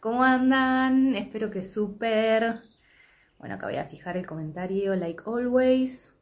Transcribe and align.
¿cómo 0.00 0.22
andan? 0.22 1.14
Espero 1.16 1.50
que 1.50 1.62
súper. 1.62 2.60
Bueno, 3.38 3.54
acá 3.54 3.66
voy 3.66 3.76
a 3.76 3.84
fijar 3.84 4.16
el 4.16 4.26
comentario, 4.26 4.96
like 4.96 5.22
always. 5.26 6.12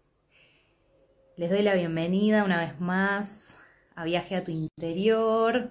Les 1.36 1.50
doy 1.50 1.62
la 1.62 1.74
bienvenida 1.74 2.44
una 2.44 2.58
vez 2.58 2.80
más 2.80 3.56
a 3.94 4.04
Viaje 4.04 4.36
a 4.36 4.44
tu 4.44 4.50
Interior. 4.50 5.70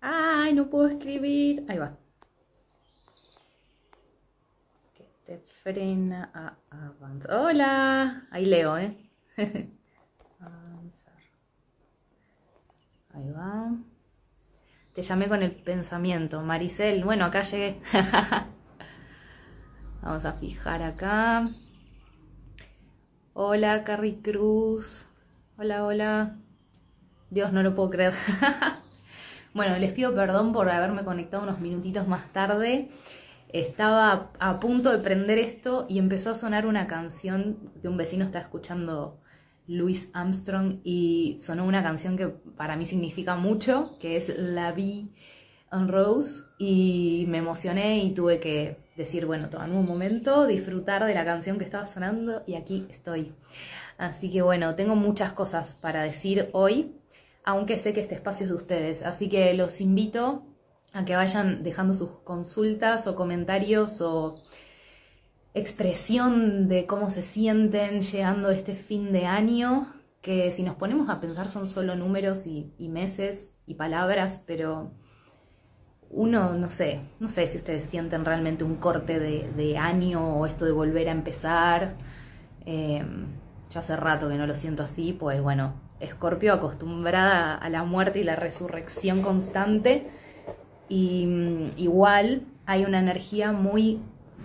Ay, 0.00 0.54
no 0.54 0.68
puedo 0.68 0.88
escribir. 0.88 1.64
Ahí 1.68 1.78
va. 1.78 1.96
Que 4.94 5.08
te 5.24 5.38
frena 5.38 6.30
a 6.34 6.56
avanzar. 6.70 7.32
Hola. 7.32 8.26
Ahí 8.30 8.46
leo, 8.46 8.76
¿eh? 8.78 8.96
avanzar. 10.40 11.22
Ahí 13.14 13.30
va. 13.30 13.91
Te 14.94 15.00
llamé 15.00 15.26
con 15.26 15.42
el 15.42 15.52
pensamiento. 15.52 16.42
Maricel, 16.42 17.02
bueno, 17.02 17.24
acá 17.24 17.44
llegué. 17.44 17.80
Vamos 20.02 20.26
a 20.26 20.34
fijar 20.34 20.82
acá. 20.82 21.48
Hola, 23.32 23.84
Carrie 23.84 24.20
Cruz. 24.20 25.06
Hola, 25.56 25.84
hola. 25.84 26.36
Dios, 27.30 27.54
no 27.54 27.62
lo 27.62 27.74
puedo 27.74 27.88
creer. 27.88 28.12
bueno, 29.54 29.78
les 29.78 29.94
pido 29.94 30.14
perdón 30.14 30.52
por 30.52 30.68
haberme 30.68 31.04
conectado 31.04 31.44
unos 31.44 31.58
minutitos 31.58 32.06
más 32.06 32.30
tarde. 32.30 32.90
Estaba 33.48 34.30
a 34.40 34.60
punto 34.60 34.92
de 34.92 34.98
prender 34.98 35.38
esto 35.38 35.86
y 35.88 36.00
empezó 36.00 36.32
a 36.32 36.34
sonar 36.34 36.66
una 36.66 36.86
canción 36.86 37.72
que 37.80 37.88
un 37.88 37.96
vecino 37.96 38.26
está 38.26 38.40
escuchando, 38.40 39.21
Louis 39.72 40.08
Armstrong, 40.12 40.80
y 40.84 41.36
sonó 41.40 41.64
una 41.64 41.82
canción 41.82 42.16
que 42.16 42.28
para 42.28 42.76
mí 42.76 42.84
significa 42.84 43.36
mucho, 43.36 43.96
que 43.98 44.16
es 44.16 44.36
La 44.38 44.72
Vie 44.72 45.08
en 45.70 45.88
Rose, 45.88 46.46
y 46.58 47.24
me 47.28 47.38
emocioné 47.38 48.04
y 48.04 48.12
tuve 48.12 48.38
que 48.38 48.76
decir, 48.96 49.26
bueno, 49.26 49.48
tomarme 49.48 49.78
un 49.78 49.86
momento, 49.86 50.46
disfrutar 50.46 51.04
de 51.04 51.14
la 51.14 51.24
canción 51.24 51.58
que 51.58 51.64
estaba 51.64 51.86
sonando 51.86 52.42
y 52.46 52.54
aquí 52.54 52.86
estoy. 52.90 53.34
Así 53.98 54.30
que 54.30 54.42
bueno, 54.42 54.74
tengo 54.74 54.96
muchas 54.96 55.32
cosas 55.32 55.74
para 55.74 56.02
decir 56.02 56.50
hoy, 56.52 56.96
aunque 57.44 57.78
sé 57.78 57.92
que 57.92 58.00
este 58.00 58.14
espacio 58.14 58.44
es 58.44 58.50
de 58.50 58.56
ustedes. 58.56 59.02
Así 59.02 59.28
que 59.28 59.54
los 59.54 59.80
invito 59.80 60.44
a 60.92 61.04
que 61.04 61.16
vayan 61.16 61.62
dejando 61.62 61.94
sus 61.94 62.10
consultas 62.24 63.06
o 63.06 63.14
comentarios 63.14 64.00
o 64.02 64.34
expresión 65.54 66.68
de 66.68 66.86
cómo 66.86 67.10
se 67.10 67.22
sienten 67.22 68.00
llegando 68.00 68.48
a 68.48 68.54
este 68.54 68.74
fin 68.74 69.12
de 69.12 69.26
año, 69.26 69.92
que 70.20 70.50
si 70.50 70.62
nos 70.62 70.76
ponemos 70.76 71.08
a 71.10 71.20
pensar 71.20 71.48
son 71.48 71.66
solo 71.66 71.94
números 71.94 72.46
y, 72.46 72.72
meses 72.88 73.54
y 73.66 73.74
palabras, 73.74 74.42
pero 74.46 74.92
uno, 76.10 76.54
no 76.54 76.70
sé, 76.70 77.00
no 77.20 77.28
sé 77.28 77.48
si 77.48 77.58
ustedes 77.58 77.84
sienten 77.84 78.24
realmente 78.24 78.64
un 78.64 78.76
corte 78.76 79.18
de, 79.18 79.78
año 79.78 80.36
o 80.38 80.46
esto 80.46 80.64
de 80.64 80.72
volver 80.72 81.08
a 81.08 81.12
empezar. 81.12 81.96
Eh, 82.64 83.04
yo 83.70 83.80
hace 83.80 83.96
rato 83.96 84.28
que 84.28 84.36
no 84.36 84.46
lo 84.46 84.54
siento 84.54 84.82
así, 84.82 85.12
pues 85.12 85.40
bueno, 85.42 85.74
Escorpio 86.00 86.52
acostumbrada 86.52 87.54
a 87.54 87.68
la 87.68 87.84
muerte 87.84 88.20
y 88.20 88.24
la 88.24 88.36
resurrección 88.36 89.22
constante. 89.22 90.08
Y 90.88 91.26
mm, 91.26 91.70
igual 91.78 92.42
hay 92.66 92.84
una 92.84 92.98
energía 92.98 93.52
muy 93.52 94.00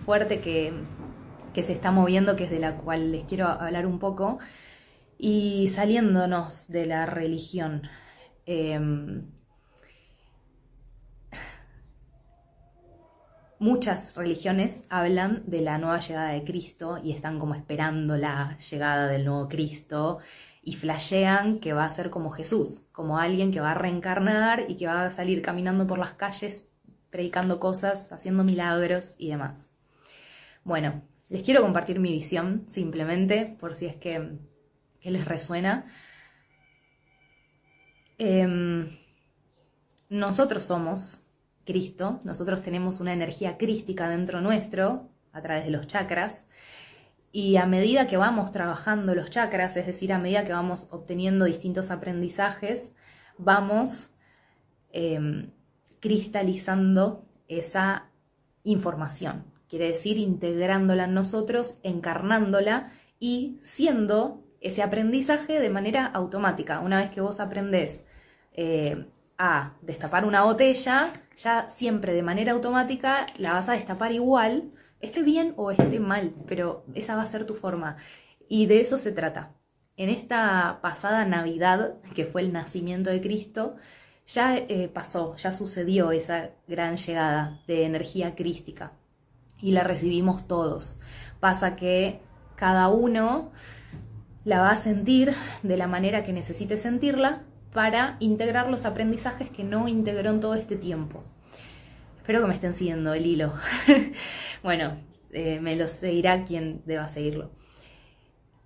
fuerte 0.05 0.39
que, 0.39 0.73
que 1.57 1.63
se 1.63 1.73
está 1.73 1.89
moviendo, 1.89 2.35
que 2.35 2.43
es 2.43 2.51
de 2.51 2.59
la 2.59 2.77
cual 2.77 3.11
les 3.11 3.23
quiero 3.23 3.47
hablar 3.47 3.87
un 3.87 3.97
poco. 3.97 4.37
Y 5.17 5.69
saliéndonos 5.73 6.67
de 6.67 6.85
la 6.85 7.07
religión. 7.07 7.81
Eh, 8.45 8.79
Muchas 13.57 14.15
religiones 14.15 14.85
hablan 14.91 15.41
de 15.47 15.61
la 15.61 15.79
nueva 15.79 15.99
llegada 15.99 16.29
de 16.29 16.43
Cristo 16.43 16.99
y 17.03 17.11
están 17.11 17.39
como 17.39 17.55
esperando 17.55 18.15
la 18.15 18.55
llegada 18.59 19.07
del 19.07 19.25
nuevo 19.25 19.49
Cristo 19.49 20.19
y 20.61 20.75
flashean 20.75 21.59
que 21.59 21.73
va 21.73 21.85
a 21.85 21.91
ser 21.91 22.11
como 22.11 22.29
Jesús, 22.29 22.83
como 22.91 23.17
alguien 23.17 23.51
que 23.51 23.61
va 23.61 23.71
a 23.71 23.73
reencarnar 23.73 24.69
y 24.69 24.77
que 24.77 24.85
va 24.85 25.07
a 25.07 25.09
salir 25.09 25.41
caminando 25.41 25.87
por 25.87 25.97
las 25.97 26.13
calles 26.13 26.69
predicando 27.09 27.59
cosas, 27.59 28.11
haciendo 28.11 28.43
milagros 28.43 29.15
y 29.17 29.29
demás. 29.29 29.71
Bueno, 30.63 31.01
les 31.29 31.43
quiero 31.43 31.61
compartir 31.61 31.99
mi 31.99 32.11
visión 32.11 32.65
simplemente 32.67 33.55
por 33.59 33.75
si 33.75 33.85
es 33.85 33.95
que, 33.95 34.37
que 34.99 35.11
les 35.11 35.25
resuena. 35.25 35.85
Eh, 38.17 38.87
nosotros 40.09 40.65
somos 40.65 41.21
Cristo, 41.65 42.21
nosotros 42.23 42.63
tenemos 42.63 43.01
una 43.01 43.13
energía 43.13 43.57
crística 43.57 44.09
dentro 44.09 44.41
nuestro, 44.41 45.09
a 45.33 45.41
través 45.41 45.65
de 45.65 45.71
los 45.71 45.85
chakras, 45.85 46.47
y 47.31 47.57
a 47.57 47.65
medida 47.65 48.07
que 48.07 48.15
vamos 48.15 48.51
trabajando 48.53 49.13
los 49.13 49.29
chakras, 49.29 49.75
es 49.75 49.85
decir, 49.85 50.13
a 50.13 50.17
medida 50.17 50.45
que 50.45 50.53
vamos 50.53 50.87
obteniendo 50.91 51.43
distintos 51.43 51.91
aprendizajes, 51.91 52.95
vamos 53.37 54.11
eh, 54.91 55.51
cristalizando 55.99 57.27
esa 57.49 58.09
información. 58.63 59.56
Quiere 59.69 59.87
decir, 59.87 60.17
integrándola 60.17 61.05
en 61.05 61.13
nosotros, 61.13 61.77
encarnándola 61.83 62.91
y 63.19 63.59
siendo 63.61 64.43
ese 64.61 64.81
aprendizaje 64.81 65.59
de 65.59 65.69
manera 65.69 66.05
automática. 66.05 66.79
Una 66.79 67.01
vez 67.01 67.09
que 67.09 67.21
vos 67.21 67.39
aprendés 67.39 68.05
eh, 68.53 69.05
a 69.37 69.73
destapar 69.81 70.25
una 70.25 70.43
botella, 70.43 71.11
ya 71.35 71.69
siempre 71.69 72.13
de 72.13 72.23
manera 72.23 72.53
automática 72.53 73.27
la 73.37 73.53
vas 73.53 73.69
a 73.69 73.73
destapar 73.73 74.11
igual, 74.13 74.71
esté 75.01 75.21
bien 75.21 75.53
o 75.57 75.71
esté 75.71 75.99
mal, 75.99 76.33
pero 76.47 76.85
esa 76.95 77.15
va 77.15 77.23
a 77.23 77.27
ser 77.27 77.45
tu 77.45 77.53
forma. 77.53 77.97
Y 78.47 78.67
de 78.67 78.79
eso 78.81 78.97
se 78.97 79.11
trata. 79.11 79.53
En 79.97 80.09
esta 80.09 80.79
pasada 80.81 81.25
Navidad, 81.25 81.95
que 82.15 82.25
fue 82.25 82.41
el 82.41 82.53
nacimiento 82.53 83.09
de 83.09 83.21
Cristo, 83.21 83.75
ya 84.25 84.57
eh, 84.57 84.89
pasó, 84.93 85.35
ya 85.35 85.53
sucedió 85.53 86.11
esa 86.11 86.51
gran 86.67 86.97
llegada 86.97 87.61
de 87.67 87.85
energía 87.85 88.35
crística 88.35 88.93
y 89.61 89.71
la 89.71 89.83
recibimos 89.83 90.47
todos. 90.47 91.01
Pasa 91.39 91.75
que 91.75 92.19
cada 92.55 92.87
uno 92.89 93.51
la 94.43 94.61
va 94.61 94.71
a 94.71 94.77
sentir 94.77 95.33
de 95.63 95.77
la 95.77 95.87
manera 95.87 96.23
que 96.23 96.33
necesite 96.33 96.77
sentirla 96.77 97.43
para 97.73 98.17
integrar 98.19 98.69
los 98.69 98.85
aprendizajes 98.85 99.49
que 99.49 99.63
no 99.63 99.87
integró 99.87 100.31
en 100.31 100.39
todo 100.39 100.55
este 100.55 100.75
tiempo. 100.75 101.23
Espero 102.17 102.41
que 102.41 102.47
me 102.47 102.55
estén 102.55 102.73
siguiendo 102.73 103.13
el 103.13 103.25
hilo. 103.25 103.53
bueno, 104.63 104.97
eh, 105.31 105.59
me 105.59 105.75
lo 105.75 105.87
seguirá 105.87 106.45
quien 106.45 106.81
deba 106.85 107.07
seguirlo. 107.07 107.51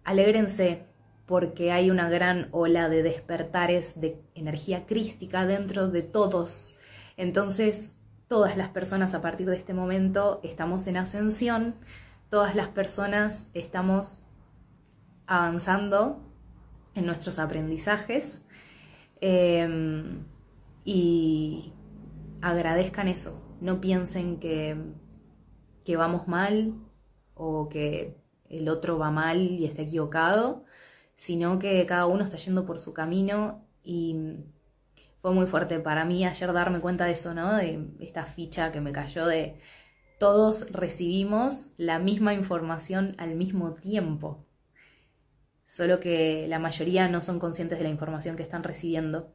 Alégrense 0.04 0.86
porque 1.26 1.72
hay 1.72 1.92
una 1.92 2.10
gran 2.10 2.50
ola 2.52 2.90
de 2.90 3.04
despertares 3.04 4.00
de 4.00 4.22
energía 4.36 4.86
crística 4.86 5.46
dentro 5.46 5.88
de 5.90 6.02
todos. 6.02 6.76
Entonces, 7.18 7.98
todas 8.32 8.56
las 8.56 8.70
personas 8.70 9.14
a 9.14 9.22
partir 9.22 9.50
de 9.50 9.58
este 9.58 9.74
momento 9.74 10.40
estamos 10.42 10.88
en 10.88 10.96
ascensión, 10.96 11.76
todas 12.30 12.56
las 12.56 12.70
personas 12.70 13.50
estamos 13.54 14.22
avanzando 15.28 16.24
en 16.96 17.08
nuestros 17.08 17.40
aprendizajes 17.40 18.42
eh, 19.20 19.68
y 20.86 21.74
agradezcan 22.42 23.10
eso, 23.10 23.44
no 23.60 23.82
piensen 23.82 24.40
que, 24.40 24.78
que 25.84 25.98
vamos 25.98 26.30
mal 26.30 26.76
o 27.34 27.68
que 27.68 28.16
el 28.48 28.70
otro 28.70 28.98
va 28.98 29.12
mal 29.12 29.42
y 29.42 29.66
está 29.66 29.82
equivocado, 29.82 30.64
sino 31.16 31.60
que 31.60 31.86
cada 31.86 32.06
uno 32.06 32.24
está 32.24 32.38
yendo 32.38 32.66
por 32.66 32.80
su 32.80 32.94
camino 32.94 33.68
y 33.84 34.38
fue 35.22 35.34
muy 35.34 35.46
fuerte 35.48 35.80
para 35.80 36.06
mí 36.06 36.26
ayer 36.26 36.52
darme 36.54 36.80
cuenta 36.80 37.06
de 37.06 37.12
eso, 37.12 37.34
¿no? 37.34 37.56
De 37.56 37.88
esta 38.00 38.26
ficha 38.26 38.72
que 38.72 38.82
me 38.82 38.92
cayó 38.92 39.26
de 39.26 39.56
todos 40.20 40.72
recibimos 40.72 41.68
la 41.78 42.00
misma 42.00 42.34
información 42.34 43.16
al 43.18 43.36
mismo 43.36 43.74
tiempo 43.74 44.46
solo 45.72 46.02
que 46.02 46.48
la 46.50 46.60
mayoría 46.60 47.08
no 47.08 47.22
son 47.22 47.40
conscientes 47.40 47.78
de 47.78 47.86
la 47.86 47.90
información 47.90 48.36
que 48.36 48.44
están 48.44 48.62
recibiendo, 48.62 49.34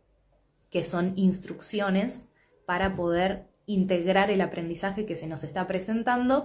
que 0.69 0.85
son 0.85 1.15
instrucciones 1.17 2.29
para 2.67 2.95
poder 2.95 3.47
integrar 3.65 4.31
el 4.31 4.43
aprendizaje 4.43 5.07
que 5.07 5.17
se 5.17 5.29
nos 5.29 5.45
está 5.45 5.67
presentando 5.67 6.45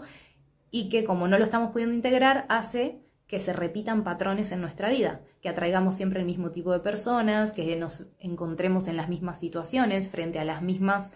y 0.71 0.87
que 0.87 1.03
como 1.03 1.27
no 1.27 1.37
lo 1.37 1.43
estamos 1.43 1.73
pudiendo 1.73 1.93
integrar 1.93 2.45
hace 2.47 3.00
que 3.31 3.39
se 3.39 3.53
repitan 3.53 4.03
patrones 4.03 4.51
en 4.51 4.59
nuestra 4.59 4.89
vida, 4.89 5.21
que 5.41 5.47
atraigamos 5.47 5.95
siempre 5.95 6.19
el 6.19 6.25
mismo 6.25 6.51
tipo 6.51 6.73
de 6.73 6.81
personas, 6.81 7.53
que 7.53 7.77
nos 7.77 8.07
encontremos 8.19 8.89
en 8.89 8.97
las 8.97 9.07
mismas 9.07 9.39
situaciones, 9.39 10.09
frente 10.09 10.37
a 10.37 10.43
las 10.43 10.61
mismas 10.61 11.13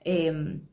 em, 0.00 0.66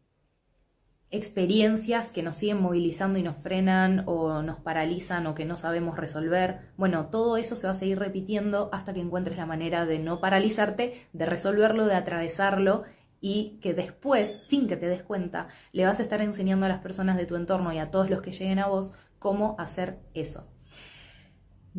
experiencias 1.11 2.11
que 2.11 2.23
nos 2.23 2.37
siguen 2.37 2.59
movilizando 2.59 3.19
y 3.19 3.21
nos 3.21 3.37
frenan 3.37 4.01
o 4.07 4.41
nos 4.41 4.61
paralizan 4.61 5.27
o 5.27 5.35
que 5.35 5.45
no 5.45 5.57
sabemos 5.57 5.95
resolver. 5.95 6.71
Bueno, 6.75 7.09
todo 7.11 7.37
eso 7.37 7.55
se 7.55 7.67
va 7.67 7.73
a 7.73 7.75
seguir 7.75 7.99
repitiendo 7.99 8.71
hasta 8.73 8.91
que 8.91 9.01
encuentres 9.01 9.37
la 9.37 9.45
manera 9.45 9.85
de 9.85 9.99
no 9.99 10.19
paralizarte, 10.19 11.07
de 11.13 11.25
resolverlo, 11.27 11.85
de 11.85 11.93
atravesarlo 11.93 12.81
y 13.21 13.59
que 13.61 13.75
después, 13.75 14.41
sin 14.47 14.67
que 14.67 14.75
te 14.75 14.87
des 14.87 15.03
cuenta, 15.03 15.49
le 15.71 15.85
vas 15.85 15.99
a 15.99 16.03
estar 16.03 16.19
enseñando 16.21 16.65
a 16.65 16.69
las 16.69 16.81
personas 16.81 17.15
de 17.15 17.27
tu 17.27 17.35
entorno 17.35 17.71
y 17.71 17.77
a 17.77 17.91
todos 17.91 18.09
los 18.09 18.23
que 18.23 18.31
lleguen 18.31 18.57
a 18.57 18.65
vos 18.65 18.91
cómo 19.19 19.55
hacer 19.59 19.99
eso. 20.15 20.47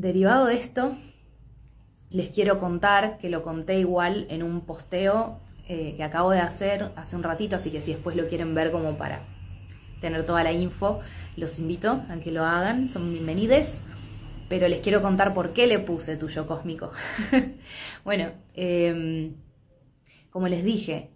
Derivado 0.00 0.46
de 0.46 0.56
esto, 0.56 0.96
les 2.08 2.30
quiero 2.30 2.58
contar 2.58 3.18
que 3.18 3.28
lo 3.28 3.42
conté 3.42 3.78
igual 3.78 4.26
en 4.30 4.42
un 4.42 4.62
posteo 4.62 5.40
eh, 5.68 5.92
que 5.94 6.02
acabo 6.02 6.30
de 6.30 6.38
hacer 6.38 6.90
hace 6.96 7.16
un 7.16 7.22
ratito, 7.22 7.56
así 7.56 7.70
que 7.70 7.82
si 7.82 7.92
después 7.92 8.16
lo 8.16 8.26
quieren 8.26 8.54
ver 8.54 8.70
como 8.70 8.96
para 8.96 9.20
tener 10.00 10.24
toda 10.24 10.42
la 10.42 10.52
info, 10.52 11.00
los 11.36 11.58
invito 11.58 12.02
a 12.08 12.16
que 12.16 12.32
lo 12.32 12.46
hagan, 12.46 12.88
son 12.88 13.12
bienvenides, 13.12 13.82
pero 14.48 14.68
les 14.68 14.80
quiero 14.80 15.02
contar 15.02 15.34
por 15.34 15.52
qué 15.52 15.66
le 15.66 15.78
puse 15.78 16.16
tuyo 16.16 16.46
cósmico. 16.46 16.92
bueno, 18.02 18.32
em, 18.54 19.34
como 20.30 20.48
les 20.48 20.64
dije, 20.64 21.10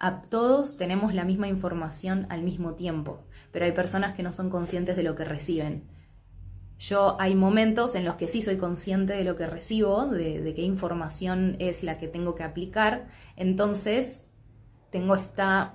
a 0.00 0.22
todos 0.22 0.76
tenemos 0.76 1.14
la 1.14 1.24
misma 1.24 1.46
información 1.46 2.26
al 2.30 2.42
mismo 2.42 2.74
tiempo, 2.74 3.22
pero 3.52 3.64
hay 3.64 3.70
personas 3.70 4.16
que 4.16 4.24
no 4.24 4.32
son 4.32 4.50
conscientes 4.50 4.96
de 4.96 5.04
lo 5.04 5.14
que 5.14 5.24
reciben. 5.24 5.84
Yo 6.78 7.16
hay 7.18 7.34
momentos 7.34 7.94
en 7.94 8.04
los 8.04 8.16
que 8.16 8.28
sí 8.28 8.42
soy 8.42 8.58
consciente 8.58 9.14
de 9.14 9.24
lo 9.24 9.34
que 9.34 9.46
recibo, 9.46 10.06
de, 10.06 10.52
qué 10.54 10.62
información 10.62 11.56
es 11.58 11.82
la 11.82 11.98
que 11.98 12.06
tengo 12.06 12.34
que 12.34 12.42
aplicar, 12.42 13.08
entonces 13.36 14.26
tengo 14.90 15.14
esta 15.14 15.74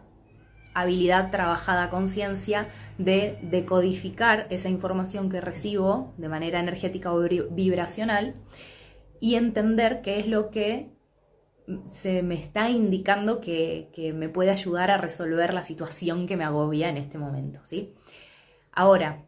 habilidad 0.74 1.32
trabajada 1.32 1.86
a 1.86 1.90
conciencia 1.90 2.68
de 2.98 3.38
decodificar 3.42 4.48
esa 4.52 4.70
información 4.70 5.30
que 5.30 5.42
recibo 5.42 6.14
de 6.18 6.30
manera 6.30 6.60
energética 6.60 7.12
o 7.12 7.20
vibracional 7.20 8.36
y 9.20 9.36
entender 9.36 10.02
qué 10.02 10.20
es 10.20 10.28
lo 10.28 10.50
que 10.50 10.92
se 11.90 12.22
me 12.22 12.36
está 12.36 12.70
indicando 12.70 13.42
que, 13.42 13.90
que, 13.94 14.14
me 14.14 14.30
puede 14.30 14.52
ayudar 14.52 14.92
a 14.92 14.98
resolver 14.98 15.54
la 15.54 15.64
situación 15.64 16.26
que 16.26 16.38
me 16.38 16.44
agobia 16.44 16.90
en 16.90 16.98
este 16.98 17.18
momento, 17.18 17.60
¿sí? 17.64 17.94
Ahora, 18.72 19.26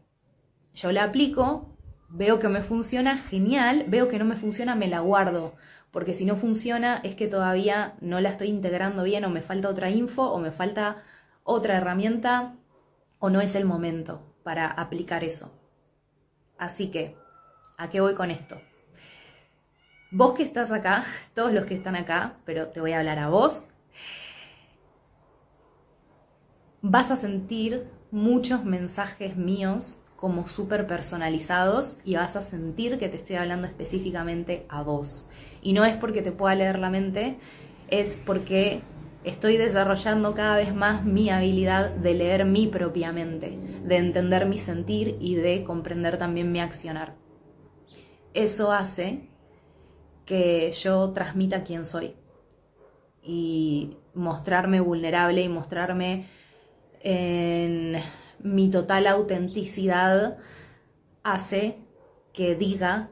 yo 0.74 0.92
la 0.92 1.04
aplico, 1.04 1.76
veo 2.08 2.38
que 2.38 2.48
me 2.48 2.62
funciona, 2.62 3.16
genial, 3.16 3.84
veo 3.88 4.08
que 4.08 4.18
no 4.18 4.24
me 4.24 4.36
funciona, 4.36 4.74
me 4.74 4.88
la 4.88 5.00
guardo, 5.00 5.54
porque 5.90 6.14
si 6.14 6.24
no 6.24 6.36
funciona 6.36 7.00
es 7.04 7.14
que 7.14 7.28
todavía 7.28 7.94
no 8.00 8.20
la 8.20 8.30
estoy 8.30 8.48
integrando 8.48 9.04
bien 9.04 9.24
o 9.24 9.30
me 9.30 9.42
falta 9.42 9.68
otra 9.68 9.90
info 9.90 10.24
o 10.24 10.38
me 10.38 10.50
falta 10.50 10.96
otra 11.44 11.76
herramienta 11.76 12.56
o 13.20 13.30
no 13.30 13.40
es 13.40 13.54
el 13.54 13.64
momento 13.64 14.20
para 14.42 14.66
aplicar 14.66 15.22
eso. 15.22 15.52
Así 16.58 16.90
que, 16.90 17.16
¿a 17.78 17.88
qué 17.90 18.00
voy 18.00 18.14
con 18.14 18.30
esto? 18.30 18.60
Vos 20.10 20.34
que 20.34 20.42
estás 20.42 20.72
acá, 20.72 21.04
todos 21.34 21.52
los 21.52 21.64
que 21.64 21.74
están 21.74 21.96
acá, 21.96 22.36
pero 22.44 22.68
te 22.68 22.80
voy 22.80 22.92
a 22.92 22.98
hablar 22.98 23.18
a 23.18 23.28
vos, 23.28 23.66
vas 26.82 27.10
a 27.10 27.16
sentir 27.16 27.88
muchos 28.10 28.64
mensajes 28.64 29.36
míos 29.36 30.03
como 30.16 30.48
súper 30.48 30.86
personalizados 30.86 31.98
y 32.04 32.16
vas 32.16 32.36
a 32.36 32.42
sentir 32.42 32.98
que 32.98 33.08
te 33.08 33.16
estoy 33.16 33.36
hablando 33.36 33.66
específicamente 33.66 34.66
a 34.68 34.82
vos. 34.82 35.28
Y 35.62 35.72
no 35.72 35.84
es 35.84 35.96
porque 35.96 36.22
te 36.22 36.32
pueda 36.32 36.54
leer 36.54 36.78
la 36.78 36.90
mente, 36.90 37.36
es 37.88 38.16
porque 38.16 38.82
estoy 39.24 39.56
desarrollando 39.56 40.34
cada 40.34 40.56
vez 40.56 40.74
más 40.74 41.04
mi 41.04 41.30
habilidad 41.30 41.90
de 41.90 42.14
leer 42.14 42.44
mi 42.44 42.66
propia 42.66 43.12
mente, 43.12 43.58
de 43.84 43.96
entender 43.96 44.46
mi 44.46 44.58
sentir 44.58 45.16
y 45.20 45.34
de 45.34 45.64
comprender 45.64 46.18
también 46.18 46.52
mi 46.52 46.60
accionar. 46.60 47.14
Eso 48.32 48.72
hace 48.72 49.28
que 50.24 50.72
yo 50.72 51.10
transmita 51.12 51.64
quién 51.64 51.84
soy 51.84 52.14
y 53.22 53.96
mostrarme 54.14 54.80
vulnerable 54.80 55.42
y 55.42 55.48
mostrarme 55.48 56.26
en 57.00 57.96
mi 58.44 58.70
total 58.70 59.08
autenticidad 59.08 60.36
hace 61.24 61.78
que 62.32 62.54
diga 62.54 63.08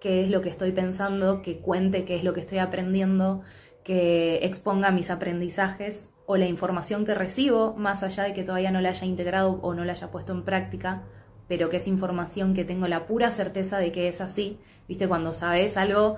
qué 0.00 0.22
es 0.22 0.30
lo 0.30 0.40
que 0.40 0.48
estoy 0.48 0.72
pensando, 0.72 1.42
que 1.42 1.58
cuente 1.58 2.04
qué 2.04 2.16
es 2.16 2.24
lo 2.24 2.32
que 2.32 2.40
estoy 2.40 2.58
aprendiendo, 2.58 3.42
que 3.82 4.44
exponga 4.44 4.90
mis 4.92 5.10
aprendizajes 5.10 6.10
o 6.26 6.36
la 6.36 6.46
información 6.46 7.04
que 7.04 7.14
recibo, 7.14 7.74
más 7.76 8.02
allá 8.02 8.22
de 8.22 8.32
que 8.32 8.44
todavía 8.44 8.70
no 8.70 8.80
la 8.80 8.90
haya 8.90 9.06
integrado 9.06 9.58
o 9.60 9.74
no 9.74 9.84
la 9.84 9.92
haya 9.92 10.10
puesto 10.10 10.32
en 10.32 10.44
práctica, 10.44 11.02
pero 11.48 11.68
que 11.68 11.78
es 11.78 11.88
información 11.88 12.54
que 12.54 12.64
tengo 12.64 12.86
la 12.86 13.06
pura 13.06 13.30
certeza 13.30 13.78
de 13.78 13.92
que 13.92 14.08
es 14.08 14.20
así. 14.20 14.58
Viste, 14.88 15.08
cuando 15.08 15.32
sabes 15.32 15.76
algo, 15.76 16.16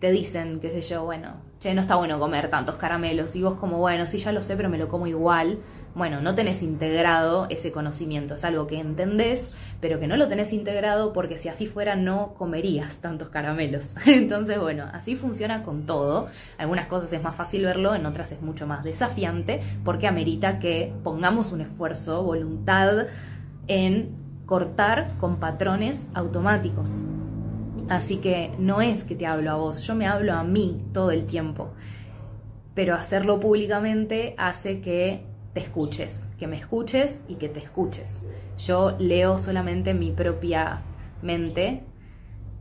te 0.00 0.10
dicen, 0.10 0.60
qué 0.60 0.70
sé 0.70 0.80
yo, 0.80 1.04
bueno, 1.04 1.42
che, 1.58 1.74
no 1.74 1.80
está 1.80 1.96
bueno 1.96 2.18
comer 2.18 2.48
tantos 2.48 2.76
caramelos. 2.76 3.36
Y 3.36 3.42
vos 3.42 3.58
como, 3.58 3.78
bueno, 3.78 4.06
sí, 4.06 4.18
ya 4.18 4.32
lo 4.32 4.42
sé, 4.42 4.56
pero 4.56 4.68
me 4.68 4.78
lo 4.78 4.88
como 4.88 5.06
igual. 5.06 5.58
Bueno, 5.94 6.20
no 6.20 6.34
tenés 6.34 6.62
integrado 6.64 7.46
ese 7.50 7.70
conocimiento, 7.70 8.34
es 8.34 8.44
algo 8.44 8.66
que 8.66 8.80
entendés, 8.80 9.52
pero 9.80 10.00
que 10.00 10.08
no 10.08 10.16
lo 10.16 10.26
tenés 10.26 10.52
integrado 10.52 11.12
porque 11.12 11.38
si 11.38 11.48
así 11.48 11.66
fuera 11.68 11.94
no 11.94 12.34
comerías 12.34 12.96
tantos 12.96 13.28
caramelos. 13.28 13.94
Entonces, 14.06 14.58
bueno, 14.58 14.88
así 14.92 15.14
funciona 15.14 15.62
con 15.62 15.86
todo. 15.86 16.26
Algunas 16.58 16.86
cosas 16.86 17.12
es 17.12 17.22
más 17.22 17.36
fácil 17.36 17.64
verlo, 17.64 17.94
en 17.94 18.06
otras 18.06 18.32
es 18.32 18.42
mucho 18.42 18.66
más 18.66 18.82
desafiante 18.82 19.60
porque 19.84 20.08
amerita 20.08 20.58
que 20.58 20.92
pongamos 21.04 21.52
un 21.52 21.60
esfuerzo, 21.60 22.24
voluntad 22.24 23.06
en 23.68 24.16
cortar 24.46 25.16
con 25.18 25.36
patrones 25.36 26.08
automáticos. 26.12 27.02
Así 27.88 28.16
que 28.16 28.50
no 28.58 28.80
es 28.80 29.04
que 29.04 29.14
te 29.14 29.26
hablo 29.26 29.50
a 29.52 29.54
vos, 29.54 29.82
yo 29.82 29.94
me 29.94 30.08
hablo 30.08 30.32
a 30.32 30.42
mí 30.42 30.82
todo 30.92 31.12
el 31.12 31.26
tiempo. 31.26 31.72
Pero 32.74 32.96
hacerlo 32.96 33.38
públicamente 33.38 34.34
hace 34.36 34.80
que 34.80 35.33
te 35.54 35.60
escuches, 35.60 36.28
que 36.38 36.48
me 36.48 36.58
escuches 36.58 37.22
y 37.28 37.36
que 37.36 37.48
te 37.48 37.60
escuches. 37.60 38.20
Yo 38.58 38.96
leo 38.98 39.38
solamente 39.38 39.94
mi 39.94 40.10
propia 40.10 40.82
mente, 41.22 41.84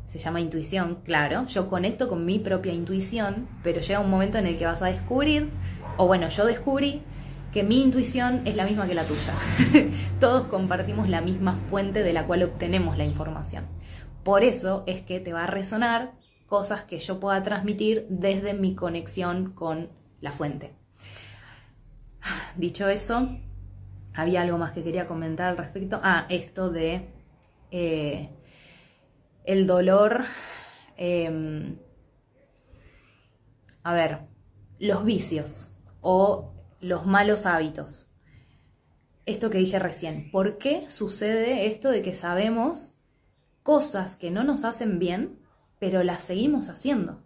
se 0.08 0.20
llama 0.20 0.40
intuición, 0.40 1.00
claro, 1.04 1.46
yo 1.48 1.70
conecto 1.70 2.08
con 2.08 2.24
mi 2.24 2.38
propia 2.38 2.72
intuición, 2.72 3.48
pero 3.64 3.82
llega 3.82 4.00
un 4.00 4.12
momento 4.12 4.38
en 4.38 4.46
el 4.46 4.58
que 4.60 4.66
vas 4.66 4.84
a 4.84 4.88
descubrir, 4.88 5.50
o 5.98 6.06
bueno, 6.06 6.30
yo 6.30 6.46
descubrí 6.46 7.02
que 7.52 7.64
mi 7.64 7.82
intuición 7.82 8.42
es 8.46 8.56
la 8.56 8.66
misma 8.66 8.88
que 8.88 8.96
la 8.96 9.06
tuya. 9.06 9.34
Todos 10.20 10.46
compartimos 10.48 11.10
la 11.10 11.22
misma 11.22 11.56
fuente 11.70 12.04
de 12.04 12.14
la 12.14 12.26
cual 12.26 12.44
obtenemos 12.44 12.98
la 12.98 13.06
información. 13.06 13.66
Por 14.24 14.44
eso 14.44 14.84
es 14.86 15.02
que 15.02 15.20
te 15.20 15.34
va 15.34 15.44
a 15.44 15.48
resonar 15.48 16.14
cosas 16.46 16.84
que 16.84 17.00
yo 17.00 17.20
pueda 17.20 17.42
transmitir 17.42 18.06
desde 18.10 18.54
mi 18.54 18.76
conexión 18.76 19.52
con 19.52 19.90
la 20.22 20.32
fuente. 20.32 20.83
Dicho 22.56 22.88
eso, 22.88 23.38
había 24.14 24.42
algo 24.42 24.58
más 24.58 24.72
que 24.72 24.84
quería 24.84 25.08
comentar 25.08 25.50
al 25.50 25.58
respecto. 25.58 26.00
Ah, 26.04 26.26
esto 26.30 26.70
de 26.70 27.10
eh, 27.72 28.30
el 29.44 29.68
dolor. 29.68 30.26
Em, 30.96 31.78
a 33.84 33.94
ver, 33.94 34.20
los 34.80 35.04
vicios 35.04 35.74
o 36.02 36.54
los 36.80 37.06
malos 37.06 37.46
hábitos. 37.46 38.12
Esto 39.26 39.50
que 39.50 39.58
dije 39.58 39.80
recién. 39.80 40.32
¿Por 40.32 40.58
qué 40.58 40.90
sucede 40.90 41.68
esto 41.68 41.90
de 41.90 42.02
que 42.02 42.14
sabemos 42.14 43.00
cosas 43.64 44.16
que 44.16 44.32
no 44.32 44.44
nos 44.44 44.66
hacen 44.66 45.00
bien, 45.00 45.40
pero 45.80 46.04
las 46.04 46.24
seguimos 46.24 46.70
haciendo? 46.70 47.24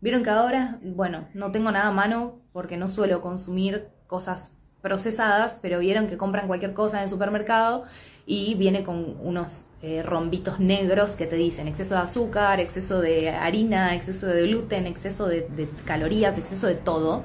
Vieron 0.00 0.22
que 0.22 0.30
ahora, 0.30 0.78
bueno, 0.82 1.28
no 1.34 1.52
tengo 1.52 1.70
nada 1.70 1.88
a 1.88 1.92
mano 1.92 2.40
porque 2.52 2.76
no 2.76 2.90
suelo 2.90 3.22
consumir 3.22 3.88
cosas 4.06 4.56
procesadas, 4.82 5.58
pero 5.60 5.80
vieron 5.80 6.06
que 6.06 6.16
compran 6.16 6.46
cualquier 6.46 6.72
cosa 6.72 6.98
en 6.98 7.04
el 7.04 7.08
supermercado 7.08 7.84
y 8.26 8.54
viene 8.54 8.82
con 8.82 9.16
unos 9.22 9.66
eh, 9.82 10.02
rombitos 10.02 10.58
negros 10.58 11.16
que 11.16 11.26
te 11.26 11.36
dicen 11.36 11.68
exceso 11.68 11.94
de 11.94 12.00
azúcar, 12.00 12.60
exceso 12.60 13.00
de 13.00 13.30
harina, 13.30 13.94
exceso 13.94 14.26
de 14.26 14.46
gluten, 14.46 14.86
exceso 14.86 15.26
de, 15.28 15.68
calorías, 15.84 16.38
exceso 16.38 16.66
de 16.66 16.74
todo. 16.74 17.24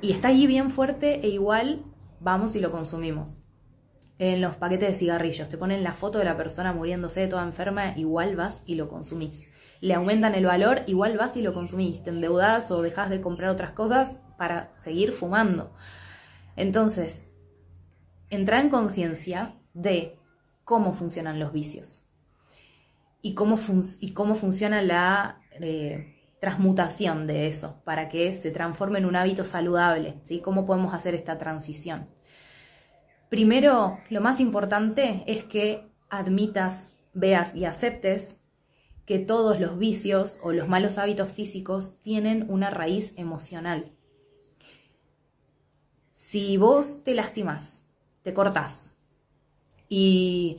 Y 0.00 0.12
está 0.12 0.28
ahí 0.28 0.46
bien 0.46 0.70
fuerte 0.70 1.20
e 1.24 1.28
igual 1.28 1.82
vamos 2.20 2.56
y 2.56 2.60
lo 2.60 2.70
consumimos. 2.70 3.38
En 4.18 4.40
los 4.40 4.56
paquetes 4.56 4.88
de 4.88 4.98
cigarrillos 4.98 5.50
te 5.50 5.58
ponen 5.58 5.82
la 5.82 5.92
foto 5.92 6.18
de 6.18 6.24
la 6.24 6.38
persona 6.38 6.72
muriéndose 6.72 7.20
de 7.20 7.28
toda 7.28 7.42
enferma, 7.42 7.96
igual 7.96 8.36
vas 8.36 8.62
y 8.64 8.76
lo 8.76 8.88
consumís. 8.88 9.50
Le 9.82 9.92
aumentan 9.92 10.34
el 10.34 10.46
valor, 10.46 10.80
igual 10.86 11.18
vas 11.18 11.36
y 11.36 11.42
lo 11.42 11.52
consumís. 11.52 12.02
Te 12.02 12.08
endeudas 12.08 12.70
o 12.70 12.80
dejas 12.80 13.10
de 13.10 13.20
comprar 13.20 13.50
otras 13.50 13.72
cosas, 13.72 14.18
para 14.36 14.72
seguir 14.78 15.12
fumando. 15.12 15.72
Entonces, 16.56 17.26
entra 18.30 18.60
en 18.60 18.70
conciencia 18.70 19.56
de 19.74 20.18
cómo 20.64 20.92
funcionan 20.92 21.38
los 21.38 21.52
vicios 21.52 22.06
y 23.22 23.34
cómo, 23.34 23.58
y 24.00 24.12
cómo 24.12 24.34
funciona 24.34 24.82
la 24.82 25.40
eh, 25.60 26.16
transmutación 26.40 27.26
de 27.26 27.46
eso 27.46 27.82
para 27.84 28.08
que 28.08 28.32
se 28.32 28.50
transforme 28.50 28.98
en 28.98 29.06
un 29.06 29.16
hábito 29.16 29.44
saludable, 29.44 30.20
¿sí? 30.24 30.40
¿Cómo 30.40 30.66
podemos 30.66 30.94
hacer 30.94 31.14
esta 31.14 31.38
transición? 31.38 32.08
Primero, 33.28 33.98
lo 34.10 34.20
más 34.20 34.38
importante 34.40 35.24
es 35.26 35.44
que 35.44 35.88
admitas, 36.08 36.96
veas 37.12 37.54
y 37.56 37.64
aceptes 37.64 38.40
que 39.04 39.18
todos 39.18 39.60
los 39.60 39.78
vicios 39.78 40.38
o 40.42 40.52
los 40.52 40.68
malos 40.68 40.98
hábitos 40.98 41.32
físicos 41.32 42.00
tienen 42.02 42.46
una 42.48 42.70
raíz 42.70 43.14
emocional. 43.16 43.92
Si 46.28 46.56
vos 46.56 47.04
te 47.04 47.14
lastimas, 47.14 47.86
te 48.22 48.34
cortás 48.34 48.96
y 49.88 50.56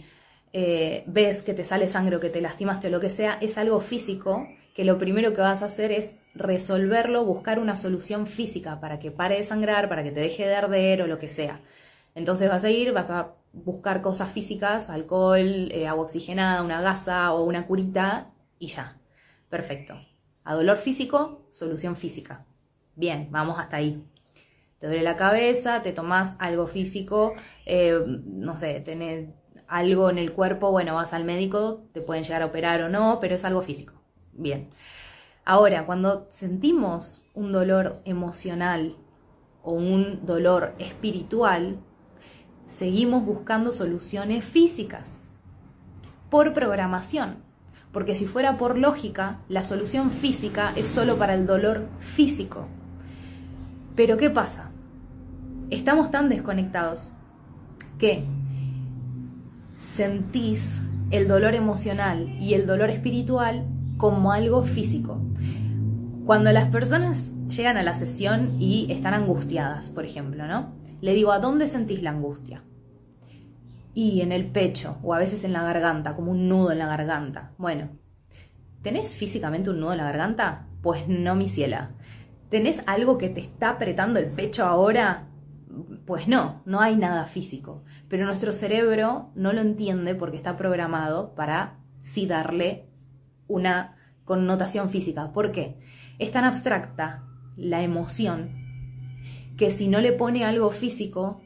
eh, 0.53 1.03
ves 1.07 1.43
que 1.43 1.53
te 1.53 1.65
sale 1.65 1.89
sangre 1.89 2.15
o 2.15 2.19
que 2.21 2.29
te 2.29 2.39
lastimaste 2.39 2.87
o 2.87 2.89
lo 2.89 3.01
que 3.01 3.09
sea, 3.09 3.37
es 3.41 3.57
algo 3.57 3.81
físico 3.81 4.47
que 4.73 4.85
lo 4.85 4.97
primero 4.97 5.33
que 5.33 5.41
vas 5.41 5.63
a 5.63 5.65
hacer 5.65 5.91
es 5.91 6.15
resolverlo, 6.33 7.25
buscar 7.25 7.59
una 7.59 7.75
solución 7.75 8.27
física 8.27 8.79
para 8.79 8.97
que 8.97 9.11
pare 9.11 9.35
de 9.35 9.43
sangrar, 9.43 9.89
para 9.89 10.05
que 10.05 10.11
te 10.11 10.21
deje 10.21 10.47
de 10.47 10.55
arder 10.55 11.01
o 11.01 11.07
lo 11.07 11.17
que 11.17 11.27
sea. 11.27 11.59
Entonces 12.15 12.49
vas 12.49 12.63
a 12.63 12.69
ir, 12.69 12.93
vas 12.93 13.09
a 13.09 13.33
buscar 13.51 14.01
cosas 14.01 14.31
físicas, 14.31 14.89
alcohol, 14.89 15.69
eh, 15.73 15.85
agua 15.85 16.05
oxigenada, 16.05 16.63
una 16.63 16.79
gasa 16.79 17.33
o 17.33 17.43
una 17.43 17.67
curita 17.67 18.31
y 18.57 18.67
ya. 18.67 18.95
Perfecto. 19.49 19.95
A 20.45 20.55
dolor 20.55 20.77
físico, 20.77 21.41
solución 21.51 21.97
física. 21.97 22.45
Bien, 22.95 23.27
vamos 23.31 23.59
hasta 23.59 23.75
ahí. 23.75 24.01
Te 24.79 24.87
duele 24.87 25.03
la 25.03 25.15
cabeza, 25.15 25.81
te 25.81 25.91
tomas 25.91 26.35
algo 26.39 26.67
físico, 26.67 27.33
eh, 27.65 27.99
no 28.07 28.57
sé, 28.57 28.79
tenés 28.81 29.29
algo 29.67 30.09
en 30.09 30.17
el 30.17 30.31
cuerpo, 30.33 30.71
bueno, 30.71 30.95
vas 30.95 31.13
al 31.13 31.25
médico, 31.25 31.87
te 31.93 32.01
pueden 32.01 32.23
llegar 32.23 32.41
a 32.41 32.45
operar 32.45 32.81
o 32.81 32.89
no, 32.89 33.19
pero 33.19 33.35
es 33.35 33.45
algo 33.45 33.61
físico. 33.61 33.93
Bien. 34.33 34.69
Ahora, 35.45 35.85
cuando 35.85 36.27
sentimos 36.29 37.25
un 37.33 37.51
dolor 37.51 38.01
emocional 38.05 38.97
o 39.63 39.71
un 39.73 40.25
dolor 40.25 40.75
espiritual, 40.77 41.79
seguimos 42.67 43.25
buscando 43.25 43.71
soluciones 43.71 44.43
físicas 44.43 45.27
por 46.29 46.53
programación. 46.53 47.43
Porque 47.91 48.15
si 48.15 48.25
fuera 48.25 48.57
por 48.57 48.77
lógica, 48.77 49.39
la 49.47 49.63
solución 49.63 50.11
física 50.11 50.73
es 50.75 50.87
solo 50.87 51.17
para 51.17 51.33
el 51.33 51.47
dolor 51.47 51.87
físico. 51.99 52.67
Pero 53.97 54.15
¿qué 54.15 54.29
pasa? 54.29 54.69
Estamos 55.71 56.11
tan 56.11 56.29
desconectados 56.29 57.13
que 57.97 58.23
sentís 59.75 60.83
el 61.09 61.27
dolor 61.27 61.55
emocional 61.55 62.29
y 62.39 62.53
el 62.53 62.67
dolor 62.67 62.91
espiritual 62.91 63.65
como 63.97 64.31
algo 64.31 64.63
físico. 64.63 65.19
Cuando 66.27 66.51
las 66.51 66.69
personas 66.69 67.31
llegan 67.49 67.75
a 67.77 67.81
la 67.81 67.95
sesión 67.95 68.61
y 68.61 68.91
están 68.91 69.15
angustiadas, 69.15 69.89
por 69.89 70.05
ejemplo, 70.05 70.45
¿no? 70.45 70.75
Le 71.01 71.15
digo, 71.15 71.31
¿a 71.31 71.39
dónde 71.39 71.67
sentís 71.67 72.03
la 72.03 72.11
angustia? 72.11 72.61
Y 73.95 74.21
en 74.21 74.31
el 74.31 74.45
pecho, 74.45 74.99
o 75.01 75.15
a 75.15 75.17
veces 75.17 75.43
en 75.43 75.53
la 75.53 75.63
garganta, 75.63 76.13
como 76.13 76.33
un 76.33 76.47
nudo 76.47 76.71
en 76.71 76.77
la 76.77 76.85
garganta. 76.85 77.53
Bueno, 77.57 77.89
¿tenés 78.83 79.15
físicamente 79.15 79.71
un 79.71 79.79
nudo 79.79 79.93
en 79.93 79.97
la 79.97 80.03
garganta? 80.03 80.67
Pues 80.83 81.07
no, 81.07 81.33
mi 81.33 81.49
ciela. 81.49 81.95
¿Tenés 82.49 82.81
algo 82.87 83.17
que 83.17 83.29
te 83.29 83.41
está 83.41 83.71
apretando 83.71 84.19
el 84.19 84.27
pecho 84.27 84.65
ahora? 84.65 85.27
Pues 86.05 86.27
no, 86.27 86.61
no 86.65 86.79
hay 86.79 86.95
nada 86.95 87.25
físico. 87.25 87.83
Pero 88.07 88.25
nuestro 88.25 88.53
cerebro 88.53 89.31
no 89.35 89.53
lo 89.53 89.61
entiende 89.61 90.15
porque 90.15 90.37
está 90.37 90.55
programado 90.55 91.35
para 91.35 91.79
sí 91.99 92.25
darle 92.25 92.89
una 93.47 93.97
connotación 94.23 94.89
física. 94.89 95.31
¿Por 95.33 95.51
qué? 95.51 95.79
Es 96.19 96.31
tan 96.31 96.45
abstracta 96.45 97.23
la 97.55 97.81
emoción 97.81 98.51
que 99.57 99.71
si 99.71 99.87
no 99.87 99.99
le 99.99 100.13
pone 100.13 100.45
algo 100.45 100.71
físico, 100.71 101.41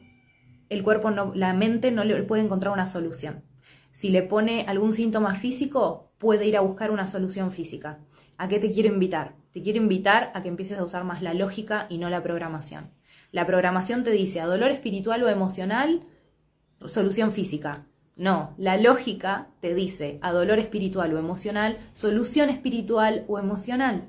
el 0.68 0.82
cuerpo 0.82 1.10
no, 1.10 1.32
la 1.34 1.54
mente 1.54 1.90
no 1.90 2.04
le 2.04 2.22
puede 2.22 2.42
encontrar 2.42 2.72
una 2.72 2.86
solución. 2.86 3.44
Si 3.90 4.10
le 4.10 4.22
pone 4.22 4.66
algún 4.68 4.92
síntoma 4.92 5.34
físico, 5.34 6.11
puede 6.22 6.46
ir 6.46 6.56
a 6.56 6.60
buscar 6.60 6.92
una 6.92 7.08
solución 7.08 7.50
física. 7.50 7.98
¿A 8.38 8.46
qué 8.46 8.60
te 8.60 8.70
quiero 8.70 8.88
invitar? 8.88 9.34
Te 9.52 9.60
quiero 9.60 9.78
invitar 9.78 10.30
a 10.34 10.42
que 10.42 10.48
empieces 10.48 10.78
a 10.78 10.84
usar 10.84 11.02
más 11.02 11.20
la 11.20 11.34
lógica 11.34 11.86
y 11.90 11.98
no 11.98 12.08
la 12.10 12.22
programación. 12.22 12.92
La 13.32 13.44
programación 13.44 14.04
te 14.04 14.12
dice 14.12 14.40
a 14.40 14.46
dolor 14.46 14.70
espiritual 14.70 15.24
o 15.24 15.28
emocional, 15.28 16.04
solución 16.86 17.32
física. 17.32 17.86
No, 18.14 18.54
la 18.56 18.76
lógica 18.76 19.48
te 19.60 19.74
dice 19.74 20.20
a 20.22 20.30
dolor 20.30 20.60
espiritual 20.60 21.12
o 21.12 21.18
emocional, 21.18 21.78
solución 21.92 22.50
espiritual 22.50 23.24
o 23.26 23.40
emocional. 23.40 24.04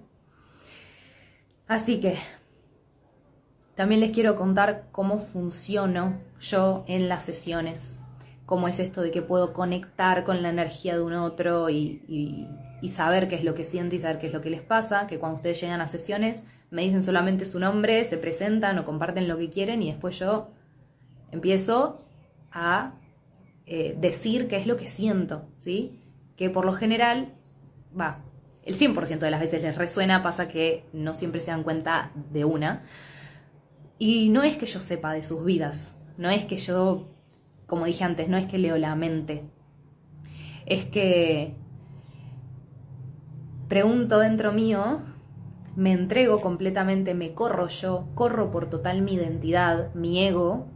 Así 1.67 1.99
que 1.99 2.17
también 3.73 4.01
les 4.01 4.11
quiero 4.11 4.35
contar 4.35 4.89
cómo 4.91 5.17
funciono 5.17 6.19
yo 6.39 6.83
en 6.87 7.09
las 7.09 7.23
sesiones, 7.23 8.02
cómo 8.45 8.67
es 8.67 8.79
esto 8.79 9.01
de 9.01 9.11
que 9.11 9.21
puedo 9.21 9.53
conectar 9.53 10.23
con 10.23 10.41
la 10.41 10.49
energía 10.49 10.95
de 10.95 11.01
un 11.01 11.13
otro 11.13 11.69
y, 11.69 12.47
saber 12.87 13.29
qué 13.29 13.35
es 13.35 13.43
lo 13.45 13.55
que 13.55 13.63
siente 13.63 13.95
y 13.95 13.99
saber 13.99 14.19
qué 14.19 14.27
es 14.27 14.33
lo 14.33 14.41
que 14.41 14.49
les 14.49 14.61
pasa, 14.61 15.07
que 15.07 15.17
cuando 15.17 15.37
ustedes 15.37 15.61
llegan 15.61 15.79
a 15.79 15.87
sesiones 15.87 16.43
me 16.69 16.81
dicen 16.81 17.03
solamente 17.03 17.45
su 17.45 17.59
nombre, 17.59 18.03
se 18.03 18.17
presentan 18.17 18.77
o 18.77 18.83
comparten 18.83 19.27
lo 19.27 19.37
que 19.37 19.49
quieren 19.49 19.81
y 19.81 19.91
después 19.91 20.19
yo 20.19 20.49
empiezo 21.31 22.03
a 22.51 22.93
eh, 23.65 23.95
decir 23.97 24.47
qué 24.47 24.57
es 24.57 24.67
lo 24.67 24.75
que 24.75 24.87
siento, 24.87 25.45
¿sí? 25.57 26.01
Que 26.35 26.49
por 26.49 26.65
lo 26.65 26.73
general, 26.73 27.33
va, 27.97 28.23
el 28.65 28.77
100% 28.77 29.19
de 29.19 29.31
las 29.31 29.41
veces 29.41 29.61
les 29.61 29.77
resuena, 29.77 30.23
pasa 30.23 30.47
que 30.47 30.85
no 30.93 31.13
siempre 31.13 31.39
se 31.41 31.51
dan 31.51 31.63
cuenta 31.63 32.11
de 32.31 32.45
una. 32.45 32.83
Y 33.99 34.29
no 34.29 34.43
es 34.43 34.57
que 34.57 34.65
yo 34.65 34.79
sepa 34.79 35.13
de 35.13 35.23
sus 35.23 35.45
vidas, 35.45 35.95
no 36.17 36.29
es 36.29 36.45
que 36.45 36.57
yo, 36.57 37.07
como 37.67 37.85
dije 37.85 38.03
antes, 38.03 38.29
no 38.29 38.37
es 38.37 38.45
que 38.47 38.57
leo 38.57 38.77
la 38.77 38.95
mente, 38.95 39.43
es 40.65 40.85
que 40.85 41.55
pregunto 43.67 44.19
dentro 44.19 44.53
mío, 44.53 45.01
me 45.75 45.91
entrego 45.91 46.39
completamente, 46.41 47.13
me 47.13 47.33
corro 47.33 47.67
yo, 47.67 48.07
corro 48.13 48.51
por 48.51 48.69
total 48.69 49.01
mi 49.01 49.13
identidad, 49.13 49.93
mi 49.95 50.23
ego, 50.23 50.67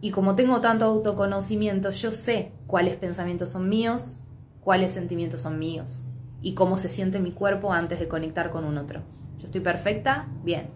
y 0.00 0.12
como 0.12 0.34
tengo 0.34 0.60
tanto 0.60 0.86
autoconocimiento, 0.86 1.90
yo 1.90 2.10
sé 2.10 2.52
cuáles 2.66 2.96
pensamientos 2.96 3.50
son 3.50 3.68
míos, 3.68 4.20
cuáles 4.60 4.92
sentimientos 4.92 5.42
son 5.42 5.58
míos, 5.58 6.04
y 6.40 6.54
cómo 6.54 6.78
se 6.78 6.88
siente 6.88 7.20
mi 7.20 7.32
cuerpo 7.32 7.72
antes 7.72 8.00
de 8.00 8.08
conectar 8.08 8.50
con 8.50 8.64
un 8.64 8.78
otro. 8.78 9.02
Yo 9.38 9.44
estoy 9.44 9.60
perfecta, 9.60 10.26
bien. 10.42 10.70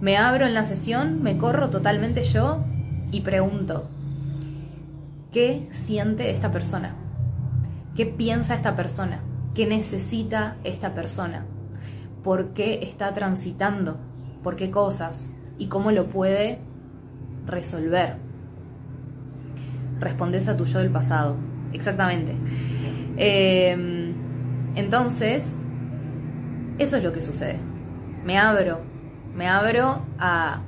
Me 0.00 0.16
abro 0.16 0.46
en 0.46 0.54
la 0.54 0.64
sesión, 0.64 1.22
me 1.22 1.38
corro 1.38 1.70
totalmente 1.70 2.22
yo 2.22 2.64
y 3.10 3.20
pregunto, 3.20 3.88
¿qué 5.32 5.66
siente 5.70 6.30
esta 6.30 6.50
persona? 6.50 6.94
¿Qué 7.94 8.06
piensa 8.06 8.54
esta 8.54 8.76
persona? 8.76 9.20
¿Qué 9.54 9.66
necesita 9.66 10.56
esta 10.64 10.94
persona? 10.94 11.46
¿Por 12.22 12.52
qué 12.52 12.80
está 12.82 13.12
transitando? 13.14 13.96
¿Por 14.42 14.56
qué 14.56 14.70
cosas? 14.70 15.34
¿Y 15.58 15.68
cómo 15.68 15.92
lo 15.92 16.08
puede 16.08 16.58
resolver? 17.46 18.16
Respondes 19.98 20.48
a 20.48 20.56
tu 20.56 20.66
yo 20.66 20.80
del 20.80 20.90
pasado. 20.90 21.36
Exactamente. 21.72 22.36
Em, 23.16 24.14
entonces, 24.74 25.56
eso 26.78 26.96
es 26.96 27.04
lo 27.04 27.12
que 27.12 27.22
sucede. 27.22 27.58
Me 28.24 28.38
abro, 28.38 28.80
me 29.34 29.48
abro 29.48 30.02
a 30.18 30.60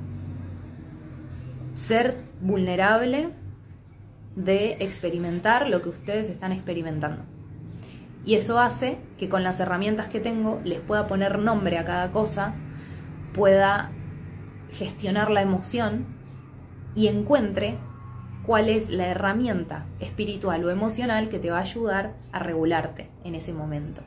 ser 1.75 2.28
vulnerable 2.41 3.29
de 4.35 4.77
experimentar 4.79 5.67
lo 5.67 5.81
que 5.81 5.89
ustedes 5.89 6.29
están 6.29 6.51
experimentando. 6.51 7.23
Y 8.25 8.35
eso 8.35 8.59
hace 8.59 8.97
que 9.17 9.29
con 9.29 9.43
las 9.43 9.59
herramientas 9.59 10.07
que 10.07 10.19
tengo 10.19 10.61
les 10.63 10.79
pueda 10.79 11.07
poner 11.07 11.39
nombre 11.39 11.77
a 11.77 11.85
cada 11.85 12.11
cosa, 12.11 12.53
pueda 13.33 13.91
gestionar 14.71 15.31
la 15.31 15.41
emoción 15.41 16.05
y 16.95 17.07
encuentre 17.07 17.77
cuál 18.45 18.69
es 18.69 18.89
la 18.89 19.07
herramienta 19.07 19.85
espiritual 19.99 20.63
o 20.63 20.69
emocional 20.69 21.29
que 21.29 21.39
te 21.39 21.51
va 21.51 21.59
a 21.59 21.61
ayudar 21.61 22.15
a 22.31 22.39
regularte 22.39 23.09
en 23.23 23.35
ese 23.35 23.53
momento 23.53 24.01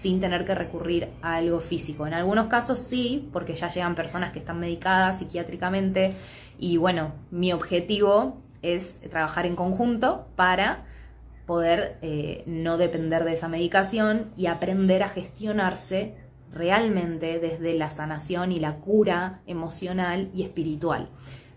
sin 0.00 0.18
tener 0.18 0.46
que 0.46 0.54
recurrir 0.54 1.10
a 1.20 1.34
algo 1.34 1.60
físico. 1.60 2.06
En 2.06 2.14
algunos 2.14 2.46
casos 2.46 2.80
sí, 2.80 3.28
porque 3.34 3.54
ya 3.54 3.70
llegan 3.70 3.94
personas 3.94 4.32
que 4.32 4.38
están 4.38 4.58
medicadas 4.58 5.18
psiquiátricamente 5.18 6.14
y 6.60 6.76
bueno, 6.76 7.14
mi 7.30 7.52
objetivo 7.52 8.42
es 8.60 9.00
trabajar 9.10 9.46
en 9.46 9.56
conjunto 9.56 10.26
para 10.36 10.84
poder 11.46 11.96
eh, 12.02 12.44
no 12.46 12.76
depender 12.76 13.24
de 13.24 13.32
esa 13.32 13.48
medicación 13.48 14.30
y 14.36 14.46
aprender 14.46 15.02
a 15.02 15.08
gestionarse 15.08 16.14
realmente 16.52 17.38
desde 17.38 17.72
la 17.74 17.90
sanación 17.90 18.52
y 18.52 18.60
la 18.60 18.76
cura 18.76 19.40
emocional 19.46 20.30
y 20.34 20.42
espiritual. 20.42 21.08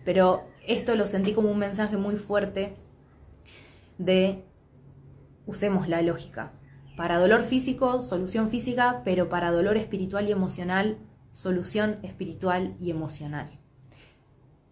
Pero 0.06 0.46
esto 0.66 0.96
lo 0.96 1.06
sentí 1.06 1.34
como 1.34 1.52
un 1.52 1.60
mensaje 1.60 1.98
muy 1.98 2.16
fuerte 2.16 2.76
de 3.98 4.46
usemos 5.46 5.90
la 5.90 6.02
lógica. 6.02 6.54
Para 6.96 7.20
dolor 7.20 7.44
físico, 7.44 8.02
solución 8.02 8.50
física, 8.50 9.02
pero 9.04 9.28
para 9.28 9.52
dolor 9.52 9.76
espiritual 9.76 10.30
y 10.30 10.32
emocional, 10.32 10.98
solución 11.34 11.98
espiritual 12.04 12.76
y 12.80 12.90
emocional. 12.90 13.62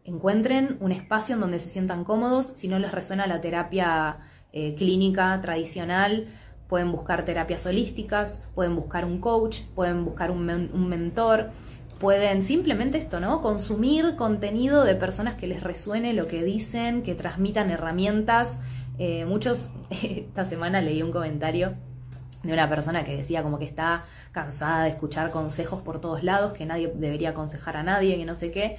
Encuentren 0.03 0.77
un 0.79 0.91
espacio 0.91 1.36
en 1.36 1.41
donde 1.41 1.60
se 1.60 1.70
sientan 1.70 2.03
cómodos. 2.03 2.48
Si 2.48 2.67
no 2.67 2.79
les 2.79 2.91
resuena 2.91 3.27
la 3.27 3.41
terapia 3.41 4.17
eh, 4.51 4.75
clínica 4.75 5.39
tradicional, 5.41 6.27
pueden 6.67 6.91
buscar 6.91 7.25
terapias 7.25 7.65
holísticas, 7.65 8.46
pueden 8.55 8.75
buscar 8.75 9.05
un 9.05 9.20
coach, 9.20 9.62
pueden 9.75 10.05
buscar 10.05 10.31
un, 10.31 10.50
un 10.50 10.89
mentor, 10.89 11.51
pueden 12.00 12.41
simplemente 12.41 12.98
esto, 12.98 13.20
¿no? 13.20 13.41
Consumir 13.41 14.15
contenido 14.15 14.84
de 14.84 14.96
personas 14.96 15.36
que 15.36 15.48
les 15.48 15.62
resuene 15.62 16.13
lo 16.13 16.27
que 16.27 16.43
dicen, 16.43 17.03
que 17.03 17.13
transmitan 17.13 17.70
herramientas. 17.70 18.60
Eh, 18.98 19.25
muchos, 19.25 19.70
esta 19.89 20.46
semana 20.46 20.81
leí 20.81 21.03
un 21.03 21.12
comentario 21.12 21.75
de 22.43 22.53
una 22.53 22.67
persona 22.69 23.03
que 23.03 23.15
decía 23.15 23.43
como 23.43 23.60
que 23.60 23.65
está 23.65 24.05
cansada 24.31 24.83
de 24.83 24.89
escuchar 24.89 25.31
consejos 25.31 25.81
por 25.81 26.01
todos 26.01 26.24
lados, 26.24 26.53
que 26.53 26.65
nadie 26.65 26.91
debería 26.95 27.29
aconsejar 27.29 27.77
a 27.77 27.83
nadie, 27.83 28.17
que 28.17 28.25
no 28.25 28.36
sé 28.36 28.51
qué. 28.51 28.77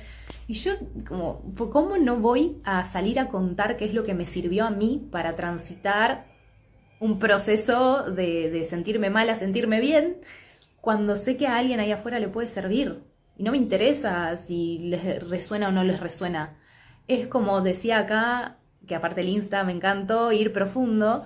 Y 0.49 0.55
yo 0.55 0.73
como, 1.09 1.43
¿cómo 1.71 1.97
no 1.99 2.17
voy 2.17 2.61
a 2.65 2.85
salir 2.85 3.21
a 3.21 3.29
contar 3.29 3.77
qué 3.77 3.85
es 3.85 3.95
lo 3.95 4.03
que 4.03 4.15
me 4.15 4.27
sirvió 4.27 4.65
a 4.65 4.71
mí 4.71 5.09
para 5.11 5.37
transitar 5.37 6.27
un 6.99 7.19
proceso 7.19 8.11
de, 8.11 8.51
de 8.51 8.65
sentirme 8.65 9.11
mal 9.11 9.29
a 9.31 9.35
sentirme 9.35 9.81
bien, 9.81 10.19
cuando 10.81 11.17
sé 11.17 11.37
que 11.37 11.47
a 11.47 11.57
alguien 11.57 11.81
ahí 11.81 11.93
afuera 11.93 12.19
le 12.19 12.29
puede 12.29 12.49
servir? 12.49 13.03
Y 13.37 13.45
no 13.45 13.53
me 13.53 13.57
interesa 13.57 14.37
si 14.37 14.79
les 14.79 15.29
resuena 15.29 15.69
o 15.69 15.73
no 15.73 15.85
les 15.85 16.01
resuena. 16.01 16.59
Es 17.09 17.27
como 17.29 17.61
decía 17.61 17.99
acá, 17.99 18.59
que 18.87 18.95
aparte 18.95 19.21
el 19.21 19.29
Insta 19.29 19.65
me 19.65 19.73
encantó, 19.73 20.33
ir 20.33 20.53
profundo, 20.53 21.25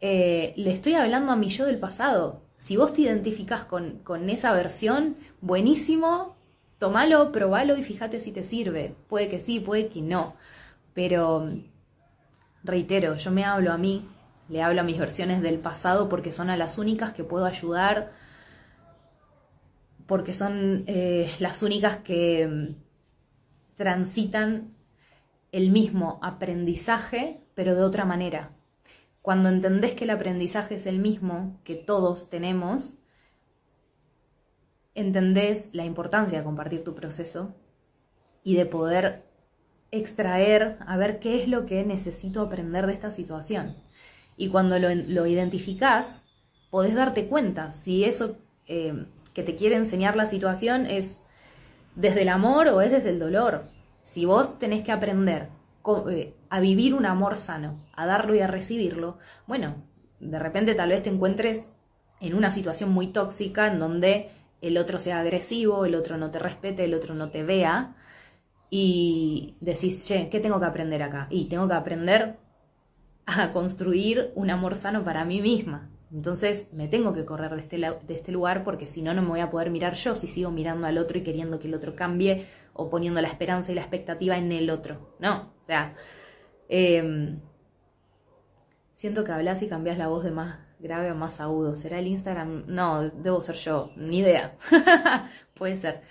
eh, 0.00 0.54
le 0.56 0.72
estoy 0.72 0.94
hablando 0.94 1.32
a 1.32 1.36
mi 1.36 1.48
yo 1.48 1.66
del 1.66 1.78
pasado. 1.78 2.42
Si 2.56 2.76
vos 2.76 2.92
te 2.92 3.02
identificás 3.02 3.64
con, 3.64 3.98
con 3.98 4.28
esa 4.30 4.52
versión, 4.52 5.16
buenísimo, 5.40 6.36
tomalo, 6.78 7.32
probalo 7.32 7.76
y 7.76 7.82
fíjate 7.82 8.20
si 8.20 8.32
te 8.32 8.42
sirve. 8.42 8.94
Puede 9.08 9.28
que 9.28 9.38
sí, 9.38 9.60
puede 9.60 9.88
que 9.88 10.02
no. 10.02 10.34
Pero, 10.94 11.50
reitero, 12.64 13.16
yo 13.16 13.30
me 13.30 13.44
hablo 13.44 13.72
a 13.72 13.78
mí, 13.78 14.08
le 14.48 14.62
hablo 14.62 14.80
a 14.80 14.84
mis 14.84 14.98
versiones 14.98 15.42
del 15.42 15.58
pasado 15.58 16.08
porque 16.08 16.32
son 16.32 16.50
a 16.50 16.56
las 16.56 16.78
únicas 16.78 17.12
que 17.12 17.24
puedo 17.24 17.44
ayudar 17.44 18.10
porque 20.08 20.32
son 20.32 20.84
eh, 20.86 21.30
las 21.38 21.62
únicas 21.62 21.98
que 21.98 22.48
mm, 22.48 23.76
transitan 23.76 24.74
el 25.52 25.70
mismo 25.70 26.18
aprendizaje, 26.22 27.44
pero 27.54 27.74
de 27.74 27.82
otra 27.82 28.06
manera. 28.06 28.57
Cuando 29.28 29.50
entendés 29.50 29.92
que 29.92 30.04
el 30.04 30.10
aprendizaje 30.10 30.76
es 30.76 30.86
el 30.86 31.00
mismo 31.00 31.60
que 31.62 31.74
todos 31.74 32.30
tenemos, 32.30 32.94
entendés 34.94 35.68
la 35.74 35.84
importancia 35.84 36.38
de 36.38 36.44
compartir 36.44 36.82
tu 36.82 36.94
proceso 36.94 37.54
y 38.42 38.56
de 38.56 38.64
poder 38.64 39.26
extraer 39.90 40.78
a 40.80 40.96
ver 40.96 41.18
qué 41.20 41.42
es 41.42 41.48
lo 41.48 41.66
que 41.66 41.84
necesito 41.84 42.40
aprender 42.40 42.86
de 42.86 42.94
esta 42.94 43.10
situación. 43.10 43.76
Y 44.38 44.48
cuando 44.48 44.78
lo, 44.78 45.26
identificás, 45.26 46.24
podés 46.70 46.94
darte 46.94 47.26
cuenta 47.26 47.74
si 47.74 48.04
eso 48.04 48.38
eh, 48.66 49.04
que 49.34 49.42
te 49.42 49.56
quiere 49.56 49.76
enseñar 49.76 50.16
la 50.16 50.24
situación 50.24 50.86
es 50.86 51.22
desde 51.96 52.22
el 52.22 52.30
amor 52.30 52.68
o 52.68 52.80
es 52.80 52.90
desde 52.90 53.10
el 53.10 53.18
dolor. 53.18 53.68
Si 54.04 54.24
vos 54.24 54.58
tenés 54.58 54.84
que 54.84 54.92
aprender 54.92 55.50
eh, 56.10 56.34
a 56.50 56.60
vivir 56.60 56.94
un 56.94 57.06
amor 57.06 57.36
sano, 57.36 57.80
a 57.94 58.06
darlo 58.06 58.34
y 58.34 58.40
a 58.40 58.46
recibirlo, 58.46 59.18
bueno, 59.46 59.76
de 60.20 60.38
repente 60.38 60.74
tal 60.74 60.90
vez 60.90 61.02
te 61.02 61.10
encuentres 61.10 61.70
en 62.20 62.34
una 62.34 62.50
situación 62.50 62.90
muy 62.90 63.08
tóxica 63.08 63.66
en 63.66 63.78
donde 63.78 64.30
el 64.60 64.76
otro 64.76 64.98
sea 64.98 65.20
agresivo, 65.20 65.84
el 65.84 65.94
otro 65.94 66.16
no 66.16 66.30
te 66.30 66.38
respete, 66.38 66.84
el 66.84 66.94
otro 66.94 67.14
no 67.14 67.30
te 67.30 67.44
vea, 67.44 67.94
y 68.70 69.56
decís, 69.60 70.04
che, 70.06 70.28
¿qué 70.28 70.40
tengo 70.40 70.60
que 70.60 70.66
aprender 70.66 71.02
acá? 71.02 71.26
Y 71.30 71.46
tengo 71.46 71.68
que 71.68 71.74
aprender 71.74 72.36
a 73.26 73.52
construir 73.52 74.32
un 74.34 74.50
amor 74.50 74.74
sano 74.74 75.04
para 75.04 75.24
mí 75.24 75.40
misma. 75.40 75.90
Entonces 76.12 76.68
me 76.72 76.88
tengo 76.88 77.12
que 77.12 77.26
correr 77.26 77.54
de 77.54 77.60
este, 77.60 77.76
de 77.78 78.14
este 78.14 78.32
lugar 78.32 78.64
porque 78.64 78.88
si 78.88 79.02
no, 79.02 79.12
no 79.12 79.22
me 79.22 79.28
voy 79.28 79.40
a 79.40 79.50
poder 79.50 79.70
mirar 79.70 79.92
yo 79.94 80.14
si 80.14 80.26
sigo 80.26 80.50
mirando 80.50 80.86
al 80.86 80.96
otro 80.96 81.18
y 81.18 81.22
queriendo 81.22 81.58
que 81.58 81.68
el 81.68 81.74
otro 81.74 81.94
cambie 81.94 82.46
o 82.72 82.88
poniendo 82.88 83.20
la 83.20 83.28
esperanza 83.28 83.72
y 83.72 83.74
la 83.74 83.82
expectativa 83.82 84.38
en 84.38 84.50
el 84.52 84.70
otro. 84.70 85.14
No, 85.18 85.52
o 85.62 85.66
sea, 85.66 85.94
em, 86.68 87.40
siento 88.94 89.24
que 89.24 89.32
hablas 89.32 89.62
y 89.62 89.68
cambias 89.68 89.98
la 89.98 90.08
voz 90.08 90.24
de 90.24 90.30
más 90.30 90.58
grave 90.78 91.08
a 91.08 91.14
más 91.14 91.40
agudo. 91.40 91.76
¿Será 91.76 91.98
el 91.98 92.06
Instagram? 92.06 92.64
No, 92.66 93.08
debo 93.10 93.40
ser 93.40 93.56
yo, 93.56 93.90
ni 93.96 94.18
idea. 94.18 94.54
Puede 95.54 95.76
ser. 95.76 96.02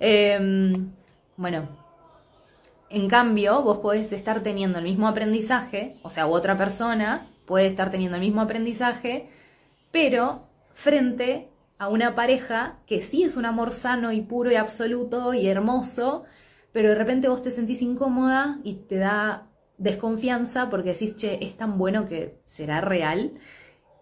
Em, 0.00 0.92
bueno, 1.36 1.68
en 2.90 3.08
cambio, 3.08 3.62
vos 3.62 3.78
podés 3.78 4.12
estar 4.12 4.40
teniendo 4.42 4.78
el 4.78 4.84
mismo 4.84 5.08
aprendizaje, 5.08 5.96
o 6.02 6.10
sea, 6.10 6.26
otra 6.26 6.58
persona 6.58 7.26
puede 7.46 7.66
estar 7.66 7.90
teniendo 7.90 8.16
el 8.16 8.22
mismo 8.22 8.40
aprendizaje, 8.40 9.28
pero 9.90 10.48
frente 10.72 11.48
a 11.78 11.88
una 11.88 12.14
pareja 12.14 12.78
que 12.86 13.02
sí 13.02 13.22
es 13.24 13.36
un 13.36 13.46
amor 13.46 13.72
sano 13.72 14.12
y 14.12 14.20
puro 14.22 14.50
y 14.52 14.56
absoluto 14.56 15.34
y 15.34 15.48
hermoso, 15.48 16.24
pero 16.72 16.90
de 16.90 16.94
repente 16.94 17.28
vos 17.28 17.42
te 17.42 17.50
sentís 17.50 17.82
incómoda 17.82 18.58
y 18.62 18.74
te 18.74 18.96
da 18.96 19.48
desconfianza 19.78 20.70
porque 20.70 20.92
decís, 20.92 21.16
che, 21.16 21.44
es 21.44 21.56
tan 21.56 21.78
bueno 21.78 22.06
que 22.06 22.40
será 22.44 22.80
real. 22.80 23.32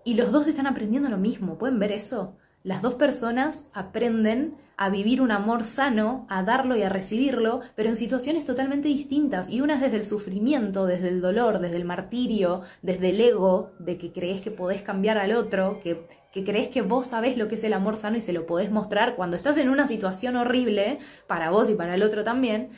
Y 0.05 0.15
los 0.15 0.33
dos 0.33 0.47
están 0.47 0.67
aprendiendo 0.67 1.09
lo 1.09 1.19
mismo, 1.19 1.59
¿pueden 1.59 1.79
ver 1.79 1.93
eso? 1.93 2.37
Las 2.63 2.83
dos 2.83 2.95
personas 2.95 3.69
aprenden 3.73 4.55
a 4.77 4.91
vivir 4.91 5.23
un 5.23 5.31
amor 5.31 5.65
sano, 5.65 6.27
a 6.29 6.43
darlo 6.43 6.77
y 6.77 6.83
a 6.83 6.91
recibirlo, 6.91 7.61
pero 7.75 7.89
en 7.89 7.97
situaciones 7.97 8.45
totalmente 8.45 8.89
distintas. 8.89 9.49
Y 9.49 9.63
una 9.63 9.75
es 9.75 9.81
desde 9.81 9.97
el 9.97 10.05
sufrimiento, 10.05 10.85
desde 10.85 11.09
el 11.09 11.23
dolor, 11.23 11.59
desde 11.61 11.77
el 11.77 11.87
martirio, 11.87 12.61
desde 12.83 13.11
el 13.11 13.21
ego, 13.21 13.73
de 13.79 13.97
que 13.97 14.13
crees 14.13 14.43
que 14.43 14.51
podés 14.51 14.83
cambiar 14.83 15.17
al 15.17 15.33
otro, 15.33 15.81
que, 15.83 16.07
que 16.35 16.45
crees 16.45 16.69
que 16.69 16.83
vos 16.83 17.07
sabés 17.07 17.39
lo 17.39 17.49
que 17.49 17.55
es 17.55 17.65
el 17.65 17.73
amor 17.73 17.97
sano 17.97 18.19
y 18.19 18.21
se 18.21 18.35
lo 18.35 18.45
podés 18.45 18.71
mostrar 18.71 19.17
cuando 19.17 19.39
estás 19.39 19.57
en 19.57 19.71
una 19.71 19.89
situación 19.89 20.37
horrible, 20.37 20.99
para 21.27 21.49
vos 21.49 21.71
y 21.71 21.75
para 21.75 21.95
el 21.95 22.03
otro 22.03 22.25
también. 22.25 22.71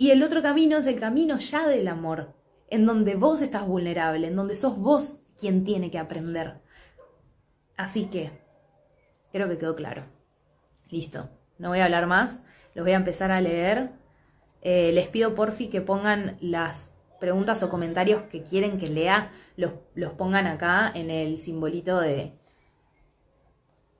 Y 0.00 0.12
el 0.12 0.22
otro 0.22 0.42
camino 0.42 0.78
es 0.78 0.86
el 0.86 1.00
camino 1.00 1.38
ya 1.38 1.66
del 1.66 1.88
amor, 1.88 2.32
en 2.70 2.86
donde 2.86 3.16
vos 3.16 3.42
estás 3.42 3.66
vulnerable, 3.66 4.28
en 4.28 4.36
donde 4.36 4.54
sos 4.54 4.78
vos 4.78 5.22
quien 5.36 5.64
tiene 5.64 5.90
que 5.90 5.98
aprender. 5.98 6.60
Así 7.76 8.06
que, 8.06 8.30
creo 9.32 9.48
que 9.48 9.58
quedó 9.58 9.74
claro. 9.74 10.04
Listo, 10.88 11.28
no 11.58 11.70
voy 11.70 11.80
a 11.80 11.86
hablar 11.86 12.06
más, 12.06 12.44
los 12.74 12.84
voy 12.84 12.92
a 12.92 12.96
empezar 12.96 13.32
a 13.32 13.40
leer. 13.40 13.90
Eh, 14.62 14.92
les 14.92 15.08
pido 15.08 15.34
porfi 15.34 15.68
que 15.68 15.80
pongan 15.80 16.38
las 16.40 16.94
preguntas 17.18 17.64
o 17.64 17.68
comentarios 17.68 18.22
que 18.22 18.44
quieren 18.44 18.78
que 18.78 18.86
lea, 18.86 19.32
los, 19.56 19.72
los 19.94 20.12
pongan 20.12 20.46
acá 20.46 20.92
en 20.94 21.10
el 21.10 21.38
simbolito 21.38 21.98
de... 21.98 22.38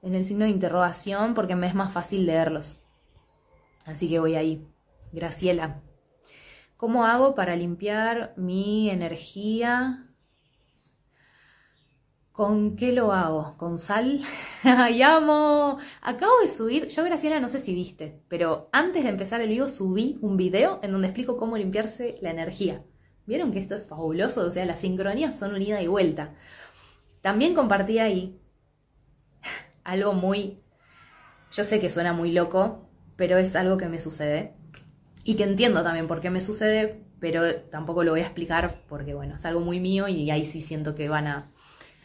en 0.03 0.15
el 0.15 0.25
signo 0.25 0.45
de 0.45 0.53
interrogación 0.53 1.35
porque 1.35 1.57
me 1.57 1.67
es 1.67 1.75
más 1.75 1.93
fácil 1.93 2.25
leerlos. 2.25 2.85
Así 3.85 4.09
que 4.09 4.21
voy 4.21 4.37
ahí. 4.37 4.65
Graciela. 5.11 5.83
¿Cómo 6.79 7.05
hago 7.05 7.35
para 7.35 7.57
limpiar 7.57 8.33
mi 8.39 8.89
energía 8.89 10.09
¿Con 12.39 12.77
qué 12.77 12.93
lo 12.93 13.11
hago? 13.11 13.57
¿Con 13.57 13.79
sal? 13.79 14.21
¡Ay, 14.63 15.03
amo! 15.03 15.79
Acabo 16.03 16.31
de 16.41 16.47
subir, 16.47 16.87
yo 16.87 17.03
Graciela 17.03 17.41
no 17.41 17.49
sé 17.49 17.59
si 17.59 17.75
viste, 17.75 18.23
pero 18.29 18.69
antes 18.71 19.03
de 19.03 19.11
empezar 19.11 19.41
el 19.41 19.49
vivo 19.49 19.67
subí 19.67 20.21
un 20.23 20.37
video 20.37 20.79
en 20.85 20.93
donde 20.93 21.09
explico 21.09 21.37
cómo 21.37 21.57
limpiarse 21.57 22.17
la 22.23 22.31
energía. 22.31 22.85
¿Vieron 23.27 23.51
que 23.51 23.59
esto 23.59 23.75
es 23.75 23.83
fabuloso? 23.89 24.47
O 24.47 24.51
sea, 24.53 24.65
las 24.67 24.79
sincronías 24.79 25.37
son 25.37 25.53
unida 25.53 25.83
y 25.83 25.89
vuelta. 25.89 26.37
También 27.23 27.57
compartí 27.57 27.99
ahí 27.99 28.41
algo 29.83 30.13
muy... 30.13 30.63
Yo 31.51 31.65
sé 31.65 31.81
que 31.81 31.91
suena 31.91 32.13
muy 32.13 32.31
loco, 32.31 32.89
pero 33.17 33.37
es 33.37 33.57
algo 33.57 33.79
que 33.79 33.89
me 33.89 33.99
sucede. 33.99 34.55
Y 35.29 35.35
que 35.35 35.45
entiendo 35.45 35.83
también 35.83 36.09
por 36.09 36.23
qué 36.23 36.31
me 36.31 36.41
sucede, 36.41 37.05
pero 37.21 37.55
tampoco 37.55 38.03
lo 38.03 38.13
voy 38.13 38.21
a 38.21 38.23
explicar 38.23 38.81
porque, 38.89 39.13
bueno, 39.13 39.37
es 39.37 39.45
algo 39.45 39.61
muy 39.61 39.79
mío 39.79 40.09
y 40.09 40.31
ahí 40.31 40.47
sí 40.47 40.63
siento 40.63 40.95
que 40.95 41.11
van 41.11 41.27
a 41.27 41.53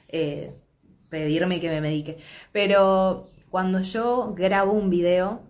eh, 0.09 0.59
pedirme 1.07 1.61
que 1.61 1.69
me 1.69 1.79
medique. 1.79 2.17
Pero 2.51 3.29
cuando 3.49 3.79
yo 3.79 4.33
grabo 4.35 4.73
un 4.73 4.89
video 4.89 5.41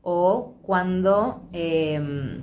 o 0.00 0.56
cuando 0.62 1.50
em, 1.52 2.42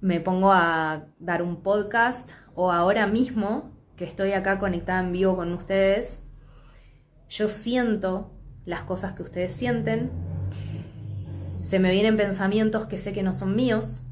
me 0.00 0.18
pongo 0.20 0.50
a 0.50 1.08
dar 1.18 1.42
un 1.42 1.62
podcast 1.62 2.30
o 2.54 2.72
ahora 2.72 3.06
mismo 3.06 3.70
que 3.96 4.04
estoy 4.04 4.32
acá 4.32 4.58
conectada 4.58 5.00
en 5.00 5.12
vivo 5.12 5.36
con 5.36 5.52
ustedes, 5.52 6.24
yo 7.28 7.50
siento 7.50 8.32
las 8.64 8.80
cosas 8.84 9.12
que 9.12 9.22
ustedes 9.22 9.52
sienten, 9.52 10.31
se 11.72 11.78
me 11.78 11.90
vienen 11.90 12.18
pensamientos 12.18 12.84
que 12.84 12.98
sé 12.98 13.14
que 13.14 13.22
no 13.22 13.32
son 13.32 13.56
míos, 13.56 14.02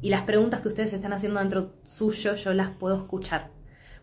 y 0.00 0.10
las 0.10 0.22
preguntas 0.22 0.60
que 0.60 0.68
ustedes 0.68 0.92
están 0.92 1.12
haciendo 1.12 1.40
dentro 1.40 1.72
suyo 1.82 2.36
yo 2.36 2.54
las 2.54 2.70
puedo 2.70 2.94
escuchar, 2.94 3.50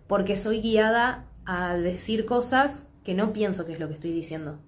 porque 0.06 0.36
soy 0.36 0.60
guiada 0.60 1.30
a 1.46 1.78
decir 1.78 2.26
cosas 2.26 2.86
que 3.06 3.14
no 3.14 3.32
pienso 3.32 3.66
que 3.66 3.72
es 3.72 3.80
lo 3.80 3.88
que 3.88 3.94
estoy 3.94 4.12
diciendo. 4.12 4.60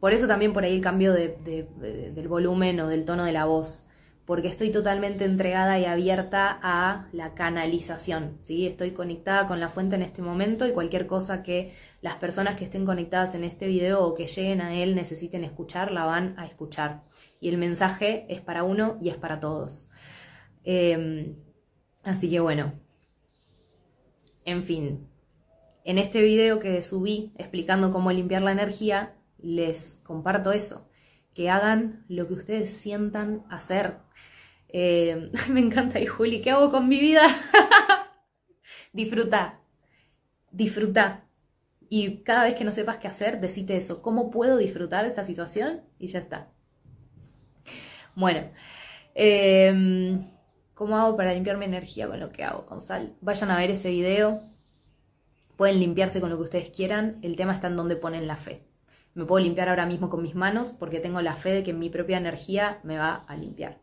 Por 0.00 0.14
eso 0.14 0.26
también 0.26 0.54
por 0.54 0.64
ahí 0.64 0.74
el 0.74 0.80
cambio 0.80 1.12
del 1.12 2.26
volumen 2.26 2.80
o 2.80 2.88
del 2.88 3.04
tono 3.04 3.26
de 3.26 3.32
la 3.32 3.44
voz 3.44 3.84
porque 4.26 4.48
estoy 4.48 4.70
totalmente 4.70 5.24
entregada 5.24 5.78
y 5.78 5.84
abierta 5.84 6.58
a 6.60 7.06
la 7.12 7.34
canalización, 7.34 8.38
¿sí? 8.42 8.66
Estoy 8.66 8.90
conectada 8.90 9.46
con 9.46 9.60
la 9.60 9.68
fuente 9.68 9.94
en 9.94 10.02
este 10.02 10.20
momento 10.20 10.66
y 10.66 10.72
cualquier 10.72 11.06
cosa 11.06 11.44
que 11.44 11.72
las 12.02 12.16
personas 12.16 12.56
que 12.56 12.64
estén 12.64 12.84
conectadas 12.84 13.36
en 13.36 13.44
este 13.44 13.68
video 13.68 14.04
o 14.04 14.14
que 14.14 14.26
lleguen 14.26 14.60
a 14.60 14.74
él 14.74 14.96
necesiten 14.96 15.44
escuchar, 15.44 15.92
la 15.92 16.04
van 16.04 16.34
a 16.38 16.46
escuchar. 16.46 17.04
Y 17.38 17.48
el 17.48 17.56
mensaje 17.56 18.26
es 18.28 18.40
para 18.40 18.64
uno 18.64 18.98
y 19.00 19.10
es 19.10 19.16
para 19.16 19.38
todos. 19.38 19.90
Em, 20.64 21.36
así 22.02 22.28
que 22.28 22.40
bueno, 22.40 22.72
en 24.44 24.64
fin, 24.64 25.08
en 25.84 25.98
este 25.98 26.20
video 26.20 26.58
que 26.58 26.82
subí 26.82 27.32
explicando 27.36 27.92
cómo 27.92 28.10
limpiar 28.10 28.42
la 28.42 28.50
energía, 28.50 29.14
les 29.38 30.00
comparto 30.04 30.50
eso 30.50 30.85
que 31.36 31.50
hagan 31.50 32.06
lo 32.08 32.26
que 32.26 32.32
ustedes 32.32 32.70
sientan 32.70 33.44
hacer. 33.50 33.98
Eh, 34.70 35.30
me 35.50 35.60
encanta, 35.60 36.00
y 36.00 36.06
Juli, 36.06 36.40
¿qué 36.40 36.50
hago 36.50 36.70
con 36.70 36.88
mi 36.88 36.98
vida? 36.98 37.26
disfruta, 38.94 39.60
disfruta. 40.50 41.26
Y 41.90 42.22
cada 42.22 42.44
vez 42.44 42.54
que 42.56 42.64
no 42.64 42.72
sepas 42.72 42.96
qué 42.96 43.06
hacer, 43.06 43.38
decite 43.38 43.76
eso. 43.76 44.00
¿Cómo 44.00 44.30
puedo 44.30 44.56
disfrutar 44.56 45.04
de 45.04 45.10
esta 45.10 45.26
situación? 45.26 45.82
Y 45.98 46.06
ya 46.06 46.20
está. 46.20 46.48
Bueno, 48.14 48.50
em, 49.14 50.30
¿cómo 50.72 50.96
hago 50.96 51.18
para 51.18 51.34
limpiar 51.34 51.58
mi 51.58 51.66
energía 51.66 52.08
con 52.08 52.18
lo 52.18 52.32
que 52.32 52.44
hago 52.44 52.64
con 52.64 52.80
sal? 52.80 53.14
Vayan 53.20 53.50
a 53.50 53.58
ver 53.58 53.70
ese 53.70 53.90
video. 53.90 54.40
Pueden 55.56 55.80
limpiarse 55.80 56.20
con 56.20 56.30
lo 56.30 56.38
que 56.38 56.44
ustedes 56.44 56.70
quieran. 56.70 57.18
El 57.20 57.36
tema 57.36 57.54
está 57.54 57.66
en 57.66 57.76
donde 57.76 57.96
ponen 57.96 58.26
la 58.26 58.36
fe 58.36 58.65
me 59.16 59.24
puedo 59.24 59.42
limpiar 59.42 59.70
ahora 59.70 59.86
mismo 59.86 60.10
con 60.10 60.22
mis 60.22 60.34
manos 60.34 60.72
porque 60.72 61.00
tengo 61.00 61.22
la 61.22 61.36
fe 61.36 61.50
de 61.50 61.62
que 61.62 61.72
mi 61.72 61.88
propia 61.88 62.18
energía 62.18 62.80
me 62.82 62.98
va 62.98 63.24
a 63.26 63.34
limpiar. 63.34 63.78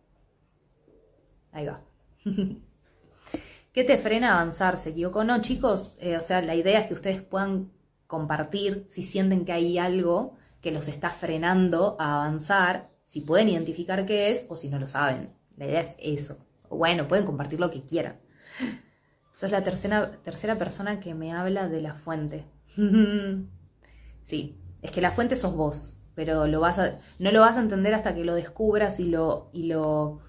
Ahí 1.52 1.66
va. 1.66 1.82
¿Qué 3.74 3.84
te 3.84 3.98
frena 3.98 4.30
a 4.30 4.42
avanzar? 4.42 4.78
¿Se 4.78 4.92
equivocó? 4.92 5.24
No, 5.24 5.42
chicos, 5.42 5.96
eh, 6.00 6.18
o 6.18 6.22
sea, 6.22 6.44
la 6.44 6.54
idea 6.54 6.80
es 6.80 6.88
que 6.88 6.94
ustedes 6.94 7.22
puedan 7.24 7.72
compartir 8.06 8.86
si 8.90 9.02
sienten 9.02 9.44
que 9.44 9.54
hay 9.54 9.80
algo 9.80 10.38
que 10.62 10.70
los 10.70 10.88
está 10.88 11.10
frenando 11.10 11.98
a 12.00 12.14
avanzar, 12.22 12.92
si 13.06 13.22
pueden 13.22 13.50
identificar 13.50 14.06
qué 14.06 14.30
es 14.30 14.46
o 14.50 14.56
si 14.56 14.70
no 14.70 14.78
lo 14.78 14.88
saben. 14.88 15.34
La 15.58 15.66
idea 15.66 15.82
es 15.82 15.96
eso. 15.98 16.46
Bueno, 16.70 17.08
pueden 17.08 17.26
compartir 17.26 17.60
lo 17.60 17.72
que 17.72 17.82
quieran. 17.82 18.20
Sos 19.34 19.50
la 19.50 19.64
tercera, 19.64 20.12
tercera 20.22 20.60
persona 20.60 21.00
que 21.00 21.16
me 21.16 21.34
habla 21.34 21.68
de 21.70 21.82
la 21.82 21.96
fuente. 21.96 22.46
sí, 24.24 24.60
es 24.84 24.92
que 24.92 25.02
la 25.02 25.12
fuente 25.12 25.36
sos 25.36 25.56
vos, 25.56 25.98
pero 26.14 26.46
no 26.46 26.48
lo 26.48 26.60
vas 26.60 26.78
a 26.78 27.60
entender 27.60 27.96
hasta 27.96 28.14
que 28.14 28.26
lo 28.26 28.36
descubras 28.36 29.00
y 29.00 29.10
lo, 29.10 30.20